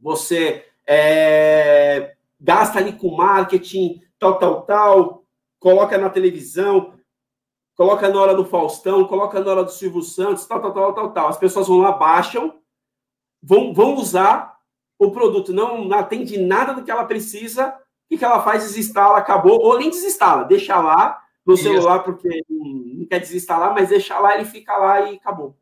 [0.00, 5.24] você é, gasta ali com marketing, tal, tal, tal,
[5.58, 6.94] coloca na televisão,
[7.74, 11.12] coloca na hora do Faustão, coloca na hora do Silvio Santos, tal, tal, tal, tal,
[11.12, 11.28] tal.
[11.28, 12.54] As pessoas vão lá, baixam,
[13.42, 14.57] vão, vão usar
[14.98, 17.72] o produto, não, atende nada do que ela precisa, o
[18.08, 18.64] que, que ela faz?
[18.64, 21.62] Desinstala, acabou, ou nem desinstala, deixa lá no Isso.
[21.62, 25.56] celular, porque não quer desinstalar, mas deixa lá, ele fica lá e acabou.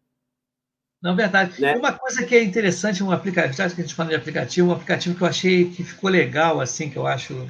[1.02, 1.60] Não, verdade.
[1.60, 1.76] Né?
[1.76, 5.14] Uma coisa que é interessante, um aplicativo, que a gente fala de aplicativo, um aplicativo
[5.14, 7.48] que eu achei que ficou legal, assim, que eu acho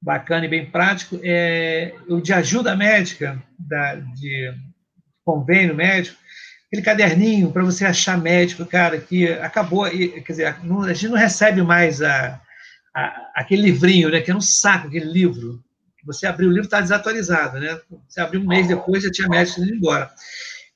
[0.00, 4.54] bacana e bem prático, é o de ajuda médica, da, de
[5.24, 6.16] convênio médico,
[6.76, 11.16] aquele caderninho para você achar médico, cara, que acabou, quer dizer, não, a gente não
[11.16, 12.40] recebe mais a,
[12.94, 15.62] a, aquele livrinho, né, que é um saco, aquele livro.
[16.04, 17.80] Você abriu o livro, está desatualizado, né?
[18.08, 20.08] Você abriu um mês depois, já tinha médico indo embora.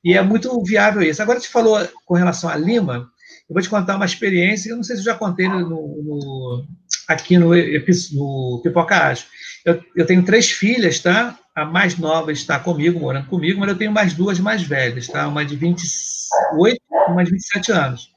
[0.02, 1.22] E é muito viável isso.
[1.22, 3.08] Agora, te falou com relação a Lima,
[3.48, 6.66] eu vou te contar uma experiência, eu não sei se eu já contei no, no
[7.06, 9.26] aqui no, no Pipoca Ágil.
[9.64, 11.38] Eu, eu tenho três filhas, tá?
[11.60, 15.28] A mais nova está comigo, morando comigo, mas eu tenho mais duas mais velhas, tá?
[15.28, 18.10] Uma de 28 e uma de 27 anos.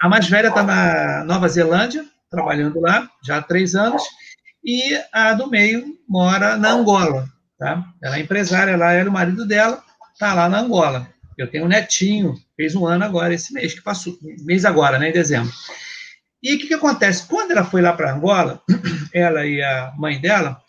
[0.00, 4.02] A mais velha está na Nova Zelândia, trabalhando lá, já há três anos,
[4.64, 7.28] e a do meio mora na Angola,
[7.58, 7.84] tá?
[8.02, 9.84] Ela é empresária lá, ela o marido dela
[10.14, 11.06] está lá na Angola.
[11.36, 15.10] Eu tenho um netinho, fez um ano agora, esse mês que passou, mês agora, né,
[15.10, 15.52] em dezembro.
[16.42, 17.26] E o que, que acontece?
[17.26, 18.62] Quando ela foi lá para Angola,
[19.12, 20.62] ela e a mãe dela,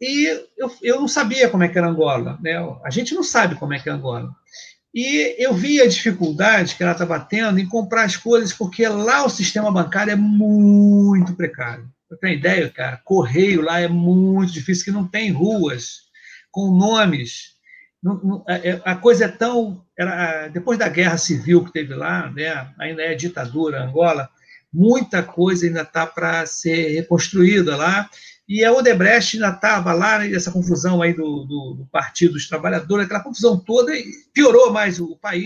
[0.00, 2.56] e eu, eu não sabia como é que era Angola, né?
[2.84, 4.30] A gente não sabe como é que é Angola.
[4.94, 9.24] E eu vi a dificuldade que ela estava tendo em comprar as coisas, porque lá
[9.24, 11.86] o sistema bancário é muito precário.
[12.10, 16.06] Eu tenho ideia, cara, correio lá é muito difícil, que não tem ruas
[16.50, 17.56] com nomes.
[18.48, 19.84] É, é, a coisa é tão.
[19.98, 24.28] Era, depois da guerra civil que teve lá, né, ainda é ditadura Angola,
[24.72, 28.08] muita coisa ainda está para ser reconstruída lá.
[28.48, 32.48] E a Odebrecht ainda estava lá, né, essa confusão aí do, do, do, Partido dos
[32.48, 33.92] Trabalhadores, aquela confusão toda,
[34.32, 35.44] piorou mais o, o país.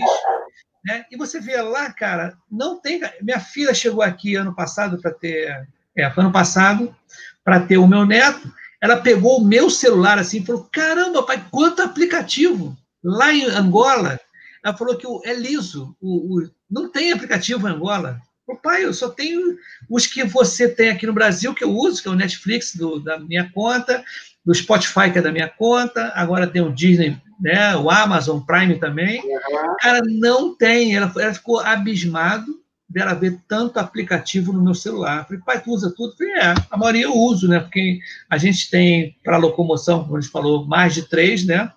[0.85, 1.05] Né?
[1.11, 3.01] E você vê lá, cara, não tem.
[3.21, 5.67] Minha filha chegou aqui ano passado para ter.
[5.97, 6.95] É, ano passado,
[7.43, 8.51] para ter o meu neto.
[8.79, 12.75] Ela pegou o meu celular assim e falou: caramba, pai, quanto aplicativo!
[13.03, 14.19] Lá em Angola,
[14.63, 18.19] ela falou que é liso, o, o não tem aplicativo em Angola.
[18.55, 19.57] Pai, eu só tenho
[19.89, 22.99] os que você tem aqui no Brasil, que eu uso, que é o Netflix do,
[22.99, 24.03] da minha conta,
[24.45, 28.79] do Spotify, que é da minha conta, agora tem o Disney, né, o Amazon Prime
[28.79, 29.21] também.
[29.21, 29.75] Uhum.
[29.79, 30.95] Cara, não tem.
[30.95, 32.61] Ela, ela ficou abismado
[32.91, 35.25] dela ver tanto aplicativo no meu celular.
[35.25, 36.15] Falei, pai, tu usa tudo?
[36.17, 37.59] Falei, é, a maioria eu uso, né?
[37.59, 37.99] Porque
[38.29, 41.71] a gente tem, para locomoção, como a gente falou, mais de três, né?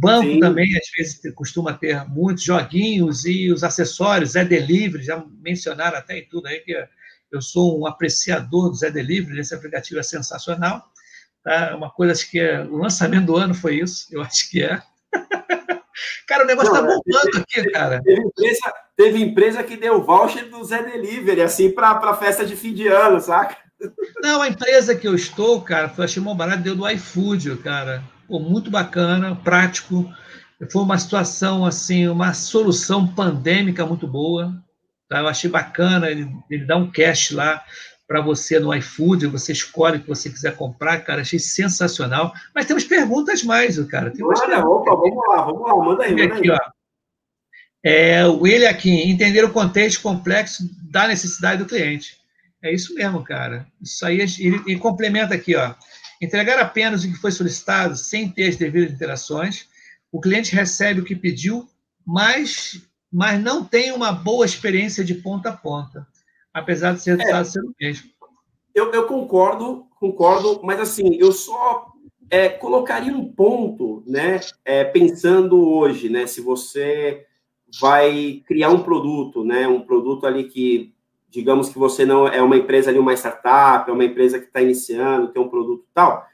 [0.00, 0.40] Banco Sim.
[0.40, 6.18] também, às vezes, costuma ter muitos joguinhos e os acessórios, Zé Delivery, já mencionaram até
[6.18, 6.72] em tudo aí que
[7.32, 10.84] eu sou um apreciador do Zé Delivery, esse aplicativo é sensacional.
[11.42, 11.74] Tá?
[11.76, 14.80] Uma coisa, acho que é, o lançamento do ano foi isso, eu acho que é.
[16.28, 18.00] cara, o negócio está bombando aqui, cara.
[18.00, 22.72] Teve empresa, teve empresa que deu voucher do Zé Delivery, assim, para festa de fim
[22.72, 23.56] de ano, saca?
[24.22, 28.04] Não, a empresa que eu estou, cara, foi achei mó barato, deu do iFood, cara.
[28.28, 30.08] Pô, muito bacana, prático.
[30.70, 34.52] Foi uma situação, assim, uma solução pandêmica muito boa.
[35.08, 35.20] Tá?
[35.20, 37.64] Eu achei bacana, ele, ele dá um cash lá
[38.06, 42.32] para você no iFood, você escolhe o que você quiser comprar, cara, achei sensacional.
[42.54, 44.10] Mas temos perguntas mais, cara.
[44.10, 46.58] Tem Olha, opa, vamos lá, vamos lá, manda aí, manda aqui, aí.
[46.58, 46.70] Ó.
[47.84, 52.16] É, o William aqui, entender o contexto complexo da necessidade do cliente.
[52.62, 53.66] É isso mesmo, cara.
[53.80, 55.74] Isso aí, ele, ele complementa aqui, ó.
[56.20, 59.68] Entregar apenas o que foi solicitado, sem ter as devidas interações,
[60.10, 61.68] o cliente recebe o que pediu,
[62.04, 62.82] mas,
[63.12, 66.06] mas não tem uma boa experiência de ponta a ponta,
[66.52, 68.10] apesar de ser resultado é, ser o mesmo.
[68.74, 71.92] Eu, eu, concordo, concordo, mas assim, eu só
[72.30, 74.40] é, colocaria um ponto, né?
[74.64, 76.26] É, pensando hoje, né?
[76.26, 77.26] Se você
[77.80, 79.66] vai criar um produto, né?
[79.68, 80.92] Um produto ali que,
[81.28, 84.60] digamos que você não é uma empresa ali, uma startup, é uma empresa que está
[84.60, 86.26] iniciando, tem um produto tal.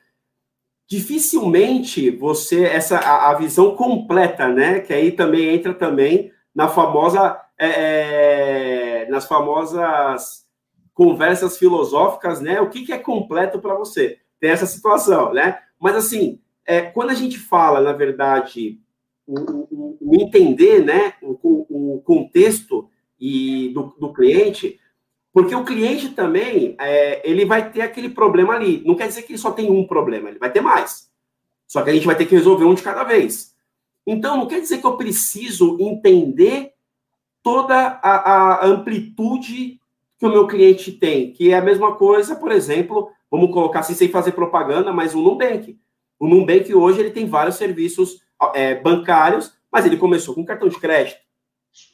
[0.87, 4.81] Dificilmente você essa a, a, visão completa, né?
[4.81, 10.45] Que aí também entra também na famosa é, é nas famosas
[10.93, 12.61] conversas filosóficas, né?
[12.61, 14.19] O que, que é completo para você?
[14.39, 15.59] Tem essa situação, né?
[15.79, 18.81] Mas assim, é, quando a gente fala, na verdade,
[19.27, 22.89] o, o, entender né, o, o contexto
[23.19, 24.79] e do, do, cliente,
[25.35, 28.85] porque o cliente também é, ele vai ter aquele problema ali.
[28.86, 31.11] Não quer dizer que ele só tem um problema, ele vai ter mais.
[31.66, 33.52] Só que a gente vai ter que resolver um de cada vez.
[34.06, 36.74] Então, não quer dizer que eu preciso entender
[37.43, 39.81] toda a, a amplitude
[40.20, 43.94] que o meu cliente tem, que é a mesma coisa, por exemplo, vamos colocar assim,
[43.94, 45.77] sem fazer propaganda, mas o Nubank.
[46.16, 48.20] O Nubank hoje ele tem vários serviços
[48.55, 51.19] é, bancários, mas ele começou com cartão de crédito,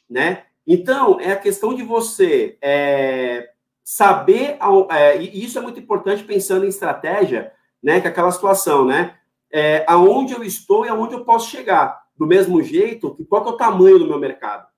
[0.07, 0.43] né?
[0.65, 3.49] Então, é a questão de você é,
[3.83, 4.57] saber,
[4.89, 7.51] é, e isso é muito importante pensando em estratégia,
[7.81, 7.99] né?
[7.99, 9.17] Que é aquela situação, né?
[9.51, 12.01] É, aonde eu estou e aonde eu posso chegar.
[12.15, 14.71] Do mesmo jeito, qual que é o tamanho do meu mercado?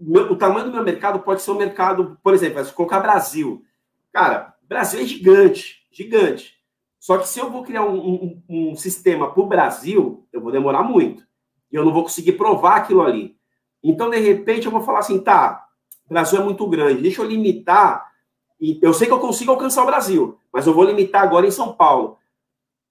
[0.00, 3.64] o tamanho do meu mercado pode ser um mercado, por exemplo, se colocar Brasil.
[4.12, 6.54] Cara, Brasil é gigante, gigante.
[7.00, 10.52] Só que se eu vou criar um, um, um sistema para o Brasil, eu vou
[10.52, 11.26] demorar muito.
[11.70, 13.37] E eu não vou conseguir provar aquilo ali.
[13.82, 15.66] Então, de repente, eu vou falar assim, tá,
[16.06, 18.12] o Brasil é muito grande, deixa eu limitar.
[18.60, 21.50] E eu sei que eu consigo alcançar o Brasil, mas eu vou limitar agora em
[21.50, 22.18] São Paulo.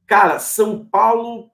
[0.05, 1.49] Cara, São Paulo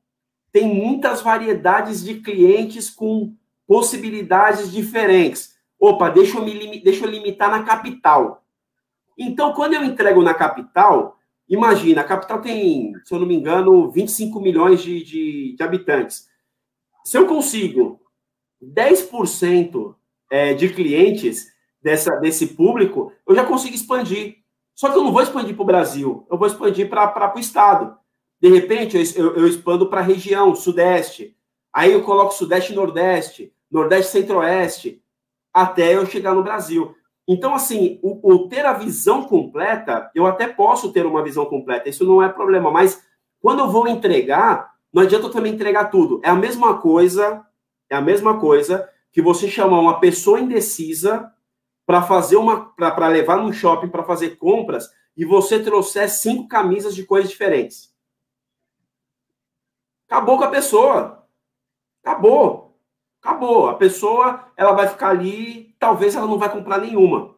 [0.51, 3.35] tem muitas variedades de clientes com
[3.65, 5.55] possibilidades diferentes.
[5.80, 8.43] Opa, deixa eu, me, deixa eu limitar na capital.
[9.18, 13.91] Então, quando eu entrego na capital, Imagina, a capital tem, se eu não me engano,
[13.91, 16.27] 25 milhões de, de, de habitantes.
[17.03, 17.99] Se eu consigo
[18.73, 19.95] 10%
[20.30, 21.48] é, de clientes
[21.81, 24.38] dessa, desse público, eu já consigo expandir.
[24.76, 27.95] Só que eu não vou expandir para o Brasil, eu vou expandir para o Estado.
[28.41, 31.35] De repente, eu, eu, eu expando para a região, Sudeste.
[31.72, 35.02] Aí eu coloco Sudeste e Nordeste, Nordeste Centro-Oeste,
[35.53, 36.95] até eu chegar no Brasil.
[37.27, 41.90] Então, assim, o, o, ter a visão completa, eu até posso ter uma visão completa,
[41.90, 43.02] isso não é problema, mas
[43.40, 46.19] quando eu vou entregar, não adianta eu também entregar tudo.
[46.23, 47.45] É a mesma coisa,
[47.94, 51.32] é a mesma coisa que você chamar uma pessoa indecisa
[51.86, 52.74] para fazer uma.
[52.74, 57.94] para levar num shopping para fazer compras e você trouxer cinco camisas de cores diferentes.
[60.10, 61.28] Acabou com a pessoa.
[62.03, 62.80] Acabou.
[63.22, 63.70] Acabou.
[63.70, 67.36] A pessoa, ela vai ficar ali, talvez ela não vai comprar nenhuma.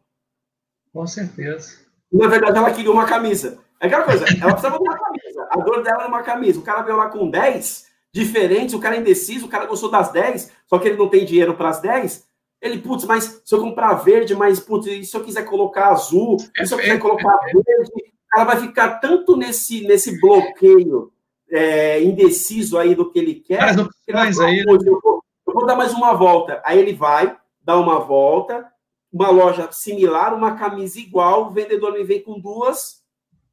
[0.94, 1.86] Com certeza.
[2.10, 3.62] Na verdade, ela queria uma camisa.
[3.82, 5.48] É aquela coisa, ela precisava de uma camisa.
[5.52, 6.60] A dor dela era uma camisa.
[6.60, 10.10] O cara veio lá com 10 diferentes, o cara é indeciso, o cara gostou das
[10.10, 12.26] 10, só que ele não tem dinheiro para as 10.
[12.62, 16.38] Ele, putz, mas se eu comprar verde, mas, putz, e se eu quiser colocar azul,
[16.58, 17.92] e se eu quiser colocar verde,
[18.34, 21.12] ela vai ficar tanto nesse, nesse bloqueio
[21.52, 23.62] é, indeciso aí do que ele quer.
[23.62, 24.64] As opções aí.
[24.64, 24.78] Né?
[24.86, 26.62] Eu vou, vou dar mais uma volta.
[26.64, 28.66] Aí ele vai, dá uma volta,
[29.12, 33.04] uma loja similar, uma camisa igual, o vendedor me vem com duas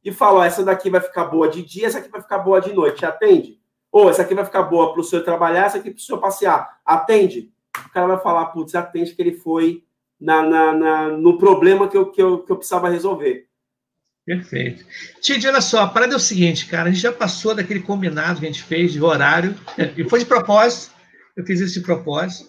[0.04, 2.60] e fala: ó, essa daqui vai ficar boa de dia, essa aqui vai ficar boa
[2.60, 3.04] de noite.
[3.04, 3.60] Atende?
[3.92, 6.18] Ou essa aqui vai ficar boa para o senhor trabalhar, essa aqui para o senhor
[6.18, 6.80] passear.
[6.84, 7.52] Atende?
[7.86, 9.84] O cara vai falar: putz, atende que ele foi
[10.18, 13.46] na, na, na, no problema que eu, que, eu, que eu precisava resolver.
[14.24, 14.84] Perfeito.
[15.20, 18.38] Tid, olha só, a parada é o seguinte, cara, a gente já passou daquele combinado
[18.38, 19.54] que a gente fez de horário,
[19.96, 20.94] e foi de propósito,
[21.36, 22.48] eu fiz isso de propósito,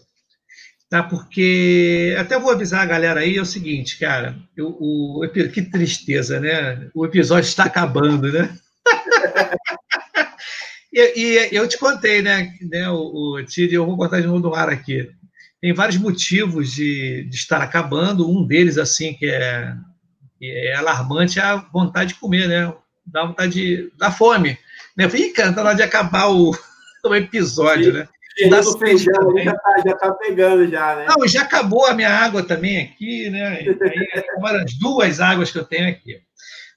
[0.87, 1.01] tá?
[1.01, 6.39] Porque até vou avisar a galera aí é o seguinte, cara, eu, o, que tristeza,
[6.39, 6.89] né?
[6.93, 8.55] O episódio está acabando, né?
[10.93, 12.53] e, e, eu te contei, né?
[12.61, 15.09] né o, o Tiri, eu vou contar de novo no ar aqui.
[15.59, 18.29] Tem vários motivos de, de estar acabando.
[18.29, 19.73] Um deles, assim, que é
[20.43, 22.73] é alarmante a vontade de comer, né?
[23.05, 23.91] Dá vontade de.
[23.97, 24.57] dá fome.
[24.97, 25.09] Né?
[25.13, 26.51] Ih, cara, tá na hora de acabar o,
[27.05, 27.99] o episódio, Sim.
[27.99, 28.07] né?
[28.49, 31.05] Dá feijão já tá, já tá pegando já, né?
[31.07, 33.47] Não, já acabou a minha água também aqui, né?
[33.47, 33.67] Aí,
[34.37, 36.19] uma das duas águas que eu tenho aqui.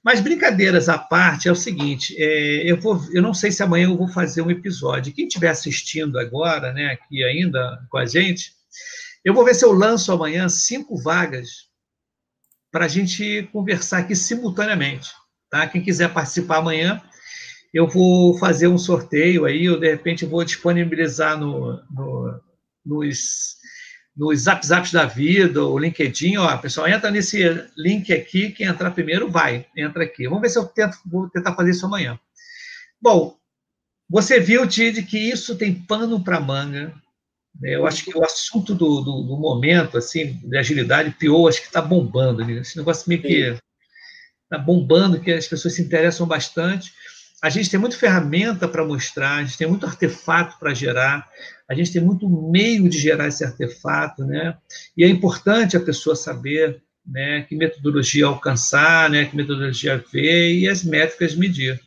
[0.06, 3.86] Mas brincadeiras à parte, é o seguinte, é, eu, vou, eu não sei se amanhã
[3.88, 5.12] eu vou fazer um episódio.
[5.12, 8.52] Quem estiver assistindo agora, né, aqui ainda com a gente,
[9.24, 11.66] eu vou ver se eu lanço amanhã cinco vagas
[12.70, 15.10] para a gente conversar aqui simultaneamente.
[15.50, 15.66] Tá?
[15.66, 17.02] Quem quiser participar amanhã,
[17.74, 22.40] eu vou fazer um sorteio aí, eu de repente vou disponibilizar no, no,
[22.84, 23.56] nos,
[24.16, 27.38] nos Zap Zaps da vida, o LinkedIn, ó, pessoal, entra nesse
[27.76, 30.26] link aqui, quem entrar primeiro vai, entra aqui.
[30.26, 32.18] Vamos ver se eu tento, vou tentar fazer isso amanhã.
[33.00, 33.36] Bom,
[34.08, 36.94] você viu, Tid, que isso tem pano para manga,
[37.60, 37.74] né?
[37.74, 41.66] Eu acho que o assunto do, do, do momento, assim, de agilidade, pior, acho que
[41.66, 42.44] está bombando.
[42.44, 42.54] Né?
[42.54, 43.56] Esse negócio meio que
[44.44, 46.92] está bombando, que as pessoas se interessam bastante.
[47.42, 51.28] A gente tem muita ferramenta para mostrar, a gente tem muito artefato para gerar,
[51.68, 54.56] a gente tem muito meio de gerar esse artefato, né?
[54.96, 60.68] E é importante a pessoa saber né, que metodologia alcançar, né, que metodologia ver e
[60.68, 61.80] as métricas medir,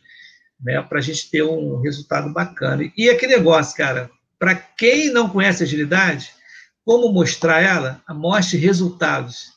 [0.58, 2.90] né, para a gente ter um resultado bacana.
[2.96, 6.32] E aquele negócio, cara, para quem não conhece agilidade,
[6.84, 8.02] como mostrar ela?
[8.08, 9.52] Mostre resultados.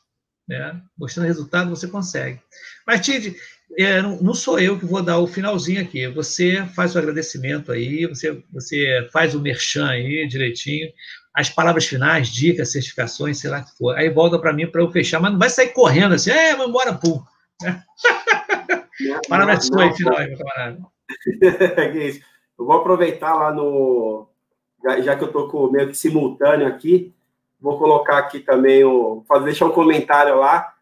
[0.47, 0.81] Né?
[0.97, 2.39] Mostrando resultado, você consegue.
[2.85, 3.33] Mas, Tid,
[3.77, 6.07] é, não sou eu que vou dar o finalzinho aqui.
[6.07, 10.89] Você faz o agradecimento aí, você, você faz o merchan aí direitinho,
[11.33, 13.95] as palavras finais, dicas, certificações, sei lá o que for.
[13.97, 16.69] Aí volta para mim para eu fechar, mas não vai sair correndo assim, é, vamos
[16.69, 17.21] embora, pum.
[19.27, 20.79] Palavra sua aí, final aí, meu camarada.
[22.59, 24.27] eu vou aproveitar lá no,
[24.83, 27.13] já, já que eu estou com meio que simultâneo aqui,
[27.59, 30.73] vou colocar aqui também, o, fazer, deixar um comentário lá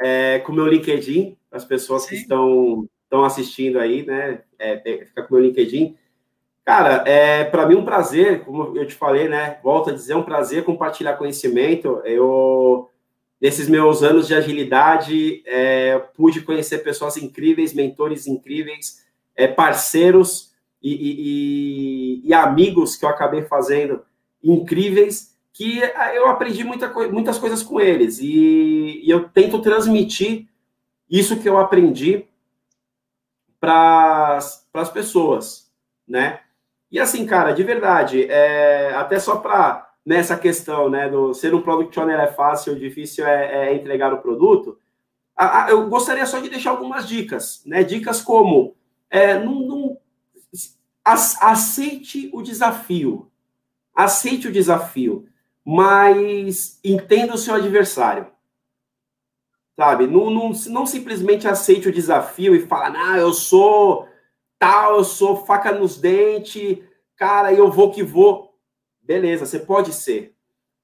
[0.00, 2.08] é, com o meu LinkedIn, as pessoas Sim.
[2.08, 4.42] que estão, estão assistindo aí, né?
[4.58, 5.96] É, fica com o meu LinkedIn.
[6.64, 9.58] Cara, é para mim um prazer, como eu te falei, né?
[9.62, 12.00] Volto a dizer, é um prazer compartilhar conhecimento.
[12.04, 12.90] Eu,
[13.40, 19.04] nesses meus anos de agilidade, é, pude conhecer pessoas incríveis, mentores incríveis,
[19.36, 20.52] é, parceiros
[20.82, 24.02] e, e, e, amigos que eu acabei fazendo
[24.42, 25.80] incríveis, que
[26.14, 28.18] eu aprendi muita, muitas coisas com eles.
[28.18, 30.48] E, e eu tento transmitir
[31.08, 32.26] isso que eu aprendi
[33.60, 34.38] para
[34.74, 35.70] as pessoas,
[36.06, 36.40] né?
[36.90, 41.60] E assim, cara, de verdade, é, até só para nessa questão, né, do ser um
[41.60, 44.78] product owner é fácil, difícil é, é entregar o produto,
[45.36, 47.82] a, a, eu gostaria só de deixar algumas dicas, né?
[47.82, 48.74] Dicas como
[49.10, 49.98] é, não, não,
[51.04, 53.30] aceite o desafio.
[53.94, 55.26] Aceite o desafio,
[55.64, 58.26] mas entenda o seu adversário.
[59.76, 60.06] Sabe?
[60.06, 64.08] Não, não, não simplesmente aceite o desafio e fala, ah, eu sou
[64.58, 66.78] tal, eu sou faca nos dentes,
[67.14, 68.54] cara, eu vou que vou.
[69.02, 70.34] Beleza, você pode ser.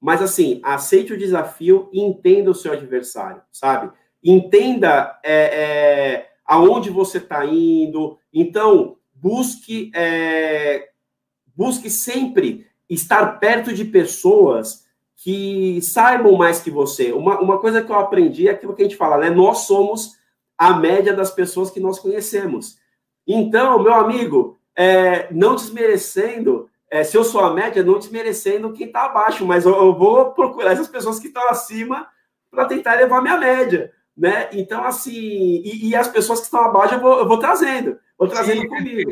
[0.01, 3.90] Mas assim, aceite o desafio e entenda o seu adversário, sabe?
[4.23, 8.19] Entenda é, é, aonde você está indo.
[8.32, 10.90] Então, busque, é,
[11.56, 14.82] busque sempre estar perto de pessoas
[15.23, 17.12] que saibam mais que você.
[17.12, 19.31] Uma, uma coisa que eu aprendi é aquilo que a gente fala, né?
[19.31, 20.16] Nós somos
[20.59, 22.77] a média das pessoas que nós conhecemos.
[23.27, 28.89] Então, meu amigo, é, não desmerecendo, é, se eu sou a média, não desmerecendo quem
[28.89, 32.09] está abaixo, mas eu, eu, vou procurar essas pessoas que estão acima
[32.51, 34.49] para tentar levar minha média, né?
[34.53, 38.28] Então, assim, e, e, as pessoas que estão abaixo eu vou, eu vou trazendo vou
[38.28, 39.11] trazendo Sim, comigo.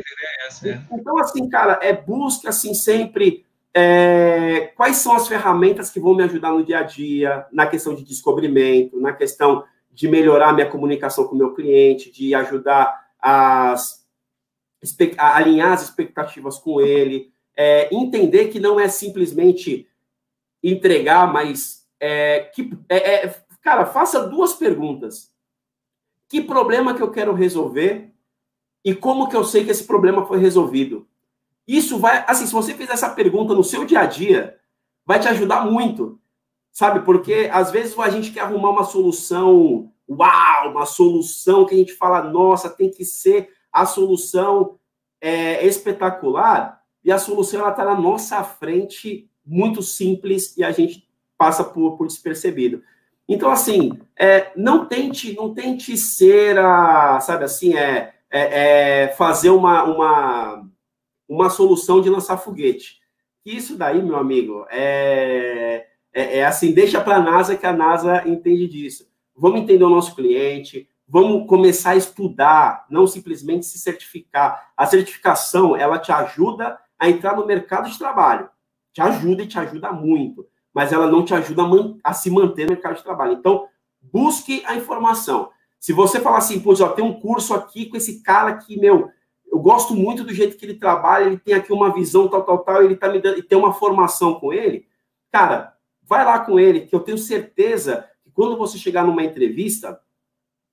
[0.63, 0.81] É, é.
[0.93, 6.23] Então, assim, cara, é busca, assim, sempre é, quais são as ferramentas que vão me
[6.23, 11.25] ajudar no dia a dia, na questão de descobrimento, na questão de melhorar minha comunicação
[11.25, 14.05] com o meu cliente, de ajudar as,
[15.17, 19.87] a alinhar as expectativas com ele, é, entender que não é simplesmente
[20.63, 25.31] entregar, mas é, que, é, é, cara, faça duas perguntas.
[26.27, 28.11] Que problema que eu quero resolver
[28.83, 31.07] e como que eu sei que esse problema foi resolvido?
[31.71, 34.57] Isso vai, assim, se você fizer essa pergunta no seu dia a dia,
[35.05, 36.19] vai te ajudar muito,
[36.69, 36.99] sabe?
[36.99, 41.93] Porque às vezes a gente quer arrumar uma solução, uau, uma solução que a gente
[41.93, 44.77] fala, nossa, tem que ser a solução
[45.21, 51.07] é, espetacular, e a solução está na nossa frente, muito simples, e a gente
[51.37, 52.83] passa por, por despercebido.
[53.29, 59.51] Então, assim, é, não tente, não tente ser a, sabe assim, é, é, é fazer
[59.51, 60.70] uma, uma,
[61.31, 62.99] uma solução de lançar foguete.
[63.45, 68.27] Isso daí, meu amigo, é, é, é assim, deixa para a NASA que a NASA
[68.27, 69.09] entende disso.
[69.33, 74.73] vamos entender o nosso cliente, vamos começar a estudar, não simplesmente se certificar.
[74.75, 78.49] A certificação, ela te ajuda a entrar no mercado de trabalho.
[78.91, 82.65] Te ajuda e te ajuda muito, mas ela não te ajuda a, a se manter
[82.65, 83.33] no mercado de trabalho.
[83.33, 83.69] Então,
[84.01, 85.49] busque a informação.
[85.79, 89.09] Se você falar assim, pô, ó, tem um curso aqui com esse cara que, meu,
[89.51, 92.59] eu gosto muito do jeito que ele trabalha, ele tem aqui uma visão tal, tal,
[92.59, 94.87] tal, ele tá me dando, e tem uma formação com ele,
[95.29, 99.99] cara, vai lá com ele, que eu tenho certeza que quando você chegar numa entrevista,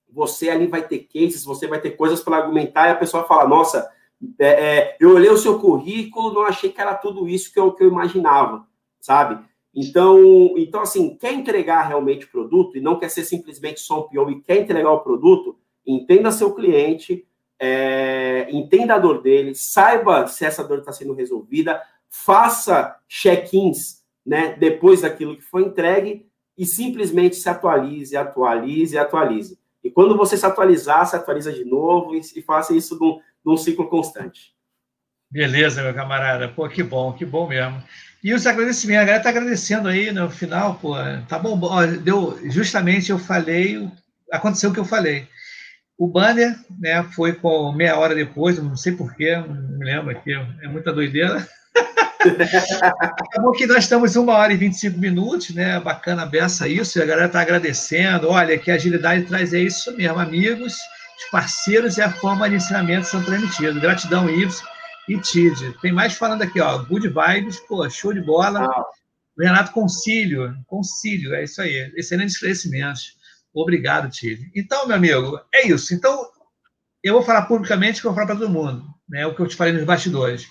[0.08, 3.48] você ali vai ter cases, você vai ter coisas para argumentar, e a pessoa fala,
[3.48, 3.90] nossa,
[4.38, 7.72] é, é, eu olhei o seu currículo, não achei que era tudo isso que eu,
[7.72, 8.66] que eu imaginava,
[9.00, 9.44] sabe?
[9.74, 14.30] Então, então, assim, quer entregar realmente produto e não quer ser simplesmente só um PO
[14.30, 17.27] e quer entregar o produto, entenda seu cliente,
[17.60, 24.54] é, entenda a dor dele, saiba se essa dor está sendo resolvida, faça check-ins né,
[24.58, 26.26] depois daquilo que foi entregue
[26.56, 29.58] e simplesmente se atualize, atualize, atualize.
[29.82, 33.56] E quando você se atualizar, se atualiza de novo e, e faça isso num, num
[33.56, 34.52] ciclo constante.
[35.30, 36.48] Beleza, meu camarada.
[36.48, 37.82] Pô, que bom, que bom mesmo.
[38.22, 40.94] E os agradecimentos, a galera está agradecendo aí no final, pô,
[41.28, 41.58] tá bom,
[42.02, 43.88] deu, justamente eu falei,
[44.32, 45.28] aconteceu o que eu falei.
[45.98, 50.32] O banner, né, foi com meia hora depois, não sei porquê, não me lembro aqui,
[50.32, 51.46] é muita doideira.
[53.20, 55.78] Acabou que nós estamos uma hora e 25 minutos, né?
[55.80, 58.28] Bacana beça isso, e a galera está agradecendo.
[58.28, 63.06] Olha, que agilidade traz é isso mesmo, amigos, os parceiros e a forma de ensinamento
[63.06, 63.80] são transmitidos.
[63.80, 64.62] Gratidão, Ives
[65.08, 65.74] e Tid.
[65.80, 66.78] Tem mais falando aqui, ó.
[66.78, 68.64] Good vibes, pô, show de bola.
[68.64, 68.84] Ah.
[69.38, 71.92] Renato Concílio, Concílio, é isso aí.
[71.96, 73.17] Excelentes esclarecimentos.
[73.52, 74.50] Obrigado, Tid.
[74.54, 75.92] Então, meu amigo, é isso.
[75.94, 76.26] Então,
[77.02, 79.26] eu vou falar publicamente que eu vou falar para todo mundo, né?
[79.26, 80.46] O que eu te falei nos bastidores.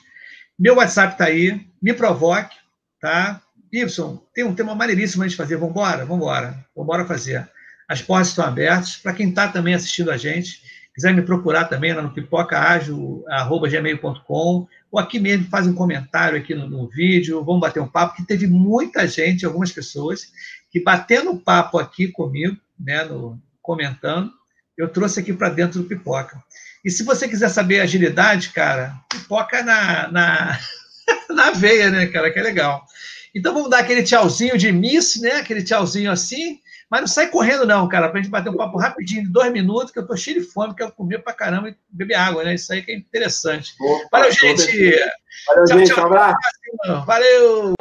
[0.57, 2.55] Meu WhatsApp está aí, me provoque,
[2.99, 3.41] tá?
[3.71, 3.85] Y,
[4.33, 5.57] tem um tema maneiríssimo a gente fazer.
[5.57, 6.05] Vamos embora?
[6.05, 6.65] Vamos embora.
[6.75, 7.47] Vamos embora fazer.
[7.87, 8.95] As portas estão abertas.
[8.97, 10.63] Para quem está também assistindo a gente,
[10.95, 16.67] quiser me procurar também lá no pipocaágil.gmail.com ou aqui mesmo faz um comentário aqui no,
[16.67, 20.31] no, vídeo, vamos bater um papo, que teve muita gente, algumas pessoas,
[20.71, 24.31] que batendo papo aqui comigo, né, no, comentando,
[24.77, 26.41] eu trouxe aqui para dentro do Pipoca.
[26.85, 30.59] E se você quiser saber agilidade, cara, pipoca na, na,
[31.29, 32.85] na veia, né, cara, que é legal.
[33.35, 36.59] Então vamos dar aquele tchauzinho de miss, né, aquele tchauzinho assim,
[36.89, 39.51] mas não sai correndo, não, cara, para a gente bater um papo rapidinho, de dois
[39.51, 42.55] minutos, que eu tô cheio de fome, quero comer pra caramba e beber água, né?
[42.55, 43.73] Isso aí que é interessante.
[43.79, 44.95] Opa, Valeu, gente!
[45.47, 45.93] Valeu, tchau, gente.
[45.93, 46.03] Tchau.
[46.03, 47.05] Um abraço.
[47.05, 47.76] Valeu!